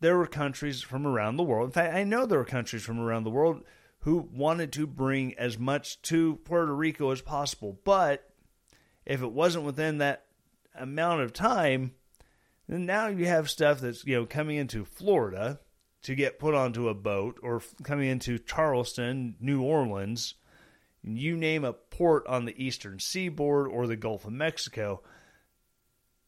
there 0.00 0.16
were 0.16 0.26
countries 0.26 0.80
from 0.80 1.06
around 1.06 1.36
the 1.36 1.42
world. 1.42 1.66
In 1.68 1.72
fact, 1.72 1.94
I 1.94 2.04
know 2.04 2.24
there 2.24 2.38
were 2.38 2.44
countries 2.44 2.82
from 2.82 2.98
around 2.98 3.24
the 3.24 3.30
world 3.30 3.62
who 4.00 4.28
wanted 4.32 4.72
to 4.72 4.86
bring 4.86 5.34
as 5.34 5.58
much 5.58 6.00
to 6.02 6.36
Puerto 6.44 6.74
Rico 6.74 7.10
as 7.10 7.20
possible. 7.20 7.78
But 7.84 8.27
if 9.08 9.22
it 9.22 9.32
wasn't 9.32 9.64
within 9.64 9.98
that 9.98 10.26
amount 10.78 11.22
of 11.22 11.32
time, 11.32 11.92
then 12.68 12.86
now 12.86 13.08
you 13.08 13.26
have 13.26 13.50
stuff 13.50 13.80
that's 13.80 14.04
you 14.04 14.14
know 14.14 14.26
coming 14.26 14.56
into 14.56 14.84
Florida 14.84 15.58
to 16.02 16.14
get 16.14 16.38
put 16.38 16.54
onto 16.54 16.88
a 16.88 16.94
boat 16.94 17.40
or 17.42 17.62
coming 17.82 18.08
into 18.08 18.38
Charleston, 18.38 19.34
New 19.40 19.62
Orleans, 19.62 20.34
you 21.02 21.36
name 21.36 21.64
a 21.64 21.72
port 21.72 22.26
on 22.26 22.44
the 22.44 22.62
eastern 22.62 23.00
seaboard 23.00 23.68
or 23.68 23.86
the 23.86 23.96
Gulf 23.96 24.24
of 24.24 24.32
Mexico 24.32 25.02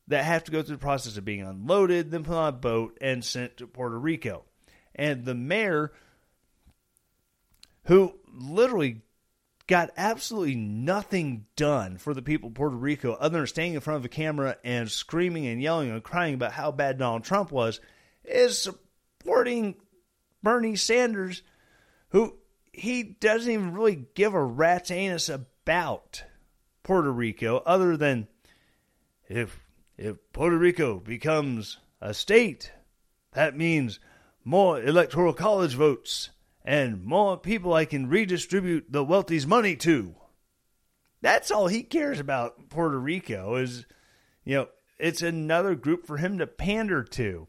that 0.09 0.25
have 0.25 0.43
to 0.45 0.51
go 0.51 0.63
through 0.63 0.77
the 0.77 0.81
process 0.81 1.17
of 1.17 1.25
being 1.25 1.43
unloaded, 1.43 2.11
then 2.11 2.25
put 2.25 2.35
on 2.35 2.49
a 2.49 2.53
boat 2.53 2.99
and 3.01 3.25
sent 3.25 3.59
to 3.59 3.67
Puerto 3.67 3.99
Rico. 3.99 4.45
And 4.95 5.25
the 5.25 5.35
mayor, 5.35 5.93
who 7.85 8.19
literally 8.33 9.03
got 9.71 9.93
absolutely 9.97 10.57
nothing 10.57 11.47
done 11.55 11.97
for 11.97 12.13
the 12.13 12.21
people 12.21 12.49
of 12.49 12.55
Puerto 12.55 12.75
Rico 12.75 13.13
other 13.13 13.39
than 13.39 13.47
standing 13.47 13.75
in 13.75 13.81
front 13.81 13.99
of 13.99 14.05
a 14.05 14.09
camera 14.09 14.57
and 14.65 14.91
screaming 14.91 15.47
and 15.47 15.63
yelling 15.63 15.93
and 15.93 16.03
crying 16.03 16.35
about 16.35 16.51
how 16.51 16.73
bad 16.73 16.99
Donald 16.99 17.23
Trump 17.23 17.53
was, 17.53 17.81
is 18.25 18.61
supporting 18.61 19.77
Bernie 20.43 20.75
Sanders, 20.75 21.43
who 22.09 22.37
he 22.73 23.05
doesn't 23.05 23.51
even 23.51 23.73
really 23.73 24.07
give 24.15 24.35
a 24.35 24.43
rat's 24.43 24.91
anus 24.91 25.29
about 25.29 26.25
Puerto 26.83 27.13
Rico 27.13 27.63
other 27.65 27.97
than 27.97 28.27
if 29.29 29.61
if 29.97 30.17
Puerto 30.33 30.59
Rico 30.59 30.99
becomes 30.99 31.79
a 32.01 32.13
state, 32.13 32.73
that 33.35 33.57
means 33.57 34.01
more 34.45 34.83
electoral 34.83 35.33
college 35.33 35.75
votes 35.75 36.31
and 36.65 37.05
more 37.05 37.37
people 37.37 37.73
I 37.73 37.85
can 37.85 38.09
redistribute 38.09 38.91
the 38.91 39.05
wealthy's 39.05 39.47
money 39.47 39.77
to. 39.77 40.15
That's 41.23 41.51
all 41.51 41.67
he 41.67 41.83
cares 41.83 42.21
about 42.21 42.69
Puerto 42.71 42.99
Rico 42.99 43.57
is 43.57 43.87
you 44.45 44.57
know, 44.57 44.69
it's 44.99 45.23
another 45.23 45.75
group 45.75 46.07
for 46.07 46.17
him 46.17 46.39
to 46.39 46.47
pander 46.47 47.03
to. 47.05 47.47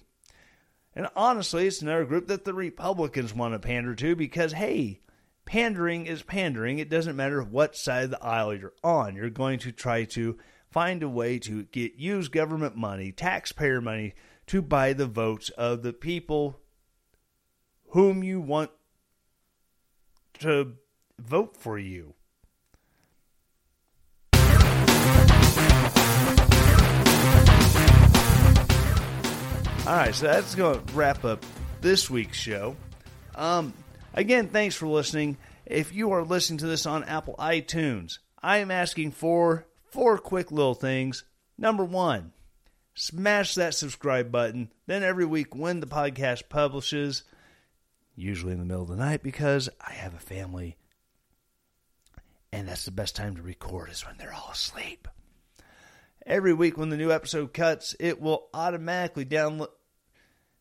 And 0.93 1.07
honestly, 1.15 1.67
it's 1.67 1.81
another 1.81 2.05
group 2.05 2.27
that 2.27 2.43
the 2.43 2.53
Republicans 2.53 3.33
want 3.33 3.53
to 3.53 3.59
pander 3.59 3.95
to 3.95 4.15
because 4.15 4.53
hey, 4.53 5.01
pandering 5.45 6.05
is 6.05 6.23
pandering. 6.23 6.79
It 6.79 6.89
doesn't 6.89 7.15
matter 7.15 7.41
what 7.41 7.75
side 7.75 8.05
of 8.05 8.09
the 8.11 8.23
aisle 8.23 8.53
you're 8.53 8.73
on. 8.83 9.15
You're 9.15 9.29
going 9.29 9.59
to 9.59 9.71
try 9.71 10.03
to 10.05 10.37
find 10.69 11.03
a 11.03 11.09
way 11.09 11.39
to 11.39 11.63
get 11.63 11.95
use 11.95 12.27
government 12.27 12.75
money, 12.75 13.11
taxpayer 13.11 13.81
money, 13.81 14.13
to 14.47 14.61
buy 14.61 14.93
the 14.93 15.05
votes 15.05 15.49
of 15.51 15.81
the 15.81 15.93
people 15.93 16.59
whom 17.89 18.23
you 18.23 18.41
want 18.41 18.71
to 20.41 20.73
vote 21.19 21.57
for 21.57 21.77
you. 21.77 22.13
All 29.87 29.97
right, 29.97 30.13
so 30.13 30.27
that's 30.27 30.53
going 30.53 30.79
to 30.79 30.93
wrap 30.93 31.25
up 31.25 31.43
this 31.81 32.09
week's 32.09 32.37
show. 32.37 32.75
Um, 33.35 33.73
again, 34.13 34.47
thanks 34.47 34.75
for 34.75 34.87
listening. 34.87 35.37
If 35.65 35.93
you 35.93 36.11
are 36.11 36.23
listening 36.23 36.59
to 36.59 36.67
this 36.67 36.85
on 36.85 37.03
Apple 37.03 37.35
iTunes, 37.39 38.19
I 38.41 38.57
am 38.57 38.71
asking 38.71 39.11
for 39.11 39.65
four 39.89 40.17
quick 40.17 40.51
little 40.51 40.75
things. 40.75 41.23
Number 41.57 41.83
one, 41.83 42.31
smash 42.93 43.55
that 43.55 43.73
subscribe 43.73 44.31
button. 44.31 44.71
Then 44.85 45.03
every 45.03 45.25
week 45.25 45.55
when 45.55 45.79
the 45.79 45.87
podcast 45.87 46.47
publishes, 46.47 47.23
usually 48.21 48.53
in 48.53 48.59
the 48.59 48.65
middle 48.65 48.83
of 48.83 48.89
the 48.89 48.95
night 48.95 49.23
because 49.23 49.69
I 49.79 49.93
have 49.93 50.13
a 50.13 50.19
family 50.19 50.77
and 52.53 52.67
that's 52.67 52.85
the 52.85 52.91
best 52.91 53.15
time 53.15 53.35
to 53.35 53.41
record 53.41 53.89
is 53.89 54.05
when 54.05 54.17
they're 54.17 54.33
all 54.33 54.51
asleep. 54.51 55.07
Every 56.25 56.53
week 56.53 56.77
when 56.77 56.89
the 56.89 56.97
new 56.97 57.11
episode 57.11 57.53
cuts, 57.53 57.95
it 57.99 58.21
will 58.21 58.49
automatically 58.53 59.25
download 59.25 59.69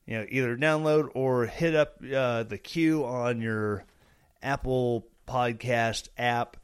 you 0.07 0.19
know, 0.19 0.27
either 0.29 0.57
download 0.57 1.11
or 1.15 1.47
hit 1.47 1.77
up 1.77 2.03
uh, 2.13 2.43
the 2.43 2.59
queue 2.59 3.05
on 3.05 3.41
your 3.41 3.85
Apple 4.43 5.07
Podcast 5.29 6.09
app, 6.19 6.57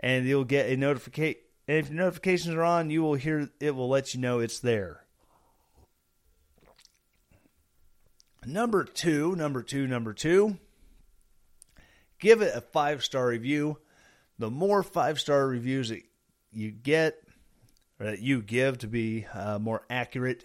and 0.00 0.26
you'll 0.26 0.44
get 0.44 0.68
a 0.68 0.76
notification. 0.76 1.40
And 1.68 1.78
if 1.78 1.90
notifications 1.92 2.56
are 2.56 2.64
on, 2.64 2.90
you 2.90 3.02
will 3.02 3.14
hear 3.14 3.48
it 3.60 3.76
will 3.76 3.88
let 3.88 4.14
you 4.14 4.20
know 4.20 4.40
it's 4.40 4.58
there. 4.58 4.99
Number 8.46 8.84
two, 8.84 9.36
number 9.36 9.62
two, 9.62 9.86
number 9.86 10.14
two. 10.14 10.58
Give 12.18 12.40
it 12.42 12.54
a 12.54 12.60
five 12.60 13.04
star 13.04 13.26
review. 13.28 13.78
The 14.38 14.50
more 14.50 14.82
five 14.82 15.20
star 15.20 15.46
reviews 15.46 15.90
that 15.90 16.02
you 16.52 16.70
get, 16.70 17.22
or 17.98 18.06
that 18.06 18.20
you 18.20 18.42
give 18.42 18.78
to 18.78 18.86
be 18.86 19.26
uh, 19.32 19.58
more 19.58 19.82
accurate, 19.90 20.44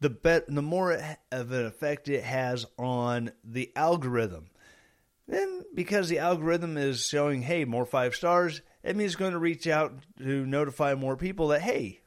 the 0.00 0.10
bet 0.10 0.46
the 0.48 0.62
more 0.62 0.92
of 1.30 1.52
an 1.52 1.66
effect 1.66 2.08
it 2.08 2.24
has 2.24 2.66
on 2.76 3.30
the 3.44 3.72
algorithm. 3.76 4.46
Then 5.28 5.62
because 5.74 6.08
the 6.08 6.18
algorithm 6.18 6.76
is 6.76 7.06
showing, 7.06 7.42
hey, 7.42 7.64
more 7.64 7.86
five 7.86 8.14
stars, 8.14 8.60
it 8.82 8.96
means 8.96 9.12
it's 9.12 9.16
going 9.16 9.32
to 9.32 9.38
reach 9.38 9.66
out 9.66 9.94
to 10.18 10.44
notify 10.44 10.94
more 10.94 11.16
people 11.16 11.48
that, 11.48 11.62
hey, 11.62 12.00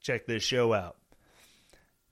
check 0.00 0.26
this 0.26 0.42
show 0.42 0.72
out. 0.72 0.96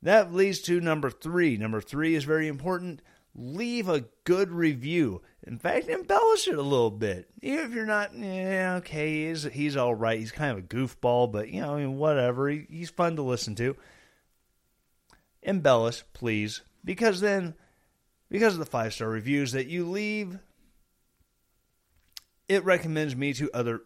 That 0.04 0.34
leads 0.34 0.60
to 0.62 0.80
number 0.80 1.10
three. 1.10 1.56
Number 1.56 1.80
three 1.80 2.14
is 2.14 2.24
very 2.24 2.46
important. 2.46 3.00
Leave 3.34 3.88
a 3.88 4.04
good 4.24 4.52
review. 4.52 5.22
In 5.42 5.58
fact, 5.58 5.88
embellish 5.88 6.46
it 6.46 6.58
a 6.58 6.62
little 6.62 6.90
bit. 6.90 7.28
Even 7.42 7.64
if 7.64 7.72
you're 7.72 7.86
not, 7.86 8.16
yeah, 8.16 8.76
okay, 8.78 9.28
he's, 9.28 9.44
he's 9.44 9.76
all 9.76 9.94
right. 9.94 10.18
He's 10.18 10.30
kind 10.30 10.52
of 10.52 10.58
a 10.58 10.68
goofball, 10.68 11.32
but, 11.32 11.48
you 11.48 11.62
know, 11.62 11.74
I 11.74 11.80
mean, 11.80 11.96
whatever. 11.96 12.48
He, 12.48 12.66
he's 12.70 12.90
fun 12.90 13.16
to 13.16 13.22
listen 13.22 13.54
to 13.56 13.76
embellish, 15.42 16.02
please, 16.12 16.62
because 16.84 17.20
then, 17.20 17.54
because 18.30 18.54
of 18.54 18.60
the 18.60 18.66
five 18.66 18.92
star 18.92 19.08
reviews 19.08 19.52
that 19.52 19.68
you 19.68 19.88
leave, 19.88 20.38
it 22.48 22.64
recommends 22.64 23.16
me 23.16 23.32
to 23.34 23.50
other 23.52 23.80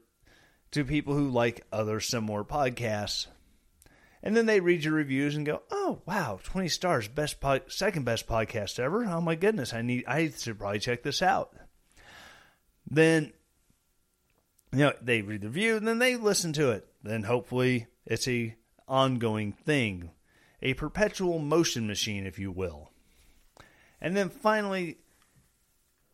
to 0.72 0.84
people 0.84 1.14
who 1.14 1.28
like 1.28 1.64
other 1.72 2.00
similar 2.00 2.44
podcasts. 2.44 3.28
And 4.22 4.36
then 4.36 4.46
they 4.46 4.60
read 4.60 4.84
your 4.84 4.94
reviews 4.94 5.36
and 5.36 5.46
go, 5.46 5.62
"Oh, 5.70 6.02
wow, 6.06 6.40
20 6.42 6.68
stars, 6.68 7.08
best 7.08 7.40
pod, 7.40 7.62
second 7.68 8.04
best 8.04 8.26
podcast 8.26 8.78
ever. 8.78 9.04
Oh 9.04 9.20
my 9.20 9.34
goodness, 9.34 9.72
I 9.72 9.82
need 9.82 10.04
I 10.06 10.30
should 10.30 10.58
probably 10.58 10.80
check 10.80 11.02
this 11.02 11.22
out." 11.22 11.54
Then 12.90 13.32
you 14.72 14.80
know, 14.80 14.92
they 15.00 15.22
read 15.22 15.40
the 15.40 15.48
review 15.48 15.76
and 15.76 15.88
then 15.88 15.98
they 15.98 16.16
listen 16.16 16.52
to 16.54 16.70
it. 16.70 16.86
Then 17.02 17.22
hopefully 17.22 17.86
it's 18.04 18.28
a 18.28 18.54
ongoing 18.86 19.52
thing 19.52 20.10
a 20.62 20.74
perpetual 20.74 21.38
motion 21.38 21.86
machine, 21.86 22.26
if 22.26 22.38
you 22.38 22.50
will. 22.50 22.90
And 24.00 24.16
then 24.16 24.28
finally, 24.28 24.98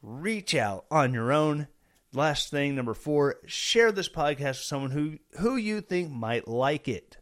reach 0.02 0.54
out 0.54 0.86
on 0.90 1.14
your 1.14 1.32
own. 1.32 1.68
Last 2.12 2.50
thing, 2.50 2.74
number 2.74 2.94
four, 2.94 3.36
share 3.46 3.90
this 3.90 4.08
podcast 4.08 4.48
with 4.48 4.56
someone 4.58 4.90
who, 4.90 5.18
who 5.40 5.56
you 5.56 5.80
think 5.80 6.10
might 6.10 6.46
like 6.46 6.88
it. 6.88 7.16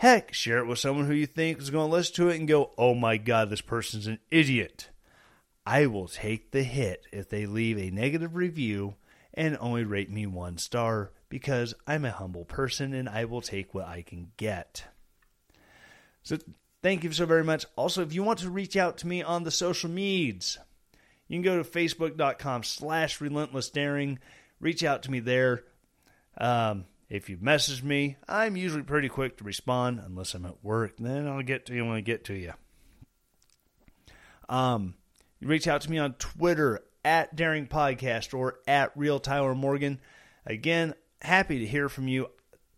Heck, 0.00 0.32
share 0.32 0.60
it 0.60 0.66
with 0.66 0.78
someone 0.78 1.04
who 1.04 1.12
you 1.12 1.26
think 1.26 1.58
is 1.58 1.68
going 1.68 1.90
to 1.90 1.94
listen 1.94 2.14
to 2.14 2.28
it 2.30 2.38
and 2.38 2.48
go, 2.48 2.70
oh 2.78 2.94
my 2.94 3.18
God, 3.18 3.50
this 3.50 3.60
person's 3.60 4.06
an 4.06 4.18
idiot. 4.30 4.88
I 5.66 5.84
will 5.88 6.08
take 6.08 6.52
the 6.52 6.62
hit 6.62 7.04
if 7.12 7.28
they 7.28 7.44
leave 7.44 7.76
a 7.76 7.90
negative 7.90 8.34
review 8.34 8.94
and 9.34 9.58
only 9.60 9.84
rate 9.84 10.10
me 10.10 10.24
one 10.24 10.56
star 10.56 11.10
because 11.28 11.74
I'm 11.86 12.06
a 12.06 12.10
humble 12.10 12.46
person 12.46 12.94
and 12.94 13.10
I 13.10 13.26
will 13.26 13.42
take 13.42 13.74
what 13.74 13.88
I 13.88 14.00
can 14.00 14.32
get. 14.38 14.84
So 16.22 16.38
thank 16.82 17.04
you 17.04 17.12
so 17.12 17.26
very 17.26 17.44
much. 17.44 17.66
Also, 17.76 18.00
if 18.00 18.14
you 18.14 18.22
want 18.22 18.38
to 18.38 18.48
reach 18.48 18.78
out 18.78 18.96
to 18.98 19.06
me 19.06 19.22
on 19.22 19.44
the 19.44 19.50
social 19.50 19.90
medias, 19.90 20.56
you 21.28 21.36
can 21.36 21.42
go 21.42 21.62
to 21.62 21.70
facebook.com 21.70 22.62
slash 22.62 23.20
relentless 23.20 23.68
daring. 23.68 24.18
Reach 24.60 24.82
out 24.82 25.02
to 25.02 25.10
me 25.10 25.20
there. 25.20 25.64
Um, 26.38 26.86
if 27.10 27.28
you 27.28 27.36
message 27.40 27.82
me, 27.82 28.16
I'm 28.28 28.56
usually 28.56 28.84
pretty 28.84 29.08
quick 29.08 29.36
to 29.38 29.44
respond 29.44 30.00
unless 30.02 30.32
I'm 30.32 30.46
at 30.46 30.62
work. 30.62 30.94
Then 30.98 31.26
I'll 31.26 31.42
get 31.42 31.66
to 31.66 31.74
you 31.74 31.84
when 31.84 31.96
I 31.96 32.00
get 32.00 32.24
to 32.26 32.34
you. 32.34 32.52
Um, 34.48 34.94
you 35.40 35.48
reach 35.48 35.66
out 35.66 35.80
to 35.82 35.90
me 35.90 35.98
on 35.98 36.14
Twitter 36.14 36.80
at 37.04 37.34
Daring 37.34 37.66
Podcast 37.66 38.32
or 38.32 38.60
at 38.68 38.96
Real 38.96 39.18
Tyler 39.18 39.56
Morgan. 39.56 40.00
Again, 40.46 40.94
happy 41.20 41.58
to 41.58 41.66
hear 41.66 41.88
from 41.88 42.06
you. 42.06 42.28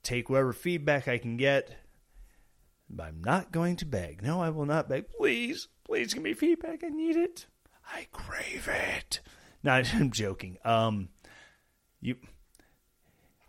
Take 0.03 0.31
whatever 0.31 0.55
feedback 0.55 1.09
I 1.09 1.19
can 1.19 1.37
get. 1.37 1.77
I'm 2.99 3.23
not 3.23 3.53
going 3.53 3.77
to 3.77 3.87
beg. 3.87 4.23
No, 4.23 4.41
I 4.41 4.51
will 4.51 4.67
not 4.67 4.89
beg. 4.89 5.09
Please, 5.09 5.69
please 5.85 6.15
give 6.15 6.23
me 6.23 6.33
feedback. 6.33 6.83
I 6.83 6.89
need 6.89 7.17
it. 7.17 7.47
I 7.87 8.07
crave 8.13 8.69
it. 8.69 9.21
No, 9.63 9.73
I'm 9.95 10.11
joking. 10.11 10.57
Um, 10.65 11.11
you, 12.01 12.17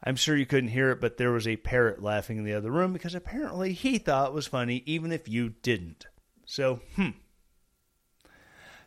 I'm 0.04 0.16
sure 0.18 0.36
you 0.36 0.46
couldn't 0.46 0.70
hear 0.70 0.92
it, 0.92 1.00
but 1.00 1.18
there 1.18 1.32
was 1.32 1.48
a 1.48 1.56
parrot 1.56 2.02
laughing 2.04 2.38
in 2.38 2.44
the 2.44 2.54
other 2.54 2.72
room 2.72 2.92
because 2.92 3.16
apparently 3.16 3.72
he 3.72 3.98
thought 3.98 4.30
it 4.30 4.34
was 4.34 4.48
funny, 4.48 4.84
even 4.86 5.12
if 5.12 5.30
you 5.30 5.54
didn't. 5.62 6.06
So, 6.46 6.82
hmm. 6.96 7.10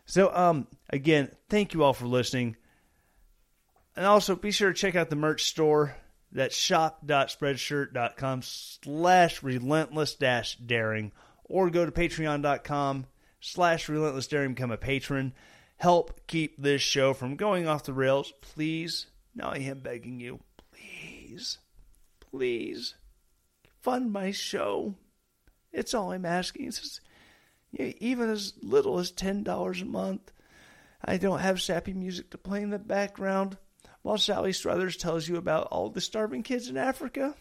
So, 0.05 0.33
um, 0.33 0.67
again, 0.89 1.31
thank 1.49 1.73
you 1.73 1.83
all 1.83 1.93
for 1.93 2.05
listening. 2.05 2.55
And 3.95 4.05
also, 4.05 4.35
be 4.35 4.51
sure 4.51 4.71
to 4.71 4.79
check 4.79 4.95
out 4.95 5.09
the 5.09 5.15
merch 5.15 5.43
store 5.43 5.95
that's 6.31 6.55
shop.spreadshirt.com 6.55 8.41
slash 8.43 9.41
relentless 9.41 10.15
daring 10.15 11.11
or 11.45 11.69
go 11.69 11.85
to 11.85 11.91
patreon.com 11.91 13.05
slash 13.39 13.89
relentless 13.89 14.27
daring 14.27 14.53
become 14.53 14.71
a 14.71 14.77
patron 14.77 15.33
help 15.77 16.27
keep 16.27 16.61
this 16.61 16.81
show 16.81 17.13
from 17.13 17.35
going 17.35 17.67
off 17.67 17.83
the 17.83 17.93
rails 17.93 18.33
please 18.41 19.07
now 19.35 19.49
i 19.49 19.57
am 19.57 19.79
begging 19.79 20.19
you 20.19 20.39
please 21.27 21.57
please 22.19 22.95
fund 23.81 24.11
my 24.11 24.31
show 24.31 24.95
it's 25.73 25.93
all 25.93 26.11
i'm 26.11 26.25
asking 26.25 26.71
just, 26.71 27.01
even 27.73 28.29
as 28.29 28.53
little 28.61 28.97
as 28.99 29.11
$10 29.11 29.81
a 29.81 29.85
month 29.85 30.31
i 31.03 31.17
don't 31.17 31.39
have 31.39 31.61
sappy 31.61 31.93
music 31.93 32.29
to 32.29 32.37
play 32.37 32.61
in 32.61 32.69
the 32.69 32.79
background 32.79 33.57
while 34.03 34.17
Sally 34.17 34.53
Struthers 34.53 34.95
tells 34.95 35.27
you 35.27 35.35
about 35.35 35.67
all 35.67 35.89
the 35.89 35.99
starving 35.99 36.41
kids 36.41 36.69
in 36.69 36.77
Africa. 36.77 37.35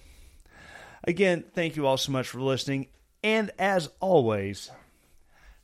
Again, 1.05 1.45
thank 1.55 1.77
you 1.77 1.87
all 1.87 1.97
so 1.97 2.11
much 2.11 2.29
for 2.29 2.41
listening. 2.41 2.89
And 3.23 3.53
as 3.57 3.89
always, 4.01 4.73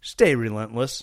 stay 0.01 0.37
relentless. 0.37 1.03